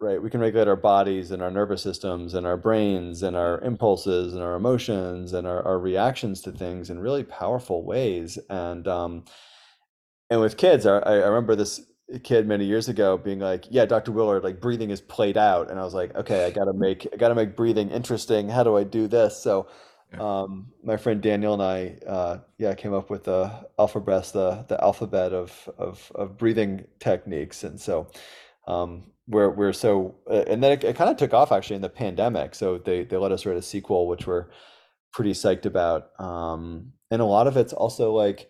right? 0.00 0.22
We 0.22 0.30
can 0.30 0.40
regulate 0.40 0.68
our 0.68 0.76
bodies 0.76 1.30
and 1.30 1.42
our 1.42 1.50
nervous 1.50 1.82
systems 1.82 2.34
and 2.34 2.46
our 2.46 2.56
brains 2.56 3.22
and 3.22 3.36
our 3.36 3.60
impulses 3.60 4.34
and 4.34 4.42
our 4.42 4.54
emotions 4.54 5.32
and 5.32 5.46
our, 5.46 5.62
our 5.66 5.78
reactions 5.78 6.42
to 6.42 6.52
things 6.52 6.90
in 6.90 6.98
really 6.98 7.24
powerful 7.24 7.84
ways. 7.84 8.38
And 8.50 8.86
um 8.88 9.24
and 10.30 10.40
with 10.40 10.56
kids 10.56 10.86
I, 10.86 10.98
I 10.98 11.14
remember 11.14 11.56
this 11.56 11.80
kid 12.22 12.46
many 12.46 12.64
years 12.66 12.88
ago 12.88 13.18
being 13.18 13.40
like 13.40 13.64
yeah 13.70 13.84
dr 13.84 14.12
willard 14.12 14.44
like 14.44 14.60
breathing 14.60 14.90
is 14.90 15.00
played 15.00 15.36
out. 15.38 15.70
And 15.70 15.80
i 15.80 15.84
was 15.84 15.94
like 15.94 16.14
okay 16.14 16.44
i 16.44 16.50
gotta 16.50 16.74
make 16.74 17.06
i 17.12 17.16
gotta 17.16 17.34
make 17.34 17.56
breathing 17.56 17.90
interesting. 17.90 18.48
How 18.48 18.64
do 18.64 18.76
i 18.76 18.84
do 18.84 19.08
this? 19.08 19.42
So 19.42 19.68
um, 20.18 20.68
my 20.82 20.96
friend 20.96 21.20
Daniel 21.20 21.54
and 21.54 21.62
I, 21.62 21.98
uh, 22.08 22.38
yeah, 22.58 22.74
came 22.74 22.94
up 22.94 23.10
with 23.10 23.24
the 23.24 23.50
Alphabreaths, 23.78 24.32
the 24.32 24.64
the 24.68 24.82
alphabet 24.82 25.32
of 25.32 25.68
of, 25.78 26.10
of 26.14 26.38
breathing 26.38 26.86
techniques, 27.00 27.64
and 27.64 27.80
so 27.80 28.08
um, 28.66 29.04
we're 29.28 29.50
we're 29.50 29.72
so, 29.72 30.14
uh, 30.30 30.44
and 30.46 30.62
then 30.62 30.72
it, 30.72 30.84
it 30.84 30.96
kind 30.96 31.10
of 31.10 31.16
took 31.16 31.34
off 31.34 31.52
actually 31.52 31.76
in 31.76 31.82
the 31.82 31.88
pandemic. 31.88 32.54
So 32.54 32.78
they 32.78 33.04
they 33.04 33.16
let 33.16 33.32
us 33.32 33.44
write 33.46 33.56
a 33.56 33.62
sequel, 33.62 34.06
which 34.06 34.26
we're 34.26 34.46
pretty 35.12 35.32
psyched 35.32 35.66
about, 35.66 36.10
um, 36.20 36.92
and 37.10 37.22
a 37.22 37.24
lot 37.24 37.46
of 37.46 37.56
it's 37.56 37.72
also 37.72 38.12
like, 38.12 38.48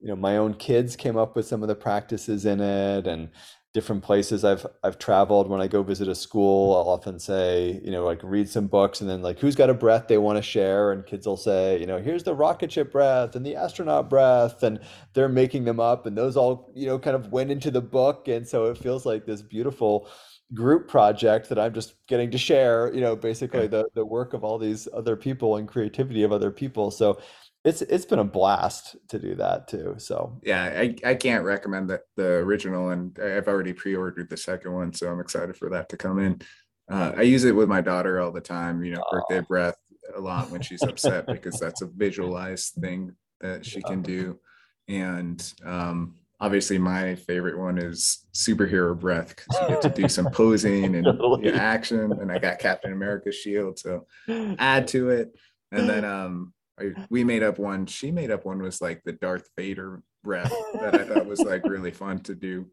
you 0.00 0.08
know, 0.08 0.16
my 0.16 0.36
own 0.38 0.54
kids 0.54 0.96
came 0.96 1.16
up 1.16 1.36
with 1.36 1.46
some 1.46 1.62
of 1.62 1.68
the 1.68 1.74
practices 1.74 2.44
in 2.44 2.60
it, 2.60 3.06
and 3.06 3.28
different 3.76 4.02
places 4.02 4.42
I've 4.42 4.64
I've 4.82 4.98
traveled. 4.98 5.50
When 5.50 5.60
I 5.60 5.66
go 5.66 5.82
visit 5.82 6.08
a 6.08 6.14
school, 6.14 6.74
I'll 6.74 6.88
often 6.88 7.18
say, 7.18 7.78
you 7.84 7.90
know, 7.90 8.06
like 8.06 8.20
read 8.22 8.48
some 8.48 8.68
books 8.68 9.02
and 9.02 9.10
then 9.10 9.20
like 9.20 9.38
who's 9.38 9.54
got 9.54 9.68
a 9.68 9.74
breath 9.74 10.08
they 10.08 10.16
want 10.16 10.38
to 10.38 10.42
share, 10.42 10.92
and 10.92 11.04
kids 11.04 11.26
will 11.26 11.36
say, 11.36 11.78
you 11.78 11.86
know, 11.86 11.98
here's 11.98 12.22
the 12.22 12.34
rocket 12.34 12.72
ship 12.72 12.90
breath 12.90 13.36
and 13.36 13.44
the 13.44 13.54
astronaut 13.54 14.08
breath, 14.08 14.62
and 14.62 14.80
they're 15.12 15.28
making 15.28 15.64
them 15.64 15.78
up, 15.78 16.06
and 16.06 16.16
those 16.16 16.38
all 16.38 16.72
you 16.74 16.86
know 16.86 16.98
kind 16.98 17.14
of 17.14 17.30
went 17.32 17.50
into 17.50 17.70
the 17.70 17.82
book, 17.82 18.28
and 18.28 18.48
so 18.48 18.64
it 18.64 18.78
feels 18.78 19.04
like 19.04 19.26
this 19.26 19.42
beautiful 19.42 20.08
group 20.54 20.88
project 20.88 21.50
that 21.50 21.58
I'm 21.58 21.74
just 21.74 21.96
getting 22.06 22.30
to 22.30 22.38
share, 22.38 22.90
you 22.94 23.02
know, 23.02 23.14
basically 23.14 23.66
the 23.66 23.84
the 23.94 24.06
work 24.06 24.32
of 24.32 24.42
all 24.42 24.56
these 24.56 24.88
other 24.94 25.16
people 25.16 25.56
and 25.56 25.68
creativity 25.68 26.22
of 26.22 26.32
other 26.32 26.50
people. 26.50 26.90
So 26.90 27.20
it's 27.66 27.82
it's 27.82 28.04
been 28.04 28.20
a 28.20 28.24
blast 28.24 28.96
to 29.08 29.18
do 29.18 29.34
that 29.34 29.66
too. 29.66 29.96
So 29.98 30.38
yeah, 30.44 30.64
I, 30.64 30.94
I 31.04 31.14
can't 31.16 31.44
recommend 31.44 31.90
the, 31.90 32.00
the 32.14 32.26
original, 32.26 32.90
and 32.90 33.18
I've 33.18 33.48
already 33.48 33.72
pre-ordered 33.72 34.30
the 34.30 34.36
second 34.36 34.72
one, 34.72 34.92
so 34.92 35.10
I'm 35.10 35.20
excited 35.20 35.56
for 35.56 35.68
that 35.70 35.88
to 35.88 35.96
come 35.96 36.20
in. 36.20 36.40
Uh, 36.88 37.12
I 37.16 37.22
use 37.22 37.42
it 37.42 37.56
with 37.56 37.68
my 37.68 37.80
daughter 37.80 38.20
all 38.20 38.30
the 38.30 38.40
time. 38.40 38.84
You 38.84 38.92
know, 38.92 39.02
birthday 39.10 39.40
breath 39.40 39.76
a 40.14 40.20
lot 40.20 40.48
when 40.50 40.62
she's 40.62 40.82
upset 40.84 41.26
because 41.26 41.58
that's 41.58 41.82
a 41.82 41.86
visualized 41.86 42.74
thing 42.74 43.16
that 43.40 43.66
she 43.66 43.82
can 43.82 44.00
do, 44.00 44.38
and 44.86 45.52
um, 45.64 46.14
obviously 46.38 46.78
my 46.78 47.16
favorite 47.16 47.58
one 47.58 47.78
is 47.78 48.26
superhero 48.32 48.96
breath 48.96 49.34
because 49.34 49.60
you 49.60 49.68
get 49.68 49.82
to 49.82 49.88
do 49.88 50.08
some 50.08 50.26
posing 50.32 50.94
and 50.94 51.04
totally. 51.04 51.52
action, 51.52 52.12
and 52.12 52.30
I 52.30 52.38
got 52.38 52.60
Captain 52.60 52.92
America's 52.92 53.34
shield, 53.34 53.80
so 53.80 54.06
add 54.28 54.86
to 54.88 55.10
it, 55.10 55.34
and 55.72 55.88
then 55.88 56.04
um 56.04 56.52
Uh-huh. 56.78 57.06
we 57.10 57.24
made 57.24 57.42
up 57.42 57.58
one. 57.58 57.86
She 57.86 58.10
made 58.10 58.30
up 58.30 58.44
one 58.44 58.60
was 58.60 58.80
like 58.80 59.02
the 59.04 59.12
Darth 59.12 59.48
Vader 59.56 60.02
breath 60.22 60.52
that 60.74 60.94
I 60.94 61.04
thought 61.04 61.26
was 61.26 61.40
like 61.40 61.64
really 61.64 61.90
fun 61.90 62.20
to 62.20 62.34
do. 62.34 62.66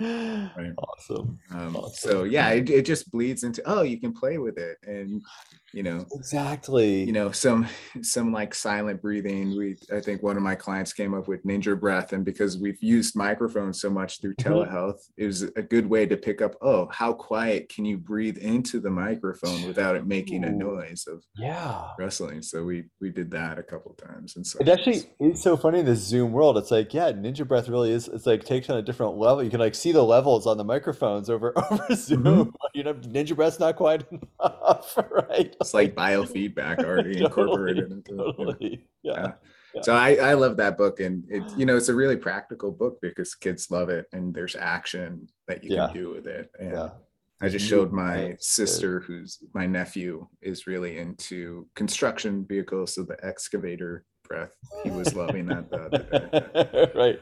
Right. 0.00 0.72
Awesome. 0.78 1.38
Um, 1.50 1.76
awesome. 1.76 2.10
So 2.10 2.24
yeah, 2.24 2.50
it, 2.50 2.68
it 2.68 2.84
just 2.84 3.10
bleeds 3.10 3.44
into 3.44 3.62
oh, 3.64 3.82
you 3.82 4.00
can 4.00 4.12
play 4.12 4.38
with 4.38 4.58
it, 4.58 4.78
and 4.82 5.22
you 5.74 5.82
know 5.82 6.06
exactly 6.12 7.02
you 7.02 7.12
know 7.12 7.32
some 7.32 7.66
some 8.00 8.32
like 8.32 8.54
silent 8.54 9.02
breathing 9.02 9.56
we 9.56 9.76
i 9.92 10.00
think 10.00 10.22
one 10.22 10.36
of 10.36 10.42
my 10.42 10.54
clients 10.54 10.92
came 10.92 11.12
up 11.14 11.26
with 11.26 11.44
ninja 11.44 11.78
breath 11.78 12.12
and 12.12 12.24
because 12.24 12.56
we've 12.56 12.80
used 12.80 13.16
microphones 13.16 13.80
so 13.80 13.90
much 13.90 14.20
through 14.20 14.34
mm-hmm. 14.36 14.52
telehealth 14.52 15.00
it 15.16 15.26
was 15.26 15.42
a 15.42 15.62
good 15.62 15.86
way 15.86 16.06
to 16.06 16.16
pick 16.16 16.40
up 16.40 16.54
oh 16.62 16.88
how 16.92 17.12
quiet 17.12 17.68
can 17.68 17.84
you 17.84 17.98
breathe 17.98 18.38
into 18.38 18.78
the 18.78 18.88
microphone 18.88 19.66
without 19.66 19.96
it 19.96 20.06
making 20.06 20.44
a 20.44 20.50
noise 20.50 21.06
of 21.08 21.24
yeah 21.36 21.88
wrestling 21.98 22.40
so 22.40 22.62
we 22.62 22.84
we 23.00 23.10
did 23.10 23.28
that 23.28 23.58
a 23.58 23.62
couple 23.62 23.92
times 23.94 24.36
and 24.36 24.46
so 24.46 24.58
it 24.60 24.68
actually 24.68 25.02
it's 25.18 25.42
so 25.42 25.56
funny 25.56 25.80
in 25.80 25.86
the 25.86 25.96
zoom 25.96 26.30
world 26.30 26.56
it's 26.56 26.70
like 26.70 26.94
yeah 26.94 27.10
ninja 27.10 27.46
breath 27.46 27.68
really 27.68 27.90
is 27.90 28.06
it's 28.06 28.26
like 28.26 28.44
takes 28.44 28.70
on 28.70 28.76
a 28.76 28.82
different 28.82 29.16
level 29.16 29.42
you 29.42 29.50
can 29.50 29.60
like 29.60 29.74
see 29.84 29.92
the 29.92 30.02
levels 30.02 30.46
on 30.46 30.56
the 30.56 30.64
microphones 30.64 31.28
over 31.28 31.52
over 31.70 31.94
zoom 31.94 32.22
mm-hmm. 32.22 32.50
you 32.72 32.82
know 32.82 32.94
ninja 32.94 33.36
breath's 33.36 33.60
not 33.60 33.76
quite 33.76 34.02
enough 34.40 34.96
right 35.10 35.54
it's 35.60 35.74
like 35.74 35.94
biofeedback 35.94 36.78
already 36.84 37.20
totally, 37.20 37.24
incorporated 37.24 37.92
into 37.92 38.16
totally. 38.16 38.84
yeah. 39.02 39.12
yeah. 39.12 39.32
yeah. 39.74 39.82
So 39.82 39.94
I, 39.94 40.14
I 40.14 40.34
love 40.34 40.56
that 40.56 40.78
book 40.78 41.00
and 41.00 41.22
it 41.28 41.42
you 41.58 41.66
know 41.66 41.76
it's 41.76 41.90
a 41.90 41.94
really 41.94 42.16
practical 42.16 42.72
book 42.72 42.98
because 43.02 43.34
kids 43.34 43.70
love 43.70 43.90
it 43.90 44.06
and 44.12 44.34
there's 44.34 44.56
action 44.56 45.28
that 45.48 45.62
you 45.62 45.76
yeah. 45.76 45.86
can 45.86 45.94
do 45.94 46.10
with 46.10 46.26
it. 46.26 46.50
And 46.58 46.72
yeah. 46.72 46.88
I 47.42 47.48
just 47.50 47.68
showed 47.68 47.92
my 47.92 48.36
sister 48.38 49.00
who's 49.00 49.38
my 49.52 49.66
nephew 49.66 50.26
is 50.40 50.66
really 50.66 50.98
into 50.98 51.66
construction 51.74 52.46
vehicles, 52.46 52.94
so 52.94 53.02
the 53.02 53.18
excavator 53.22 54.04
breath. 54.28 54.50
He 54.82 54.90
was 54.90 55.14
loving 55.14 55.46
that 55.46 56.92
right. 56.94 57.20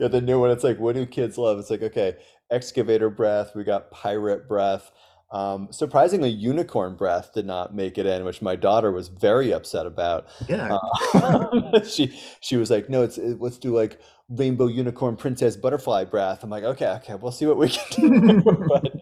Yeah, 0.00 0.08
the 0.08 0.20
new 0.20 0.40
one. 0.40 0.50
It's 0.50 0.64
like, 0.64 0.78
what 0.78 0.94
do 0.94 1.06
kids 1.06 1.38
love? 1.38 1.58
It's 1.58 1.70
like, 1.70 1.82
okay, 1.82 2.16
excavator 2.50 3.10
breath. 3.10 3.52
We 3.54 3.64
got 3.64 3.90
pirate 3.90 4.48
breath. 4.48 4.90
Um, 5.34 5.68
surprisingly, 5.72 6.30
unicorn 6.30 6.94
breath 6.94 7.32
did 7.34 7.44
not 7.44 7.74
make 7.74 7.98
it 7.98 8.06
in, 8.06 8.24
which 8.24 8.40
my 8.40 8.54
daughter 8.54 8.92
was 8.92 9.08
very 9.08 9.52
upset 9.52 9.84
about. 9.84 10.28
Yeah, 10.48 10.78
uh, 11.12 11.82
she 11.84 12.16
she 12.40 12.56
was 12.56 12.70
like, 12.70 12.88
"No, 12.88 13.02
it's 13.02 13.18
it, 13.18 13.40
let's 13.40 13.58
do 13.58 13.74
like 13.74 13.98
rainbow 14.28 14.68
unicorn 14.68 15.16
princess 15.16 15.56
butterfly 15.56 16.04
breath." 16.04 16.44
I'm 16.44 16.50
like, 16.50 16.62
"Okay, 16.62 16.86
okay, 16.86 17.16
we'll 17.16 17.32
see 17.32 17.46
what 17.46 17.56
we 17.56 17.68
can 17.68 18.26
do." 18.28 18.42
but 18.68 18.92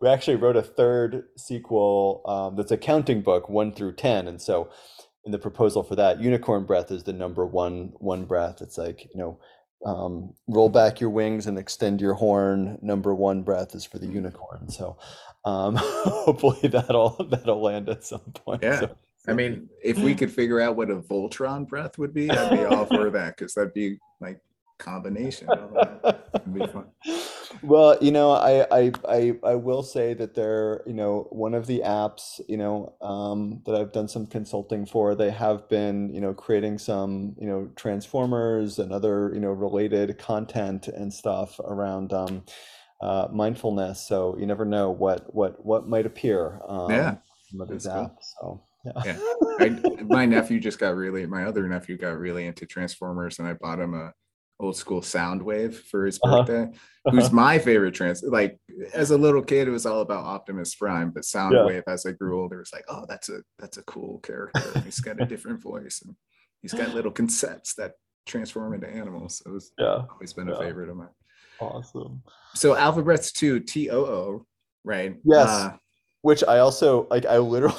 we 0.00 0.08
actually 0.08 0.36
wrote 0.36 0.56
a 0.56 0.62
third 0.62 1.24
sequel 1.36 2.22
um, 2.24 2.56
that's 2.56 2.70
a 2.70 2.76
counting 2.76 3.22
book, 3.22 3.48
one 3.48 3.72
through 3.72 3.94
ten, 3.94 4.28
and 4.28 4.40
so 4.40 4.70
in 5.24 5.32
the 5.32 5.38
proposal 5.38 5.82
for 5.82 5.96
that, 5.96 6.20
unicorn 6.20 6.64
breath 6.64 6.90
is 6.90 7.04
the 7.04 7.12
number 7.12 7.46
one 7.46 7.92
one 7.98 8.24
breath. 8.24 8.62
It's 8.62 8.78
like 8.78 9.08
you 9.12 9.20
know 9.20 9.38
um, 9.84 10.34
roll 10.48 10.68
back 10.68 11.00
your 11.00 11.10
wings 11.10 11.46
and 11.46 11.58
extend 11.58 12.00
your 12.00 12.14
horn. 12.14 12.78
Number 12.82 13.14
one 13.14 13.42
breath 13.42 13.74
is 13.74 13.84
for 13.84 13.98
the 13.98 14.06
unicorn. 14.06 14.68
So 14.68 14.98
um, 15.44 15.76
hopefully 15.78 16.68
that'll 16.68 17.26
that'll 17.30 17.62
land 17.62 17.88
at 17.88 18.04
some 18.04 18.20
point. 18.20 18.62
Yeah. 18.62 18.80
So, 18.80 18.96
I 19.28 19.34
mean, 19.34 19.68
if 19.82 19.98
we 19.98 20.14
could 20.14 20.32
figure 20.32 20.60
out 20.60 20.76
what 20.76 20.90
a 20.90 20.96
Voltron 20.96 21.68
breath 21.68 21.98
would 21.98 22.14
be, 22.14 22.30
I'd 22.30 22.56
be 22.56 22.64
all 22.64 22.86
for 22.86 23.10
that 23.10 23.36
because 23.36 23.54
that'd 23.54 23.74
be 23.74 23.98
like 24.20 24.40
combination. 24.78 25.48
It'd 25.52 26.54
be 26.54 26.66
fun. 26.66 26.86
Well, 27.62 27.98
you 28.00 28.10
know, 28.10 28.30
I, 28.30 28.66
I 28.70 28.92
I 29.08 29.32
I 29.44 29.54
will 29.54 29.82
say 29.82 30.14
that 30.14 30.34
they're, 30.34 30.82
you 30.86 30.94
know, 30.94 31.26
one 31.30 31.54
of 31.54 31.66
the 31.66 31.80
apps, 31.84 32.40
you 32.48 32.56
know, 32.56 32.94
um, 33.02 33.62
that 33.66 33.74
I've 33.74 33.92
done 33.92 34.08
some 34.08 34.26
consulting 34.26 34.86
for, 34.86 35.14
they 35.14 35.30
have 35.30 35.68
been, 35.68 36.14
you 36.14 36.20
know, 36.20 36.32
creating 36.32 36.78
some, 36.78 37.34
you 37.38 37.46
know, 37.46 37.68
transformers 37.76 38.78
and 38.78 38.92
other, 38.92 39.30
you 39.34 39.40
know, 39.40 39.50
related 39.50 40.16
content 40.18 40.88
and 40.88 41.12
stuff 41.12 41.58
around 41.60 42.12
um, 42.12 42.44
uh, 43.00 43.28
mindfulness. 43.32 44.06
So 44.06 44.36
you 44.38 44.46
never 44.46 44.64
know 44.64 44.90
what 44.90 45.34
what 45.34 45.64
what 45.64 45.88
might 45.88 46.06
appear. 46.06 46.60
Um, 46.66 46.90
yeah, 46.90 47.16
these 47.68 47.86
apps. 47.86 48.34
So 48.40 48.62
yeah, 48.84 49.02
yeah. 49.04 49.18
I, 49.60 49.68
my 50.04 50.24
nephew 50.24 50.60
just 50.60 50.78
got 50.78 50.94
really. 50.94 51.26
My 51.26 51.44
other 51.44 51.68
nephew 51.68 51.98
got 51.98 52.18
really 52.18 52.46
into 52.46 52.64
Transformers, 52.64 53.38
and 53.38 53.48
I 53.48 53.54
bought 53.54 53.80
him 53.80 53.94
a 53.94 54.14
old 54.60 54.76
school 54.76 55.00
Soundwave 55.00 55.74
for 55.74 56.06
his 56.06 56.20
uh-huh. 56.22 56.42
birthday. 56.44 56.62
Uh-huh. 56.62 57.10
Who's 57.10 57.32
my 57.32 57.58
favorite 57.58 57.94
trans? 57.94 58.22
Like 58.22 58.58
as 58.92 59.10
a 59.10 59.18
little 59.18 59.42
kid, 59.42 59.68
it 59.68 59.72
was 59.72 59.86
all 59.86 60.00
about 60.00 60.24
Optimus 60.24 60.74
Prime, 60.74 61.10
but 61.10 61.22
Soundwave, 61.22 61.82
yeah. 61.86 61.92
as 61.92 62.04
I 62.06 62.12
grew 62.12 62.40
older, 62.40 62.58
was 62.58 62.72
like, 62.72 62.84
oh, 62.88 63.06
that's 63.08 63.28
a 63.30 63.40
that's 63.58 63.78
a 63.78 63.82
cool 63.82 64.18
character. 64.20 64.80
he's 64.84 65.00
got 65.00 65.20
a 65.20 65.26
different 65.26 65.60
voice, 65.62 66.02
and 66.04 66.14
he's 66.62 66.74
got 66.74 66.94
little 66.94 67.10
concepts 67.10 67.74
that 67.74 67.92
transform 68.26 68.74
into 68.74 68.88
animals. 68.88 69.42
So 69.42 69.56
it's 69.56 69.72
yeah. 69.78 70.02
always 70.10 70.32
been 70.32 70.50
a 70.50 70.58
favorite 70.58 70.90
of 70.90 70.96
mine. 70.96 71.08
Awesome. 71.60 72.22
So 72.54 72.74
Alphabreaths 72.74 73.32
2, 73.32 73.60
T 73.60 73.90
O 73.90 74.04
O, 74.04 74.46
right? 74.84 75.16
Yes. 75.24 75.48
Uh, 75.48 75.72
Which 76.22 76.44
I 76.46 76.58
also 76.58 77.06
like 77.10 77.26
I 77.26 77.38
literally 77.38 77.76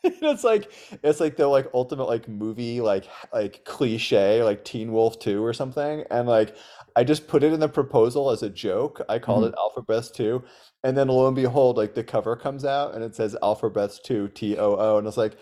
it's 0.04 0.44
like 0.44 0.72
it's 1.02 1.20
like 1.20 1.36
the 1.36 1.46
like 1.46 1.68
ultimate 1.74 2.08
like 2.08 2.26
movie 2.26 2.80
like 2.80 3.04
like 3.32 3.64
cliche 3.64 4.42
like 4.42 4.64
Teen 4.64 4.92
Wolf 4.92 5.18
2 5.18 5.44
or 5.44 5.52
something. 5.52 6.04
And 6.10 6.26
like 6.26 6.56
I 6.96 7.04
just 7.04 7.28
put 7.28 7.42
it 7.42 7.52
in 7.52 7.60
the 7.60 7.68
proposal 7.68 8.30
as 8.30 8.42
a 8.42 8.48
joke. 8.48 9.02
I 9.08 9.18
called 9.18 9.44
mm-hmm. 9.44 9.54
it 9.54 9.86
Alphabreaths 9.86 10.12
2. 10.14 10.42
And 10.84 10.96
then 10.96 11.08
lo 11.08 11.26
and 11.26 11.36
behold, 11.36 11.76
like 11.76 11.94
the 11.94 12.02
cover 12.02 12.34
comes 12.34 12.64
out 12.64 12.94
and 12.94 13.04
it 13.04 13.14
says 13.14 13.36
Alphabreaths 13.42 14.02
2 14.02 14.28
T 14.28 14.56
O 14.56 14.76
O. 14.76 14.98
And 14.98 15.06
it's 15.06 15.18
like 15.18 15.36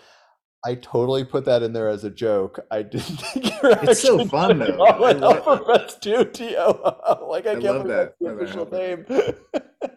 I 0.65 0.75
totally 0.75 1.23
put 1.23 1.45
that 1.45 1.63
in 1.63 1.71
there 1.71 1.87
as 1.87 2.03
a 2.03 2.09
joke. 2.09 2.59
I 2.69 2.81
didn't 2.83 3.21
think 3.21 3.61
you're 3.63 3.77
It's 3.83 4.01
so 4.01 4.25
fun 4.25 4.59
though. 4.59 4.75
Oh, 4.77 5.03
I 5.03 5.13
love 5.13 5.43
Alphabreaths 5.45 6.01
Too. 6.01 6.25
Like 7.29 7.47
I, 7.47 7.51
I 7.51 7.53
can't 7.53 7.61
believe 7.61 7.87
that. 7.87 8.15
that's 8.19 8.19
the 8.19 8.27
official 8.27 8.69
name. 8.69 9.05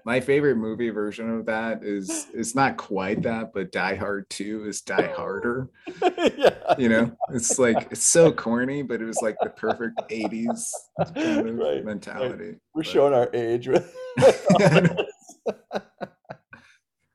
My 0.04 0.20
favorite 0.20 0.56
movie 0.56 0.90
version 0.90 1.30
of 1.30 1.46
that 1.46 1.84
is 1.84 2.26
it's 2.34 2.54
not 2.54 2.76
quite 2.76 3.22
that, 3.22 3.52
but 3.54 3.72
Die 3.72 3.94
Hard 3.94 4.28
2 4.30 4.66
is 4.66 4.80
Die 4.80 5.12
Harder. 5.16 5.70
yeah. 6.36 6.74
You 6.78 6.88
know, 6.88 7.16
it's 7.32 7.58
like 7.58 7.88
it's 7.90 8.06
so 8.06 8.32
corny, 8.32 8.82
but 8.82 9.00
it 9.00 9.04
was 9.04 9.22
like 9.22 9.36
the 9.42 9.50
perfect 9.50 10.00
80s 10.10 10.70
kind 11.14 11.48
of 11.48 11.56
right. 11.56 11.84
mentality. 11.84 12.44
Right. 12.44 12.58
We're 12.74 12.82
but, 12.82 12.86
showing 12.86 13.14
our 13.14 13.30
age 13.32 13.68
with 13.68 13.94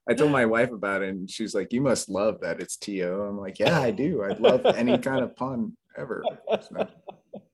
I 0.10 0.14
told 0.14 0.32
my 0.32 0.46
wife 0.46 0.72
about 0.72 1.04
it, 1.04 1.10
and 1.10 1.30
she's 1.30 1.54
like, 1.54 1.74
"You 1.74 1.82
must 1.82 2.10
love 2.10 2.40
that 2.42 2.62
it's 2.62 2.78
to." 2.78 3.24
I'm 3.24 3.38
like, 3.38 3.60
"Yeah, 3.60 3.80
I 3.80 3.92
do. 3.92 4.24
I 4.24 4.30
love 4.38 4.66
any 4.66 4.98
kind 4.98 5.22
of 5.24 5.36
pun 5.36 5.76
ever." 5.98 6.24
So, 6.62 6.88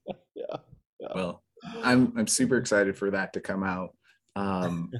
yeah. 0.36 0.58
yeah. 1.00 1.08
Well, 1.16 1.44
I'm 1.84 2.14
I'm 2.16 2.28
super 2.28 2.58
excited 2.58 2.96
for 2.96 3.10
that 3.12 3.34
to 3.34 3.42
come 3.42 3.64
out. 3.64 3.96
Um, 4.36 4.92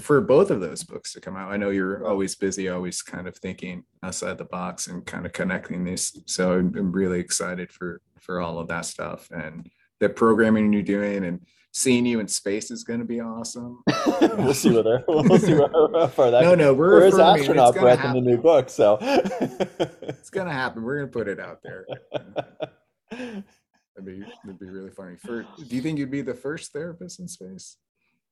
for 0.00 0.20
both 0.20 0.50
of 0.50 0.60
those 0.60 0.82
books 0.82 1.12
to 1.12 1.20
come 1.20 1.36
out. 1.36 1.52
I 1.52 1.56
know 1.56 1.70
you're 1.70 2.06
always 2.06 2.34
busy, 2.34 2.68
always 2.68 3.02
kind 3.02 3.26
of 3.28 3.36
thinking 3.36 3.84
outside 4.02 4.38
the 4.38 4.44
box 4.44 4.86
and 4.86 5.04
kind 5.04 5.26
of 5.26 5.32
connecting 5.32 5.84
these. 5.84 6.16
So 6.26 6.52
I'm, 6.52 6.74
I'm 6.76 6.92
really 6.92 7.20
excited 7.20 7.72
for 7.72 8.00
for 8.20 8.40
all 8.40 8.58
of 8.58 8.68
that 8.68 8.86
stuff 8.86 9.28
and 9.30 9.68
the 10.00 10.08
programming 10.08 10.72
you're 10.72 10.82
doing 10.82 11.24
and 11.24 11.40
seeing 11.72 12.06
you 12.06 12.20
in 12.20 12.28
space 12.28 12.70
is 12.70 12.84
going 12.84 13.00
to 13.00 13.04
be 13.04 13.20
awesome. 13.20 13.82
we'll 14.38 14.54
see 14.54 14.70
whether 14.70 15.04
we'll 15.08 15.38
see 15.38 15.52
how 15.52 16.06
far 16.08 16.30
that. 16.30 16.42
No, 16.42 16.54
no, 16.54 16.72
we're 16.72 17.00
Where's 17.00 17.18
astronaut 17.18 17.74
breath 17.74 17.98
happen. 17.98 18.16
in 18.16 18.24
the 18.24 18.30
new 18.30 18.38
book, 18.38 18.70
so 18.70 18.98
it's 19.00 20.30
going 20.30 20.46
to 20.46 20.52
happen. 20.52 20.82
We're 20.82 20.98
going 20.98 21.08
to 21.08 21.12
put 21.12 21.28
it 21.28 21.40
out 21.40 21.60
there. 21.62 21.86
That'd 23.96 24.06
be 24.06 24.24
that'd 24.44 24.58
be 24.58 24.66
really 24.66 24.90
funny. 24.90 25.14
For 25.16 25.42
do 25.56 25.76
you 25.76 25.80
think 25.80 26.00
you'd 26.00 26.10
be 26.10 26.22
the 26.22 26.34
first 26.34 26.72
therapist 26.72 27.20
in 27.20 27.28
space? 27.28 27.76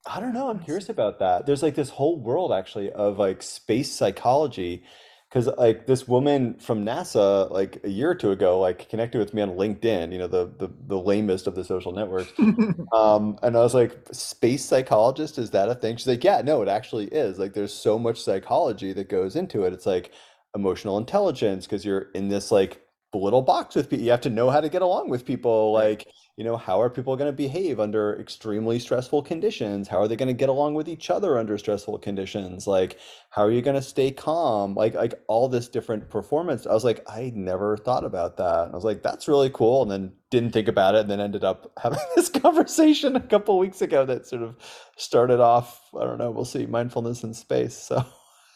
I 0.07 0.21
don't 0.21 0.35
know. 0.35 0.49
I'm 0.49 0.59
curious 0.59 0.89
about 0.89 1.21
that. 1.21 1.47
There's 1.47 1.63
like 1.63 1.75
this 1.75 1.91
whole 1.91 2.21
world 2.21 2.53
actually 2.53 2.91
of 2.93 3.19
like 3.19 3.43
space 3.43 3.93
psychology. 3.93 4.85
Cause 5.31 5.49
like 5.57 5.87
this 5.87 6.07
woman 6.07 6.59
from 6.59 6.85
NASA, 6.85 7.51
like 7.51 7.81
a 7.85 7.89
year 7.89 8.11
or 8.11 8.15
two 8.15 8.33
ago, 8.33 8.61
like 8.61 8.91
connected 8.91 9.19
with 9.19 9.33
me 9.33 9.41
on 9.41 9.53
LinkedIn, 9.53 10.13
you 10.13 10.19
know, 10.19 10.27
the 10.27 10.53
the, 10.59 10.71
the 10.89 10.99
lamest 10.99 11.47
of 11.47 11.55
the 11.55 11.65
social 11.65 11.93
networks. 11.93 12.31
um, 12.93 13.39
and 13.43 13.57
I 13.57 13.61
was 13.61 13.73
like, 13.73 13.97
space 14.13 14.63
psychologist, 14.63 15.39
is 15.39 15.51
that 15.53 15.71
a 15.71 15.75
thing? 15.75 15.97
She's 15.97 16.07
like, 16.07 16.23
yeah, 16.23 16.43
no, 16.43 16.61
it 16.61 16.69
actually 16.69 17.07
is. 17.07 17.39
Like 17.39 17.55
there's 17.55 17.73
so 17.73 17.99
much 17.99 18.21
psychology 18.23 18.93
that 18.93 19.09
goes 19.09 19.35
into 19.35 19.65
it. 19.65 19.73
It's 19.73 19.87
like 19.87 20.13
emotional 20.55 20.99
intelligence, 20.99 21.65
because 21.65 21.83
you're 21.83 22.11
in 22.15 22.29
this 22.29 22.51
like 22.51 22.83
little 23.19 23.43
box 23.43 23.75
with 23.75 23.91
people. 23.91 24.05
You 24.05 24.11
have 24.11 24.21
to 24.23 24.31
know 24.31 24.51
how 24.51 24.61
to 24.61 24.69
get 24.69 24.83
along 24.83 25.09
with 25.09 25.25
people. 25.25 25.73
Like 25.73 26.07
you 26.37 26.45
know, 26.45 26.57
how 26.57 26.81
are 26.81 26.89
people 26.89 27.15
going 27.15 27.29
to 27.29 27.37
behave 27.37 27.79
under 27.79 28.19
extremely 28.19 28.79
stressful 28.79 29.23
conditions? 29.23 29.87
How 29.87 29.99
are 29.99 30.09
they 30.09 30.17
going 30.17 30.29
to 30.29 30.35
get 30.35 30.49
along 30.49 30.73
with 30.73 30.89
each 30.89 31.11
other 31.11 31.39
under 31.39 31.59
stressful 31.59 31.99
conditions? 31.99 32.67
Like, 32.67 32.99
how 33.29 33.43
are 33.43 33.51
you 33.51 33.61
going 33.61 33.77
to 33.77 33.83
stay 33.83 34.11
calm? 34.11 34.75
Like, 34.75 34.95
like 34.95 35.15
all 35.29 35.49
this 35.49 35.69
different 35.69 36.09
performance. 36.09 36.67
I 36.67 36.73
was 36.73 36.85
like, 36.85 37.05
I 37.07 37.33
never 37.35 37.77
thought 37.77 38.05
about 38.05 38.39
that. 38.39 38.71
I 38.73 38.75
was 38.75 38.85
like, 38.85 39.03
that's 39.03 39.29
really 39.29 39.51
cool. 39.51 39.83
And 39.83 39.91
then 39.91 40.13
didn't 40.31 40.53
think 40.53 40.69
about 40.69 40.95
it, 40.95 41.03
and 41.03 41.11
then 41.11 41.21
ended 41.21 41.45
up 41.45 41.71
having 41.83 42.01
this 42.17 42.31
conversation 42.31 43.15
a 43.15 43.21
couple 43.21 43.59
weeks 43.59 43.83
ago 43.83 44.07
that 44.07 44.27
sort 44.27 44.43
of 44.43 44.57
started 44.97 45.39
off. 45.39 45.83
I 45.95 46.05
don't 46.05 46.19
know. 46.19 46.31
We'll 46.31 46.47
see. 46.47 46.65
Mindfulness 46.65 47.25
in 47.25 47.35
space. 47.35 47.77
So. 47.77 48.07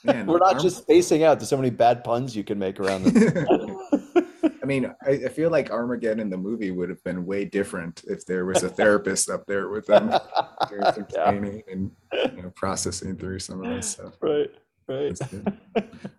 Man, 0.03 0.27
we're 0.27 0.39
not 0.39 0.63
just 0.63 0.79
spacing 0.79 1.25
out. 1.25 1.41
There's 1.41 1.51
so 1.51 1.57
many 1.57 1.71
bad 1.71 2.05
puns 2.05 2.35
you 2.35 2.45
can 2.45 2.59
make 2.59 2.81
around 2.81 3.05
this. 3.05 3.33
I 4.67 4.69
mean, 4.69 4.93
I, 5.07 5.11
I, 5.11 5.29
feel 5.29 5.51
like 5.51 5.71
Armageddon 5.71 6.29
the 6.29 6.37
movie 6.37 6.73
would 6.73 6.89
have 6.89 7.03
been 7.05 7.25
way 7.25 7.45
different 7.45 8.03
if 8.09 8.27
there 8.27 8.45
was 8.47 8.65
a 8.65 8.69
therapist 8.69 9.31
up 9.31 9.47
there 9.47 9.69
with 9.69 9.87
them 9.87 10.13
explaining 10.73 11.63
yeah. 11.65 11.73
and 11.73 11.93
you 12.35 12.43
know, 12.43 12.53
processing 12.57 13.17
through 13.17 13.39
some 13.39 13.65
of 13.65 13.73
this 13.73 13.91
stuff. 13.91 14.15
Right. 14.21 14.51
Right. 14.89 15.17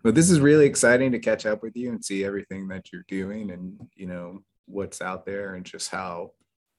but 0.01 0.15
this 0.15 0.29
is 0.29 0.39
really 0.39 0.65
exciting 0.65 1.11
to 1.11 1.19
catch 1.19 1.45
up 1.45 1.61
with 1.61 1.75
you 1.75 1.89
and 1.89 2.03
see 2.03 2.23
everything 2.23 2.69
that 2.69 2.93
you're 2.93 3.03
doing 3.09 3.51
and 3.51 3.77
you 3.95 4.05
know 4.05 4.43
what's 4.65 5.01
out 5.01 5.25
there 5.25 5.55
and 5.55 5.65
just 5.65 5.89
how 5.89 6.31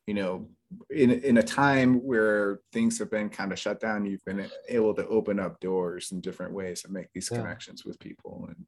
you 0.07 0.15
know 0.15 0.49
in 0.89 1.11
in 1.11 1.39
a 1.39 1.43
time 1.43 1.97
where 2.05 2.61
things 2.75 2.99
have 2.99 3.11
been 3.11 3.31
kind 3.31 3.53
of 3.53 3.59
shut 3.59 3.81
down 3.81 4.05
you've 4.05 4.25
been 4.27 4.51
able 4.69 4.95
to 4.95 5.07
open 5.09 5.41
up 5.41 5.61
doors 5.61 6.13
in 6.13 6.21
different 6.21 6.53
ways 6.53 6.85
and 6.85 6.93
make 6.93 7.11
these 7.15 7.31
yeah. 7.33 7.39
connections 7.39 7.87
with 7.87 7.99
people 7.99 8.45
and 8.49 8.67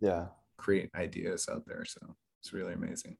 yeah 0.00 0.26
create 0.56 0.88
ideas 0.94 1.48
out 1.52 1.66
there 1.66 1.84
so 1.84 2.00
it's 2.42 2.52
really 2.52 2.72
amazing. 2.72 3.16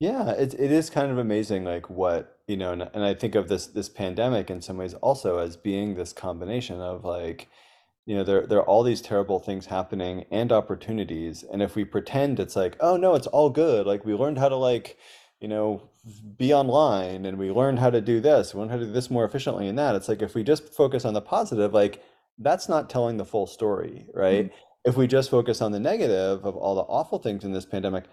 Yeah, 0.00 0.30
it, 0.30 0.54
it 0.54 0.72
is 0.72 0.88
kind 0.88 1.10
of 1.10 1.18
amazing, 1.18 1.64
like 1.64 1.90
what, 1.90 2.38
you 2.46 2.56
know, 2.56 2.72
and, 2.72 2.82
and 2.82 3.04
I 3.04 3.14
think 3.14 3.34
of 3.34 3.48
this 3.48 3.66
this 3.66 3.88
pandemic 3.88 4.50
in 4.50 4.62
some 4.62 4.78
ways 4.78 4.94
also 4.94 5.38
as 5.38 5.56
being 5.56 5.94
this 5.94 6.12
combination 6.12 6.80
of 6.80 7.04
like, 7.04 7.48
you 8.06 8.14
know, 8.16 8.24
there 8.24 8.46
there 8.46 8.58
are 8.58 8.66
all 8.66 8.82
these 8.82 9.02
terrible 9.02 9.38
things 9.38 9.66
happening 9.66 10.24
and 10.30 10.52
opportunities. 10.52 11.42
And 11.42 11.62
if 11.62 11.76
we 11.76 11.84
pretend 11.84 12.40
it's 12.40 12.56
like, 12.56 12.76
oh 12.80 12.96
no, 12.96 13.14
it's 13.14 13.26
all 13.26 13.50
good, 13.50 13.86
like 13.86 14.04
we 14.04 14.14
learned 14.14 14.38
how 14.38 14.48
to 14.48 14.56
like, 14.56 14.98
you 15.40 15.48
know, 15.48 15.82
be 16.36 16.52
online 16.52 17.26
and 17.26 17.38
we 17.38 17.50
learned 17.50 17.78
how 17.78 17.90
to 17.90 18.00
do 18.00 18.20
this, 18.20 18.54
we 18.54 18.60
learned 18.60 18.72
how 18.72 18.78
to 18.78 18.86
do 18.86 18.92
this 18.92 19.10
more 19.10 19.24
efficiently 19.24 19.68
and 19.68 19.78
that. 19.78 19.94
It's 19.94 20.08
like 20.08 20.22
if 20.22 20.34
we 20.34 20.44
just 20.44 20.72
focus 20.72 21.04
on 21.04 21.14
the 21.14 21.22
positive, 21.22 21.74
like 21.74 22.02
that's 22.38 22.68
not 22.68 22.88
telling 22.90 23.16
the 23.18 23.24
full 23.24 23.46
story, 23.46 24.06
right? 24.14 24.46
Mm-hmm. 24.46 24.90
If 24.90 24.96
we 24.96 25.06
just 25.06 25.30
focus 25.30 25.60
on 25.62 25.72
the 25.72 25.80
negative 25.80 26.44
of 26.44 26.54
all 26.54 26.74
the 26.74 26.82
awful 26.82 27.18
things 27.18 27.44
in 27.44 27.52
this 27.52 27.66
pandemic, 27.66 28.04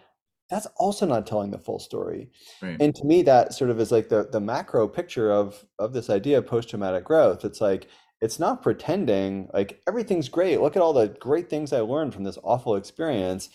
that's 0.53 0.67
also 0.77 1.07
not 1.07 1.25
telling 1.25 1.49
the 1.49 1.57
full 1.57 1.79
story. 1.79 2.29
Right. 2.61 2.77
And 2.79 2.93
to 2.93 3.05
me, 3.05 3.23
that 3.23 3.55
sort 3.55 3.71
of 3.71 3.79
is 3.79 3.91
like 3.91 4.09
the 4.09 4.27
the 4.31 4.39
macro 4.39 4.87
picture 4.87 5.31
of 5.31 5.65
of 5.79 5.93
this 5.93 6.11
idea 6.11 6.37
of 6.37 6.45
post 6.45 6.69
traumatic 6.69 7.03
growth. 7.03 7.43
It's 7.43 7.59
like 7.59 7.87
it's 8.21 8.37
not 8.39 8.61
pretending 8.61 9.49
like 9.51 9.81
everything's 9.87 10.29
great. 10.29 10.61
Look 10.61 10.75
at 10.75 10.81
all 10.83 10.93
the 10.93 11.07
great 11.07 11.49
things 11.49 11.73
I 11.73 11.79
learned 11.79 12.13
from 12.13 12.23
this 12.23 12.37
awful 12.43 12.75
experience. 12.75 13.49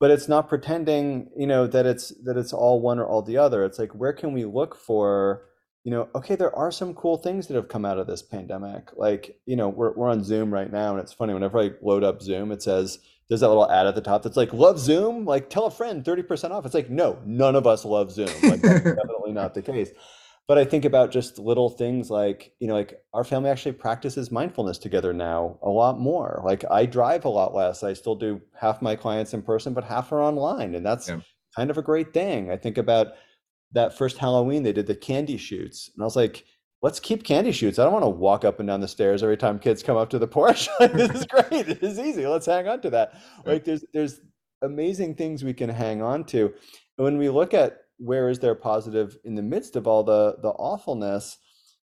But 0.00 0.12
it's 0.12 0.28
not 0.28 0.48
pretending, 0.48 1.28
you 1.36 1.48
know, 1.48 1.66
that 1.66 1.86
it's 1.86 2.10
that 2.22 2.36
it's 2.36 2.52
all 2.52 2.80
one 2.80 3.00
or 3.00 3.06
all 3.06 3.22
the 3.22 3.36
other. 3.36 3.64
It's 3.64 3.80
like 3.80 3.92
where 3.96 4.12
can 4.12 4.32
we 4.32 4.44
look 4.44 4.76
for, 4.76 5.42
you 5.82 5.90
know, 5.90 6.08
okay, 6.14 6.36
there 6.36 6.54
are 6.54 6.70
some 6.70 6.94
cool 6.94 7.16
things 7.16 7.48
that 7.48 7.54
have 7.54 7.68
come 7.68 7.84
out 7.84 7.98
of 7.98 8.06
this 8.06 8.22
pandemic. 8.22 8.90
Like, 8.96 9.40
you 9.44 9.56
know, 9.56 9.68
we're 9.68 9.92
we're 9.94 10.08
on 10.08 10.22
Zoom 10.22 10.54
right 10.54 10.70
now, 10.70 10.92
and 10.92 11.00
it's 11.00 11.12
funny 11.12 11.34
whenever 11.34 11.58
I 11.58 11.72
load 11.82 12.04
up 12.04 12.22
Zoom, 12.22 12.52
it 12.52 12.62
says 12.62 13.00
there's 13.28 13.40
that 13.40 13.48
little 13.48 13.70
ad 13.70 13.86
at 13.86 13.94
the 13.94 14.00
top 14.00 14.22
that's 14.22 14.36
like 14.36 14.52
love 14.52 14.78
zoom? 14.78 15.24
Like 15.24 15.50
tell 15.50 15.66
a 15.66 15.70
friend 15.70 16.04
30% 16.04 16.50
off. 16.50 16.64
It's 16.64 16.74
like 16.74 16.90
no 16.90 17.18
none 17.24 17.56
of 17.56 17.66
us 17.66 17.84
love 17.84 18.10
zoom. 18.10 18.28
Like 18.42 18.60
that's 18.60 18.84
definitely 18.84 19.32
not 19.32 19.54
the 19.54 19.62
case. 19.62 19.90
But 20.46 20.56
i 20.56 20.64
think 20.64 20.86
about 20.86 21.10
just 21.10 21.38
little 21.38 21.68
things 21.68 22.10
like 22.10 22.54
you 22.58 22.68
know 22.68 22.74
like 22.74 23.02
our 23.12 23.22
family 23.22 23.50
actually 23.50 23.72
practices 23.72 24.30
mindfulness 24.30 24.78
together 24.78 25.12
now 25.12 25.58
a 25.62 25.68
lot 25.68 26.00
more. 26.00 26.40
Like 26.44 26.64
i 26.70 26.86
drive 26.86 27.24
a 27.24 27.28
lot 27.28 27.54
less. 27.54 27.82
I 27.82 27.92
still 27.92 28.14
do 28.14 28.40
half 28.58 28.80
my 28.80 28.96
clients 28.96 29.34
in 29.34 29.42
person 29.42 29.74
but 29.74 29.84
half 29.84 30.10
are 30.10 30.22
online 30.22 30.74
and 30.74 30.84
that's 30.84 31.08
yeah. 31.08 31.20
kind 31.54 31.70
of 31.70 31.76
a 31.76 31.82
great 31.82 32.14
thing. 32.14 32.50
I 32.50 32.56
think 32.56 32.78
about 32.78 33.08
that 33.72 33.96
first 33.96 34.16
halloween 34.16 34.62
they 34.62 34.72
did 34.72 34.86
the 34.86 34.94
candy 34.94 35.36
chutes 35.36 35.90
and 35.94 36.02
i 36.02 36.04
was 36.06 36.16
like 36.16 36.44
let's 36.82 37.00
keep 37.00 37.24
candy 37.24 37.52
chutes. 37.52 37.78
I 37.78 37.84
don't 37.84 37.92
want 37.92 38.04
to 38.04 38.10
walk 38.10 38.44
up 38.44 38.60
and 38.60 38.68
down 38.68 38.80
the 38.80 38.88
stairs 38.88 39.22
every 39.22 39.36
time 39.36 39.58
kids 39.58 39.82
come 39.82 39.96
up 39.96 40.10
to 40.10 40.18
the 40.18 40.28
porch. 40.28 40.68
this 40.78 41.10
is 41.10 41.26
great. 41.28 41.66
This 41.66 41.78
is 41.82 41.98
easy. 41.98 42.26
Let's 42.26 42.46
hang 42.46 42.68
on 42.68 42.80
to 42.82 42.90
that. 42.90 43.14
Like 43.44 43.64
there's 43.64 43.84
there's 43.92 44.20
amazing 44.62 45.14
things 45.14 45.44
we 45.44 45.54
can 45.54 45.70
hang 45.70 46.02
on 46.02 46.24
to. 46.26 46.52
And 46.96 47.04
when 47.04 47.18
we 47.18 47.28
look 47.28 47.54
at 47.54 47.78
where 47.98 48.28
is 48.28 48.38
there 48.38 48.54
positive 48.54 49.16
in 49.24 49.34
the 49.34 49.42
midst 49.42 49.76
of 49.76 49.86
all 49.86 50.04
the 50.04 50.36
the 50.42 50.50
awfulness, 50.50 51.38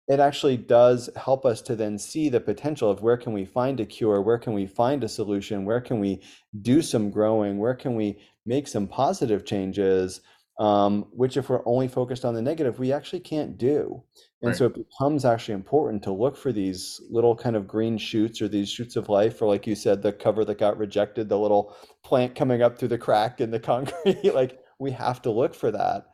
it 0.08 0.20
actually 0.20 0.58
does 0.58 1.10
help 1.18 1.46
us 1.46 1.62
to 1.64 1.76
then 1.76 1.98
see 1.98 2.30
the 2.30 2.40
potential 2.40 2.90
of 2.90 3.02
where 3.02 3.18
can 3.18 3.34
we 3.34 3.46
find 3.46 3.80
a 3.80 3.86
cure, 3.86 4.22
where 4.22 4.40
can 4.40 4.54
we 4.54 4.66
find 4.66 5.04
a 5.04 5.10
solution, 5.10 5.66
where 5.66 5.82
can 5.82 6.00
we 6.00 6.22
do 6.62 6.82
some 6.82 7.10
growing, 7.10 7.58
where 7.58 7.76
can 7.76 7.96
we 7.96 8.20
make 8.46 8.68
some 8.68 8.88
positive 8.88 9.46
changes 9.46 10.22
um, 10.60 11.06
which 11.12 11.38
if 11.38 11.50
we're 11.50 11.62
only 11.66 11.88
focused 11.88 12.26
on 12.26 12.34
the 12.34 12.42
negative, 12.42 12.80
we 12.80 12.92
actually 12.92 13.20
can't 13.20 13.58
do. 13.58 14.04
And 14.42 14.50
right. 14.50 14.58
so 14.58 14.66
it 14.66 14.76
becomes 14.76 15.26
actually 15.26 15.56
important 15.56 16.04
to 16.04 16.12
look 16.12 16.38
for 16.38 16.52
these 16.52 17.02
little 17.10 17.36
kind 17.36 17.56
of 17.56 17.68
green 17.68 17.98
shoots 17.98 18.40
or 18.40 18.48
these 18.48 18.70
shoots 18.70 18.96
of 18.96 19.10
life, 19.10 19.42
or 19.42 19.48
like 19.48 19.66
you 19.66 19.74
said, 19.74 20.02
the 20.02 20.14
cover 20.14 20.46
that 20.46 20.60
got 20.60 20.78
rejected, 20.78 21.28
the 21.28 21.40
little 21.40 21.76
plant 22.04 22.36
coming 22.36 22.62
up 22.62 22.78
through 22.78 22.90
the 22.90 23.00
crack 23.00 23.42
in 23.42 23.50
the 23.50 23.60
concrete. 23.72 24.34
like 24.36 24.60
we 24.80 24.92
have 24.92 25.22
to 25.24 25.32
look 25.32 25.56
for 25.56 25.72
that 25.72 26.06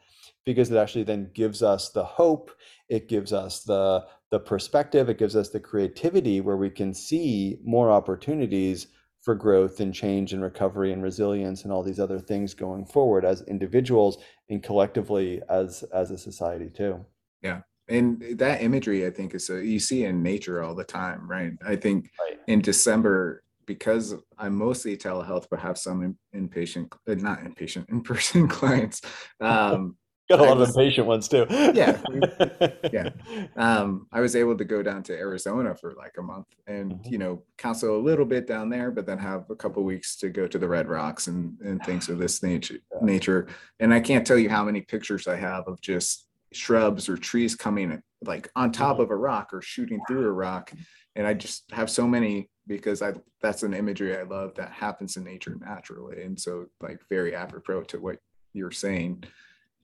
because 0.46 0.72
it 0.72 0.78
actually 0.78 1.04
then 1.04 1.32
gives 1.34 1.62
us 1.62 1.90
the 1.90 2.04
hope, 2.04 2.52
it 2.90 3.10
gives 3.10 3.34
us 3.34 3.64
the 3.64 4.06
the 4.32 4.40
perspective, 4.40 5.10
it 5.10 5.20
gives 5.20 5.36
us 5.36 5.50
the 5.50 5.60
creativity 5.60 6.42
where 6.42 6.58
we 6.58 6.70
can 6.70 6.94
see 6.94 7.60
more 7.64 7.92
opportunities 7.92 8.88
for 9.22 9.36
growth 9.36 9.80
and 9.80 9.94
change 9.94 10.34
and 10.34 10.42
recovery 10.42 10.92
and 10.92 11.02
resilience 11.02 11.64
and 11.64 11.72
all 11.72 11.84
these 11.84 12.00
other 12.00 12.20
things 12.20 12.54
going 12.54 12.86
forward 12.86 13.24
as 13.24 13.42
individuals 13.44 14.18
and 14.50 14.64
collectively 14.64 15.42
as 15.50 15.84
as 15.94 16.12
a 16.12 16.18
society 16.18 16.70
too 16.70 17.04
yeah 17.42 17.62
and 17.88 18.24
that 18.38 18.62
imagery 18.62 19.06
i 19.06 19.10
think 19.10 19.34
is 19.34 19.50
a, 19.50 19.66
you 19.66 19.80
see 19.80 20.06
in 20.06 20.24
nature 20.24 20.64
all 20.64 20.76
the 20.76 20.84
time 20.84 21.30
right 21.30 21.54
i 21.66 21.76
think 21.76 22.10
right. 22.20 22.40
in 22.48 22.62
december 22.62 23.44
because 23.66 24.16
i'm 24.38 24.56
mostly 24.56 24.96
telehealth 24.98 25.48
but 25.50 25.60
have 25.60 25.78
some 25.78 26.04
in, 26.04 26.18
inpatient 26.48 26.92
uh, 27.10 27.16
not 27.16 27.40
inpatient 27.40 27.88
in-person 27.90 28.48
clients 28.48 29.02
um 29.42 29.96
Got 30.30 30.40
a 30.40 30.44
lot 30.44 30.58
was, 30.58 30.70
of 30.70 30.76
impatient 30.76 31.06
ones 31.06 31.28
too. 31.28 31.46
yeah, 31.50 32.02
yeah. 32.94 33.10
Um, 33.58 34.08
I 34.12 34.22
was 34.22 34.38
able 34.38 34.58
to 34.58 34.64
go 34.64 34.82
down 34.82 35.04
to 35.04 35.14
Arizona 35.14 35.76
for 35.76 35.94
like 35.98 36.14
a 36.18 36.22
month, 36.22 36.48
and 36.66 36.94
mm-hmm. 36.94 37.12
you 37.12 37.18
know, 37.18 37.44
counsel 37.58 37.98
a 37.98 38.00
little 38.00 38.24
bit 38.24 38.48
down 38.48 38.70
there, 38.70 38.90
but 38.90 39.06
then 39.06 39.18
have 39.18 39.50
a 39.50 39.56
couple 39.56 39.84
weeks 39.84 40.16
to 40.18 40.30
go 40.30 40.48
to 40.48 40.58
the 40.58 40.68
Red 40.68 40.88
Rocks 40.88 41.28
and 41.28 41.60
and 41.60 41.84
things 41.84 42.08
of 42.08 42.20
this 42.20 42.42
nature. 42.42 42.78
Nature, 43.02 43.48
and 43.82 43.94
I 43.94 44.00
can't 44.00 44.26
tell 44.26 44.38
you 44.38 44.50
how 44.50 44.64
many 44.64 44.80
pictures 44.80 45.28
I 45.28 45.36
have 45.36 45.68
of 45.68 45.82
just 45.82 46.26
shrubs 46.56 47.10
or 47.10 47.18
trees 47.18 47.56
coming 47.56 48.02
like 48.24 48.50
on 48.56 48.72
top 48.72 48.98
Mhm. 48.98 49.04
of 49.04 49.12
a 49.12 49.16
rock 49.16 49.54
or 49.54 49.62
shooting 49.62 50.00
through 50.08 50.26
a 50.28 50.32
rock 50.32 50.72
and 51.16 51.28
i 51.28 51.34
just 51.34 51.64
have 51.72 51.90
so 51.90 52.08
many 52.08 52.50
because 52.68 53.02
i 53.02 53.14
that's 53.42 53.64
an 53.64 53.74
imagery 53.74 54.16
i 54.18 54.24
love 54.24 54.54
that 54.56 54.72
happens 54.72 55.18
in 55.18 55.24
nature 55.24 55.56
naturally 55.60 56.24
and 56.24 56.40
so 56.40 56.66
like 56.82 57.00
very 57.10 57.36
apropos 57.36 57.84
to 57.84 58.00
what 58.00 58.18
you're 58.54 58.72
saying 58.72 59.24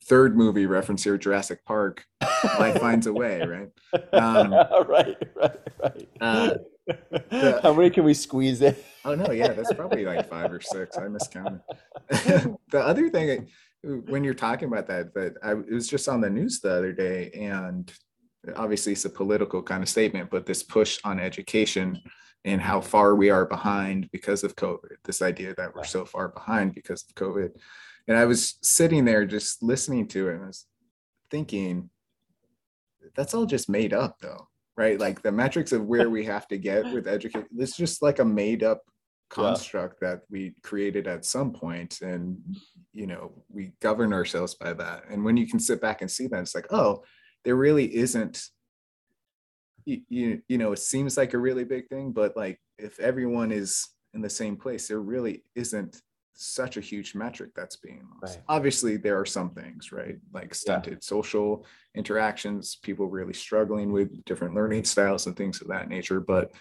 third 0.06 0.38
movie 0.38 0.66
reference 0.66 1.04
here 1.04 1.18
jurassic 1.18 1.64
park 1.66 2.06
life 2.60 2.80
finds 2.80 3.08
a 3.08 3.14
way 3.14 3.42
right 3.42 3.70
Um, 4.14 4.52
right, 4.88 5.18
right, 5.36 5.58
right. 5.84 6.10
uh, 6.22 6.50
How 7.62 7.74
many 7.74 7.90
can 7.92 8.04
we 8.04 8.14
squeeze 8.16 8.62
in? 8.62 8.76
Oh 9.06 9.14
no, 9.14 9.32
yeah, 9.32 9.54
that's 9.54 9.72
probably 9.74 10.06
like 10.06 10.28
five 10.28 10.52
or 10.52 10.60
six. 10.60 10.98
I 10.98 11.08
miscounted. 11.08 11.62
the 12.10 12.80
other 12.80 13.10
thing, 13.10 13.30
I- 13.30 13.46
when 13.84 14.24
you're 14.24 14.34
talking 14.34 14.68
about 14.68 14.88
that, 14.88 15.14
but 15.14 15.34
I 15.44 15.52
it 15.52 15.72
was 15.72 15.88
just 15.88 16.10
on 16.10 16.22
the 16.22 16.30
news 16.30 16.60
the 16.60 16.74
other 16.74 16.94
day, 16.94 17.32
and 17.32 17.92
obviously 18.56 18.94
it's 18.94 19.06
a 19.06 19.10
political 19.10 19.62
kind 19.62 19.84
of 19.84 19.90
statement, 19.90 20.30
but 20.30 20.46
this 20.46 20.64
push 20.64 21.00
on 21.04 21.20
education 21.20 22.02
and 22.46 22.62
how 22.62 22.80
far 22.82 23.16
we 23.16 23.30
are 23.30 23.46
behind 23.46 24.10
because 24.12 24.44
of 24.44 24.56
COVID. 24.56 24.96
This 25.04 25.22
idea 25.22 25.54
that 25.56 25.76
we're 25.76 25.84
so 25.84 26.06
far 26.06 26.30
behind 26.30 26.74
because 26.74 27.04
of 27.04 27.16
COVID, 27.16 27.52
and 28.08 28.18
I 28.18 28.26
was 28.26 28.58
sitting 28.62 29.06
there 29.06 29.26
just 29.26 29.64
listening 29.64 30.08
to 30.10 30.30
it, 30.30 30.36
and 30.36 30.44
I 30.44 30.48
was 30.48 30.66
thinking, 31.32 31.90
that's 33.16 33.34
all 33.34 33.46
just 33.46 33.70
made 33.70 33.94
up, 33.94 34.20
though 34.20 34.50
right? 34.80 34.98
Like 35.10 35.22
the 35.22 35.32
metrics 35.32 35.74
of 35.74 35.86
where 35.86 36.10
we 36.10 36.26
have 36.26 36.48
to 36.48 36.58
get 36.58 36.92
with 36.92 37.08
education, 37.08 37.48
it's 37.58 37.78
just 37.78 38.02
like 38.02 38.20
a 38.20 38.26
made 38.26 38.64
up 38.64 38.82
construct 39.30 40.00
that 40.02 40.22
we 40.32 40.56
created 40.64 41.06
at 41.06 41.26
some 41.26 41.52
point 41.52 42.02
and 42.02 42.40
you 43.00 43.08
know 43.08 43.32
we 43.50 43.72
govern 43.80 44.12
ourselves 44.12 44.56
by 44.56 44.74
that. 44.74 45.06
And 45.10 45.24
when 45.24 45.38
you 45.38 45.48
can 45.48 45.60
sit 45.60 45.80
back 45.80 46.02
and 46.02 46.12
see 46.12 46.28
that 46.28 46.42
it's 46.42 46.54
like 46.54 46.68
oh 46.72 47.04
there 47.46 47.56
really 47.56 47.96
isn't 47.96 48.50
you, 49.86 50.02
you, 50.10 50.42
you 50.50 50.58
know 50.58 50.74
it 50.74 50.80
seems 50.80 51.16
like 51.16 51.34
a 51.34 51.38
really 51.38 51.64
big 51.64 51.88
thing 51.88 52.12
but 52.12 52.36
like 52.36 52.60
if 52.78 53.00
everyone 53.00 53.54
is 53.54 53.88
in 54.14 54.22
the 54.22 54.30
same 54.30 54.58
place 54.58 54.90
there 54.90 55.00
really 55.00 55.46
isn't 55.56 56.02
such 56.34 56.76
a 56.76 56.82
huge 56.82 57.16
metric 57.16 57.52
that's 57.56 57.78
being 57.78 58.06
lost. 58.22 58.36
Right. 58.36 58.44
obviously 58.50 58.98
there 58.98 59.18
are 59.18 59.26
some 59.26 59.52
things 59.52 59.94
right? 59.94 60.18
Like 60.34 60.54
stunted 60.54 61.02
social 61.02 61.66
interactions 61.96 62.76
people 62.84 63.08
really 63.08 63.34
struggling 63.34 63.94
with 63.94 64.26
different 64.26 64.56
learning 64.56 64.84
styles 64.94 65.26
and 65.26 65.38
things 65.38 65.62
of 65.62 65.70
that 65.70 65.88
nature 65.88 66.20
but 66.20 66.52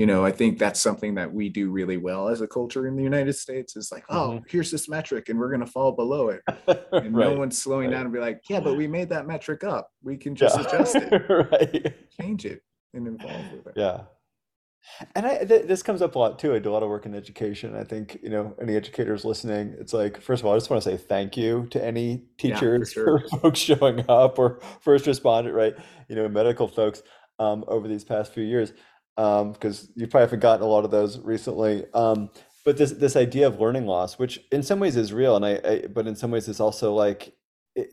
you 0.00 0.06
know 0.06 0.24
i 0.24 0.32
think 0.32 0.58
that's 0.58 0.80
something 0.80 1.14
that 1.14 1.30
we 1.30 1.50
do 1.50 1.70
really 1.70 1.98
well 1.98 2.28
as 2.28 2.40
a 2.40 2.48
culture 2.48 2.86
in 2.86 2.96
the 2.96 3.02
united 3.02 3.34
states 3.34 3.76
is 3.76 3.92
like 3.92 4.02
oh 4.08 4.40
here's 4.48 4.70
this 4.70 4.88
metric 4.88 5.28
and 5.28 5.38
we're 5.38 5.50
going 5.50 5.60
to 5.60 5.66
fall 5.70 5.92
below 5.92 6.30
it 6.30 6.40
and 6.92 7.12
no 7.12 7.34
one's 7.34 7.62
slowing 7.62 7.90
right. 7.90 7.96
down 7.96 8.06
and 8.06 8.12
be 8.12 8.18
like 8.18 8.40
yeah 8.48 8.60
but 8.60 8.78
we 8.78 8.86
made 8.86 9.10
that 9.10 9.26
metric 9.26 9.62
up 9.62 9.90
we 10.02 10.16
can 10.16 10.34
just 10.34 10.58
yeah. 10.58 10.66
adjust 10.66 10.96
it 10.96 11.22
right. 11.52 11.94
change 12.18 12.46
it 12.46 12.62
and 12.94 13.06
evolve 13.06 13.52
with 13.52 13.66
it 13.66 13.74
Yeah. 13.76 14.00
And 15.14 15.26
I, 15.26 15.44
th 15.44 15.66
this 15.66 15.82
comes 15.82 16.00
up 16.00 16.14
a 16.14 16.18
lot 16.18 16.38
too. 16.38 16.54
I 16.54 16.58
do 16.58 16.70
a 16.70 16.72
lot 16.72 16.82
of 16.82 16.88
work 16.88 17.04
in 17.04 17.14
education. 17.14 17.76
I 17.76 17.84
think, 17.84 18.18
you 18.22 18.30
know, 18.30 18.56
any 18.62 18.74
educators 18.76 19.26
listening, 19.26 19.76
it's 19.78 19.92
like, 19.92 20.18
first 20.22 20.40
of 20.40 20.46
all, 20.46 20.54
I 20.54 20.56
just 20.56 20.70
want 20.70 20.82
to 20.82 20.90
say 20.90 20.96
thank 20.96 21.36
you 21.36 21.66
to 21.72 21.84
any 21.84 22.08
Yeah, 22.42 22.56
for 22.56 22.60
teachers 22.60 22.92
sure. 22.92 23.10
or 23.10 23.20
folks 23.40 23.58
showing 23.58 24.02
up 24.08 24.38
or 24.38 24.58
first 24.80 25.04
responder, 25.04 25.52
right? 25.52 25.74
You 26.08 26.16
know, 26.16 26.26
medical 26.30 26.66
folks 26.66 27.02
um, 27.38 27.62
over 27.68 27.88
these 27.88 28.04
past 28.04 28.32
few 28.32 28.42
years, 28.42 28.72
um, 29.20 29.52
because 29.52 29.90
you 29.96 30.06
probably 30.06 30.26
haven't 30.26 30.40
gotten 30.40 30.64
a 30.64 30.68
lot 30.68 30.84
of 30.84 30.90
those 30.90 31.18
recently. 31.20 31.84
Um, 31.92 32.30
but 32.64 32.76
this 32.76 32.92
this 32.92 33.16
idea 33.16 33.46
of 33.46 33.60
learning 33.60 33.86
loss, 33.86 34.18
which 34.18 34.40
in 34.50 34.62
some 34.62 34.80
ways 34.80 34.96
is 34.96 35.12
real, 35.12 35.36
and 35.36 35.44
I, 35.44 35.52
I 35.72 35.86
but 35.96 36.06
in 36.06 36.16
some 36.16 36.30
ways 36.30 36.48
it's 36.48 36.60
also 36.60 36.94
like, 36.94 37.34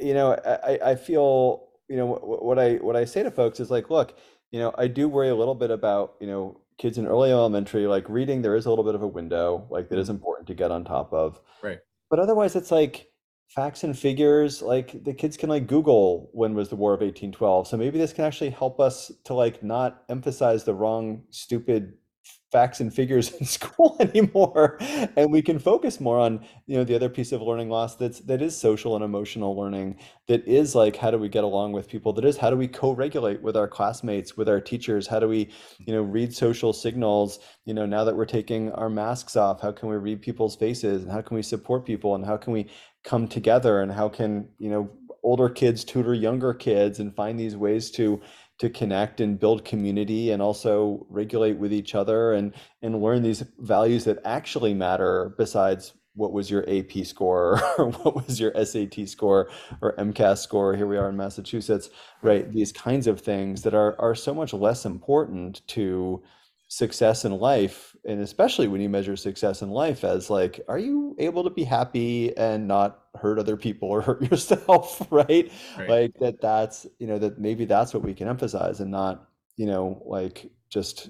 you 0.07 0.13
know, 0.13 0.33
I, 0.33 0.73
I- 0.73 0.91
I 0.91 0.95
feel, 0.95 1.69
you 1.89 1.97
know, 1.97 2.07
what 2.15 2.59
I 2.59 2.75
what 2.75 2.95
I 2.95 3.05
say 3.05 3.23
to 3.23 3.31
folks 3.31 3.59
is 3.59 3.69
like, 3.71 3.89
look, 3.89 4.17
you 4.51 4.59
know, 4.59 4.73
I 4.77 4.87
do 4.87 5.07
worry 5.09 5.29
a 5.29 5.35
little 5.35 5.55
bit 5.55 5.71
about, 5.71 6.15
you 6.21 6.27
know, 6.27 6.61
kids 6.77 6.97
in 6.97 7.07
early 7.07 7.31
elementary, 7.31 7.87
like 7.87 8.07
reading, 8.09 8.41
there 8.41 8.55
is 8.55 8.65
a 8.65 8.69
little 8.69 8.85
bit 8.85 8.95
of 8.95 9.01
a 9.01 9.07
window, 9.07 9.67
like 9.69 9.89
that 9.89 9.99
is 9.99 10.09
important 10.09 10.47
to 10.47 10.53
get 10.53 10.71
on 10.71 10.83
top 10.85 11.11
of. 11.13 11.41
Right. 11.63 11.79
But 12.09 12.19
otherwise, 12.19 12.55
it's 12.55 12.71
like 12.71 13.07
facts 13.47 13.83
and 13.83 13.97
figures, 13.97 14.61
like 14.61 15.03
the 15.03 15.13
kids 15.13 15.37
can 15.37 15.49
like 15.49 15.67
Google 15.67 16.29
when 16.33 16.53
was 16.53 16.69
the 16.69 16.75
War 16.75 16.93
of 16.93 17.01
1812. 17.01 17.67
So 17.67 17.77
maybe 17.77 17.97
this 17.97 18.13
can 18.13 18.25
actually 18.25 18.49
help 18.49 18.79
us 18.79 19.11
to 19.25 19.33
like 19.33 19.63
not 19.63 20.03
emphasize 20.09 20.63
the 20.63 20.73
wrong, 20.73 21.23
stupid 21.29 21.93
facts 22.51 22.79
and 22.79 22.93
figures 22.93 23.31
in 23.39 23.45
school 23.45 23.97
anymore. 23.99 24.77
And 25.15 25.31
we 25.31 25.41
can 25.41 25.59
focus 25.59 25.99
more 25.99 26.19
on 26.19 26.45
you 26.65 26.77
know 26.77 26.83
the 26.83 26.95
other 26.95 27.09
piece 27.09 27.31
of 27.31 27.41
learning 27.41 27.69
loss 27.69 27.95
that's 27.95 28.19
that 28.21 28.41
is 28.41 28.55
social 28.57 28.95
and 28.95 29.03
emotional 29.03 29.55
learning 29.57 29.97
that 30.27 30.47
is 30.47 30.75
like 30.75 30.95
how 30.95 31.11
do 31.11 31.17
we 31.17 31.29
get 31.29 31.43
along 31.43 31.71
with 31.71 31.87
people? 31.87 32.13
That 32.13 32.25
is 32.25 32.37
how 32.37 32.49
do 32.49 32.57
we 32.57 32.67
co-regulate 32.67 33.41
with 33.41 33.57
our 33.57 33.67
classmates 33.67 34.37
with 34.37 34.49
our 34.49 34.61
teachers? 34.61 35.07
How 35.07 35.19
do 35.19 35.27
we 35.27 35.49
you 35.79 35.93
know 35.93 36.01
read 36.01 36.33
social 36.33 36.73
signals? 36.73 37.39
You 37.65 37.73
know 37.73 37.85
now 37.85 38.03
that 38.03 38.15
we're 38.15 38.25
taking 38.25 38.71
our 38.73 38.89
masks 38.89 39.35
off 39.35 39.61
how 39.61 39.71
can 39.71 39.89
we 39.89 39.97
read 39.97 40.21
people's 40.21 40.55
faces? 40.55 41.03
And 41.03 41.11
how 41.11 41.21
can 41.21 41.35
we 41.35 41.43
support 41.43 41.85
people? 41.85 42.15
And 42.15 42.25
how 42.25 42.37
can 42.37 42.53
we 42.53 42.67
come 43.03 43.27
together? 43.27 43.81
And 43.81 43.91
how 43.91 44.09
can 44.09 44.47
you 44.57 44.69
know 44.69 44.89
older 45.23 45.49
kids 45.49 45.83
tutor 45.83 46.13
younger 46.13 46.53
kids 46.53 46.99
and 46.99 47.13
find 47.13 47.37
these 47.37 47.57
ways 47.57 47.91
to 47.91 48.21
to 48.59 48.69
connect 48.69 49.21
and 49.21 49.39
build 49.39 49.65
community 49.65 50.31
and 50.31 50.41
also 50.41 51.05
regulate 51.09 51.57
with 51.57 51.71
each 51.71 51.95
other 51.95 52.33
and 52.33 52.53
and 52.81 53.01
learn 53.01 53.21
these 53.23 53.43
values 53.59 54.05
that 54.05 54.19
actually 54.25 54.73
matter 54.73 55.35
besides 55.37 55.93
what 56.15 56.33
was 56.33 56.49
your 56.49 56.67
AP 56.67 57.05
score 57.05 57.61
or 57.77 57.91
what 57.91 58.15
was 58.15 58.39
your 58.39 58.51
SAT 58.65 59.07
score 59.07 59.51
or 59.81 59.95
MCAS 59.97 60.39
score. 60.39 60.75
Here 60.75 60.87
we 60.87 60.97
are 60.97 61.09
in 61.09 61.17
Massachusetts 61.17 61.89
right? 62.23 62.51
These 62.51 62.71
kinds 62.71 63.07
of 63.07 63.21
things 63.21 63.61
that 63.61 63.75
are 63.75 63.99
are 63.99 64.15
so 64.15 64.33
much 64.33 64.53
less 64.53 64.85
important 64.85 65.65
to 65.67 66.23
success 66.67 67.23
in 67.25 67.31
life 67.31 67.95
and 68.07 68.21
especially 68.21 68.67
when 68.67 68.81
you 68.81 68.89
measure 68.89 69.15
success 69.17 69.61
in 69.61 69.69
life 69.69 70.03
as 70.03 70.29
like 70.29 70.61
are 70.67 70.79
you 70.79 71.15
able 71.19 71.43
to 71.43 71.49
be 71.49 71.63
happy 71.63 72.35
and 72.37 72.67
not 72.67 73.01
hurt 73.15 73.37
other 73.37 73.57
people 73.57 73.89
or 73.89 74.01
hurt 74.07 74.21
yourself 74.23 75.05
right? 75.11 75.51
Right. 75.77 75.89
like 75.89 76.13
that 76.19 76.41
that's 76.41 76.87
you 76.97 77.05
know 77.05 77.19
that 77.19 77.37
maybe 77.37 77.65
that's 77.65 77.93
what 77.93 78.03
we 78.03 78.15
can 78.15 78.27
emphasize 78.27 78.79
and 78.79 78.89
not 78.89 79.27
you 79.57 79.67
know 79.67 80.01
like 80.05 80.49
just 80.69 81.09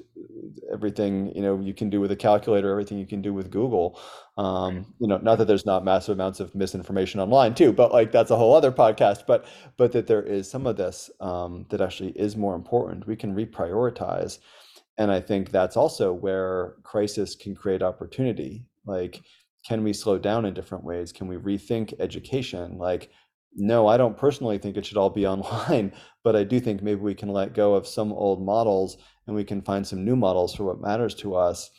everything 0.72 1.34
you 1.36 1.42
know 1.42 1.60
you 1.60 1.74
can 1.74 1.90
do 1.90 2.00
with 2.00 2.12
a 2.12 2.16
calculator 2.16 2.70
everything 2.70 3.00
you 3.00 3.08
can 3.08 3.22
do 3.22 3.34
with 3.34 3.50
google. 3.50 4.00
Um 4.38 4.94
you 5.00 5.08
know 5.08 5.18
not 5.18 5.38
that 5.40 5.46
there's 5.46 5.66
not 5.66 5.84
massive 5.84 6.14
amounts 6.14 6.40
of 6.40 6.54
misinformation 6.54 7.20
online 7.20 7.56
too 7.56 7.74
but 7.74 7.92
like 7.92 8.12
that's 8.12 8.32
a 8.32 8.36
whole 8.38 8.56
other 8.56 8.72
podcast 8.72 9.26
but 9.26 9.46
but 9.78 9.92
that 9.94 10.08
there 10.08 10.22
is 10.22 10.50
some 10.50 10.68
of 10.68 10.78
this 10.78 11.10
um 11.20 11.66
that 11.70 11.82
actually 11.82 12.12
is 12.12 12.36
more 12.36 12.56
important. 12.56 13.08
We 13.08 13.16
can 13.16 13.36
reprioritize 13.36 14.40
and 14.98 15.12
i 15.12 15.20
think 15.20 15.52
that's 15.52 15.78
also 15.78 16.14
where 16.14 16.76
crisis 16.84 17.36
can 17.36 17.56
create 17.56 17.82
opportunity 17.82 18.66
like 18.86 19.22
can 19.66 19.84
we 19.84 19.92
slow 19.94 20.18
down 20.18 20.46
in 20.46 20.54
different 20.54 20.84
ways 20.84 21.12
can 21.12 21.28
we 21.28 21.36
rethink 21.36 21.94
education 22.00 22.78
like 22.78 23.10
no, 23.58 23.88
I 23.88 23.98
don't 23.98 24.16
personally 24.16 24.60
think 24.60 24.78
it 24.78 24.86
should 24.86 24.98
all 24.98 25.10
be 25.10 25.28
online, 25.28 25.92
but 26.24 26.36
I 26.36 26.44
do 26.44 26.60
think 26.60 26.82
maybe 26.82 27.02
we 27.02 27.16
can 27.16 27.30
let 27.30 27.54
go 27.54 27.74
of 27.74 27.88
some 27.88 28.14
old 28.14 28.46
models 28.46 28.98
and 29.26 29.36
we 29.36 29.44
can 29.44 29.62
find 29.62 29.86
some 29.86 30.06
new 30.06 30.16
models 30.16 30.56
for 30.56 30.64
what 30.64 30.80
matters 30.80 31.14
to 31.16 31.36
us, 31.36 31.70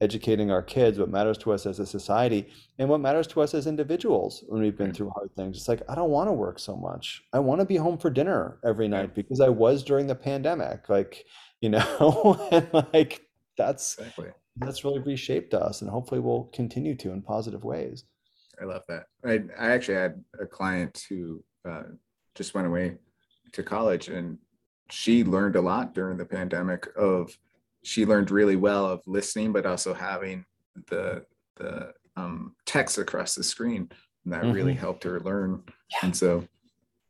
educating 0.00 0.50
our 0.50 0.62
kids, 0.62 0.98
what 0.98 1.08
matters 1.08 1.38
to 1.38 1.52
us 1.52 1.66
as 1.66 1.80
a 1.80 1.86
society, 1.86 2.48
and 2.78 2.88
what 2.88 3.00
matters 3.00 3.26
to 3.28 3.40
us 3.40 3.54
as 3.54 3.66
individuals 3.66 4.44
when 4.46 4.62
we've 4.62 4.76
been 4.76 4.88
hmm. 4.88 4.92
through 4.92 5.10
hard 5.10 5.30
things. 5.34 5.56
It's 5.56 5.68
like, 5.68 5.82
I 5.88 5.94
don't 5.94 6.10
want 6.10 6.28
to 6.28 6.32
work 6.32 6.58
so 6.58 6.76
much. 6.76 7.24
I 7.32 7.38
want 7.40 7.60
to 7.60 7.66
be 7.66 7.76
home 7.76 7.98
for 7.98 8.10
dinner 8.10 8.58
every 8.64 8.86
night 8.86 9.14
because 9.14 9.40
I 9.40 9.48
was 9.48 9.82
during 9.82 10.06
the 10.06 10.14
pandemic. 10.14 10.88
Like, 10.88 11.24
you 11.62 11.70
know, 11.70 12.48
and 12.52 12.68
like 12.92 13.22
that's 13.56 13.96
exactly 13.98 14.28
that's 14.56 14.84
really 14.84 14.98
reshaped 14.98 15.54
us 15.54 15.80
and 15.80 15.88
hopefully 15.90 16.20
we'll 16.20 16.44
continue 16.52 16.94
to 16.96 17.10
in 17.12 17.22
positive 17.22 17.64
ways. 17.64 18.04
I 18.60 18.66
love 18.66 18.82
that. 18.88 19.04
I, 19.24 19.40
I 19.58 19.70
actually 19.72 19.94
had 19.94 20.22
a 20.38 20.44
client 20.44 21.06
who 21.08 21.42
uh, 21.66 21.84
just 22.34 22.52
went 22.52 22.66
away 22.66 22.98
to 23.52 23.62
college 23.62 24.08
and 24.08 24.36
she 24.90 25.24
learned 25.24 25.56
a 25.56 25.60
lot 25.62 25.94
during 25.94 26.18
the 26.18 26.26
pandemic 26.26 26.86
of 26.98 27.34
she 27.82 28.04
learned 28.04 28.30
really 28.30 28.56
well 28.56 28.84
of 28.84 29.00
listening, 29.06 29.52
but 29.52 29.64
also 29.64 29.94
having 29.94 30.44
the 30.88 31.24
the 31.56 31.92
um, 32.16 32.54
text 32.66 32.98
across 32.98 33.34
the 33.34 33.42
screen. 33.42 33.88
And 34.24 34.32
that 34.34 34.44
really 34.44 34.74
Mhm. 34.74 34.78
helped 34.78 35.04
her 35.04 35.18
learn. 35.20 35.62
yeah. 35.90 35.98
And 36.02 36.14
so 36.16 36.44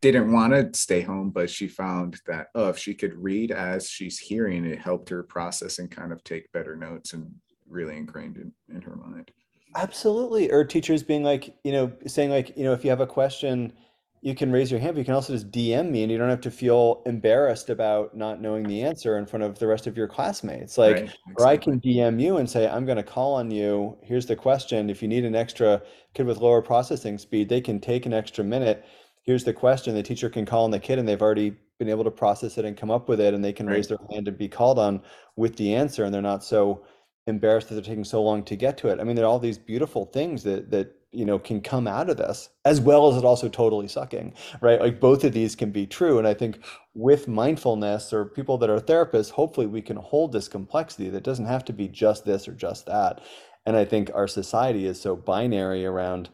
didn't 0.03 0.33
want 0.33 0.53
to 0.53 0.79
stay 0.79 1.01
home, 1.01 1.31
but 1.31 1.49
she 1.49 1.69
found 1.69 2.21
that 2.27 2.49
oh, 2.55 2.69
if 2.69 2.77
she 2.77 2.93
could 2.93 3.15
read 3.15 3.53
as 3.53 3.89
she's 3.89 4.19
hearing, 4.19 4.67
it 4.67 4.79
helped 4.79 5.09
her 5.09 5.23
process 5.23 5.79
and 5.79 5.91
kind 5.91 6.13
of 6.13 6.23
take 6.25 6.53
better 6.53 6.77
notes 6.77 7.15
and 7.15 7.33
really 7.71 7.97
ingrained 7.97 8.37
in, 8.37 8.53
in 8.75 8.83
her 8.83 8.97
mind. 8.97 9.31
Absolutely. 9.77 10.51
Or 10.51 10.65
teachers 10.65 11.03
being 11.03 11.23
like, 11.23 11.57
you 11.65 11.73
know, 11.73 11.91
saying 12.07 12.31
like, 12.31 12.55
you 12.59 12.65
know, 12.65 12.75
if 12.75 12.85
you 12.85 12.91
have 12.91 13.01
a 13.01 13.07
question, 13.07 13.73
you 14.21 14.35
can 14.35 14.53
raise 14.53 14.71
your 14.71 14.79
hand, 14.79 14.95
but 14.95 14.99
you 14.99 15.05
can 15.05 15.15
also 15.15 15.33
just 15.33 15.51
DM 15.51 15.91
me 15.91 16.03
and 16.03 16.13
you 16.13 16.19
don't 16.19 16.29
have 16.29 16.41
to 16.43 16.51
feel 16.51 17.03
embarrassed 17.07 17.71
about 17.71 18.17
not 18.17 18.41
knowing 18.41 18.65
the 18.65 18.83
answer 18.83 19.19
in 19.19 19.27
front 19.27 19.43
of 19.43 19.59
the 19.59 19.67
rest 19.67 19.87
of 19.87 19.97
your 19.97 20.07
classmates. 20.07 20.79
Like, 20.79 20.97
Right, 20.97 21.17
or 21.39 21.47
I 21.47 21.57
can 21.57 21.81
DM 21.81 22.21
you 22.21 22.37
and 22.37 22.49
say, 22.49 22.69
I'm 22.69 22.85
going 22.85 22.99
to 22.99 23.03
call 23.03 23.35
on 23.35 23.51
you. 23.51 23.97
Here's 24.03 24.27
the 24.27 24.37
question. 24.37 24.91
If 24.91 25.01
you 25.01 25.09
need 25.09 25.25
an 25.25 25.35
extra 25.35 25.83
kid 26.15 26.27
with 26.27 26.39
lower 26.39 26.63
processing 26.63 27.19
speed, 27.19 27.49
they 27.49 27.61
can 27.61 27.81
take 27.81 28.05
an 28.05 28.13
extra 28.13 28.45
minute 28.45 28.85
here's 29.23 29.45
the 29.45 29.53
question 29.53 29.95
the 29.95 30.03
teacher 30.03 30.29
can 30.29 30.45
call 30.47 30.65
on 30.65 30.71
the 30.71 30.79
kid 30.81 30.99
and 30.99 31.09
they've 31.09 31.23
already 31.23 31.57
been 31.79 31.89
able 31.89 32.05
to 32.05 32.11
process 32.11 32.59
it 32.59 32.65
and 32.65 32.77
come 32.77 32.91
up 32.91 33.09
with 33.09 33.21
it 33.21 33.35
and 33.35 33.45
they 33.45 33.53
can 33.53 33.67
Right. 33.67 33.75
raise 33.77 33.89
their 33.89 33.99
hand 34.11 34.29
and 34.29 34.39
be 34.39 34.49
called 34.49 34.79
on 34.79 35.03
with 35.37 35.57
the 35.57 35.75
answer 35.75 36.05
and 36.05 36.13
they're 36.15 36.23
not 36.23 36.45
so 36.45 36.85
embarrassed 37.27 37.69
that 37.69 37.75
they're 37.77 37.85
taking 37.85 38.05
so 38.05 38.23
long 38.23 38.43
to 38.45 38.57
get 38.57 38.77
to 38.79 38.89
it. 38.89 39.01
I 39.01 39.05
mean 39.05 39.17
there 39.17 39.25
are 39.25 39.29
all 39.29 39.39
these 39.39 39.59
beautiful 39.59 40.07
things 40.07 40.43
that 40.45 40.71
that 40.71 40.95
you 41.15 41.25
know 41.27 41.39
can 41.39 41.61
come 41.61 41.87
out 41.87 42.09
of 42.09 42.17
this 42.17 42.49
as 42.65 42.81
well 42.81 43.07
as 43.09 43.17
it 43.19 43.25
also 43.25 43.49
totally 43.49 43.87
sucking 43.87 44.33
right? 44.63 44.81
Like 44.81 44.99
both 44.99 45.25
of 45.25 45.33
these 45.35 45.55
can 45.55 45.71
be 45.71 45.87
true 45.87 46.19
and 46.19 46.27
i 46.27 46.33
think 46.33 46.59
with 46.95 47.29
mindfulness 47.29 48.15
or 48.15 48.25
people 48.25 48.57
that 48.59 48.71
are 48.71 48.79
therapists 48.81 49.31
hopefully 49.31 49.67
we 49.67 49.83
can 49.83 49.97
hold 49.99 50.33
this 50.33 50.49
complexity 50.49 51.11
that 51.11 51.23
doesn't 51.23 51.45
have 51.47 51.65
to 51.67 51.73
be 51.75 51.87
just 51.87 52.25
this 52.25 52.49
or 52.49 52.53
just 52.55 52.87
that. 52.87 53.21
And 53.67 53.77
i 53.77 53.85
think 53.85 54.11
our 54.15 54.27
society 54.27 54.87
is 54.87 54.99
so 55.01 55.15
binary 55.15 55.85
around 55.85 56.31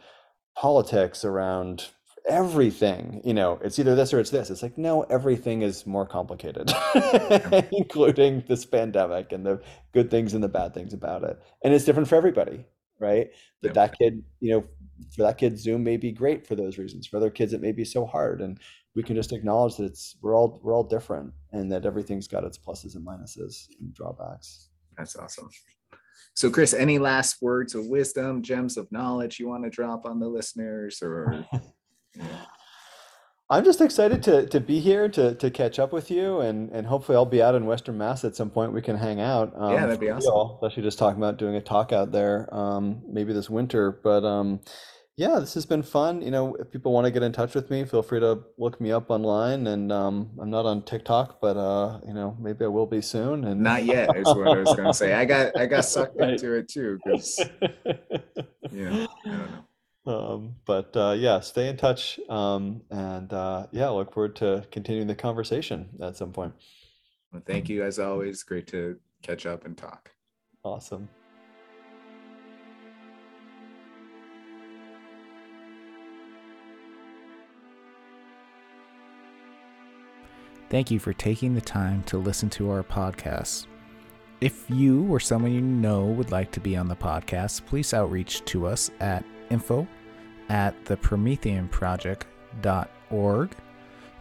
politics 0.57 1.25
around 1.25 1.89
everything 2.29 3.21
you 3.25 3.35
know 3.35 3.59
it's 3.63 3.79
either 3.79 3.95
this 3.95 4.13
or 4.13 4.21
it's 4.21 4.31
this. 4.31 4.51
It's 4.51 4.63
like 4.63 4.79
no 4.79 5.03
everything 5.05 5.63
is 5.63 5.87
more 5.87 6.07
complicated 6.07 6.71
including 7.73 8.45
this 8.47 8.65
pandemic 8.65 9.33
and 9.33 9.45
the 9.45 9.61
good 9.93 10.11
things 10.11 10.35
and 10.35 10.43
the 10.43 10.49
bad 10.49 10.75
things 10.75 10.93
about 10.93 11.25
it. 11.25 11.41
And 11.63 11.75
it's 11.75 11.85
different 11.85 12.09
for 12.09 12.17
everybody 12.17 12.65
right? 13.01 13.31
That 13.63 13.75
that 13.75 13.99
kid 13.99 14.23
you 14.41 14.53
know 14.53 14.65
for 15.15 15.23
that 15.23 15.39
kid 15.39 15.59
zoom 15.59 15.85
may 15.85 15.97
be 15.97 16.13
great 16.13 16.47
for 16.47 16.55
those 16.55 16.79
reasons. 16.79 17.07
For 17.07 17.17
other 17.17 17.31
kids 17.31 17.53
it 17.53 17.61
may 17.61 17.73
be 17.73 17.85
so 17.85 18.07
hard. 18.07 18.41
And 18.41 18.59
we 18.95 19.03
can 19.03 19.17
just 19.17 19.33
acknowledge 19.33 19.77
that 19.77 19.85
it's 19.85 20.17
we're 20.23 20.35
all 20.37 20.61
we're 20.63 20.75
all 20.75 20.85
different 20.85 21.33
and 21.53 21.71
that 21.73 21.87
everything's 21.87 22.29
got 22.29 22.45
its 22.45 22.59
pluses 22.59 22.97
and 22.97 23.07
minuses 23.07 23.69
and 23.81 23.93
drawbacks. 23.95 24.71
That's 24.97 25.17
awesome. 25.17 25.49
So, 26.35 26.51
Chris, 26.51 26.73
any 26.73 26.99
last 26.99 27.43
words 27.43 27.75
of 27.75 27.87
wisdom, 27.87 28.43
gems 28.43 28.77
of 28.77 28.91
knowledge 28.93 29.41
you 29.41 29.49
want 29.49 29.65
to 29.65 29.71
drop 29.71 30.07
on 30.07 30.21
the 30.21 30.29
listeners, 30.29 31.01
or 31.03 31.45
I'm 33.51 33.65
just 33.65 33.81
excited 33.81 34.23
to 34.25 34.47
to 34.49 34.61
be 34.61 34.79
here 34.79 35.09
to 35.09 35.35
to 35.35 35.51
catch 35.51 35.79
up 35.79 35.91
with 35.93 36.11
you 36.11 36.41
and 36.41 36.71
and 36.71 36.87
hopefully 36.87 37.17
I'll 37.17 37.25
be 37.25 37.43
out 37.43 37.55
in 37.55 37.65
Western 37.65 37.97
Mass 37.97 38.25
at 38.25 38.37
some 38.37 38.51
point. 38.51 38.73
We 38.73 38.83
can 38.83 38.97
hang 38.97 39.21
out. 39.21 39.53
Um, 39.57 39.73
Yeah, 39.73 39.87
that'd 39.87 40.01
be 40.01 40.11
awesome. 40.11 40.33
real. 40.33 40.59
Especially 40.63 40.83
just 40.83 40.99
talking 40.99 41.19
about 41.19 41.39
doing 41.39 41.55
a 41.57 41.61
talk 41.61 41.93
out 41.93 42.13
there, 42.13 42.53
um, 42.55 43.03
maybe 43.09 43.33
this 43.33 43.49
winter. 43.49 44.01
But 44.05 44.23
um, 44.25 44.61
yeah, 45.17 45.39
this 45.41 45.55
has 45.55 45.65
been 45.67 45.83
fun. 45.83 46.21
You 46.21 46.31
know, 46.31 46.55
if 46.57 46.71
people 46.71 46.93
want 46.93 47.07
to 47.07 47.11
get 47.11 47.23
in 47.23 47.33
touch 47.33 47.55
with 47.55 47.71
me, 47.71 47.85
feel 47.87 48.03
free 48.03 48.21
to 48.21 48.41
look 48.59 48.81
me 48.83 48.93
up 48.93 49.11
online. 49.11 49.67
And 49.67 49.91
um, 49.91 50.31
I'm 50.41 50.51
not 50.51 50.67
on 50.67 50.83
TikTok, 50.83 51.41
but 51.41 51.57
uh, 51.57 52.01
you 52.07 52.13
know, 52.13 52.37
maybe 52.39 52.67
I 52.67 52.69
will 52.69 52.87
be 52.87 53.01
soon. 53.01 53.45
And 53.45 53.63
not 53.63 53.85
yet 53.85 54.15
is 54.15 54.27
what 54.27 54.47
I 54.47 54.59
was 54.59 54.75
going 54.77 54.87
to 54.89 54.95
say. 54.95 55.15
I 55.15 55.25
got 55.25 55.57
I 55.59 55.65
got 55.65 55.87
sucked 55.87 56.17
Right. 56.21 56.35
into 56.35 56.53
it 56.53 56.69
too 56.69 56.99
because 57.03 57.41
yeah, 58.73 59.07
know. 59.25 59.58
Um, 60.09 60.55
but 60.65 60.97
uh, 60.97 61.15
yeah, 61.19 61.41
stay 61.41 61.69
in 61.69 61.77
touch. 61.77 62.19
Um, 62.31 62.81
and 62.91 63.31
uh, 63.31 63.67
yeah, 63.73 63.91
look 63.91 64.15
forward 64.15 64.37
to 64.37 64.67
continuing 64.71 65.07
the 65.07 65.15
conversation 65.15 65.91
at 66.01 66.17
some 66.17 66.33
point. 66.33 66.55
Well, 67.31 67.43
thank 67.45 67.69
you 67.69 67.85
as 67.85 67.99
always. 67.99 68.43
Great 68.43 68.67
to 68.69 68.99
catch 69.23 69.45
up 69.45 69.67
and 69.67 69.77
talk. 69.77 70.11
Awesome. 70.65 71.11
Thank 80.71 80.91
you 80.91 80.99
for 80.99 81.13
taking 81.13 81.55
the 81.55 81.61
time 81.61 82.03
to 82.05 82.19
listen 82.19 82.49
to 82.51 82.71
our 82.71 82.83
podcast. 82.83 83.67
If 84.41 84.71
you 84.71 85.07
or 85.11 85.21
someone 85.21 85.53
you 85.53 85.61
know 85.61 86.05
would 86.05 86.31
like 86.31 86.51
to 86.53 86.61
be 86.61 86.77
on 86.77 86.89
the 86.89 86.97
podcast, 86.97 87.67
please 87.67 87.93
outreach 87.93 88.45
to 88.47 88.67
us 88.67 88.91
at 89.01 89.25
info 89.51 89.87
at 90.49 90.85
the 90.85 90.97
Project.org. 90.97 92.21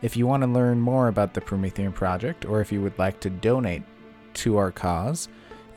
If 0.02 0.16
you 0.16 0.28
want 0.28 0.44
to 0.44 0.48
learn 0.48 0.80
more 0.80 1.08
about 1.08 1.34
the 1.34 1.42
Promethean 1.42 1.92
Project 1.92 2.46
or 2.46 2.62
if 2.62 2.72
you 2.72 2.82
would 2.82 2.98
like 3.00 3.20
to 3.22 3.30
donate 3.30 3.84
to 4.36 4.58
our 4.58 4.72
cause, 4.72 5.28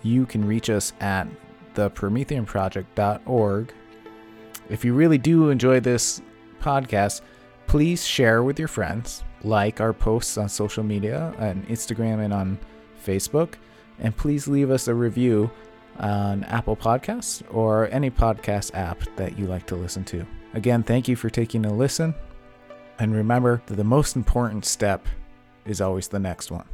you 0.03 0.27
can 0.27 0.47
reach 0.47 0.69
us 0.69 0.93
at 1.01 1.27
the 1.75 1.89
Project.org. 1.91 3.73
If 4.69 4.85
you 4.85 4.95
really 4.95 5.19
do 5.19 5.49
enjoy 5.51 5.81
this 5.81 6.21
podcast, 6.61 7.23
please 7.67 8.07
share 8.07 8.43
with 8.43 8.59
your 8.59 8.69
friends, 8.69 9.25
like 9.43 9.81
our 9.81 9.93
posts 9.93 10.37
on 10.37 10.49
social 10.49 10.85
media, 10.85 11.35
on 11.39 11.63
Instagram 11.63 12.25
and 12.25 12.33
on 12.33 12.59
Facebook, 13.05 13.55
and 13.99 14.17
please 14.17 14.47
leave 14.47 14.71
us 14.71 14.89
a 14.89 14.95
review 14.95 15.51
on 15.99 16.45
Apple 16.45 16.77
Podcasts 16.77 17.43
or 17.55 17.89
any 17.91 18.11
podcast 18.11 18.75
app 18.75 19.03
that 19.17 19.39
you 19.39 19.47
like 19.47 19.67
to 19.67 19.77
listen 19.77 20.05
to. 20.05 20.27
Again, 20.55 20.83
thank 20.83 21.07
you 21.09 21.17
for 21.17 21.31
taking 21.31 21.65
a 21.65 21.73
listen, 21.73 22.15
and 22.99 23.15
remember 23.15 23.63
that 23.67 23.77
the 23.77 23.85
most 23.85 24.17
important 24.17 24.65
step 24.65 25.07
is 25.65 25.81
always 25.81 26.09
the 26.09 26.19
next 26.19 26.51
one. 26.51 26.67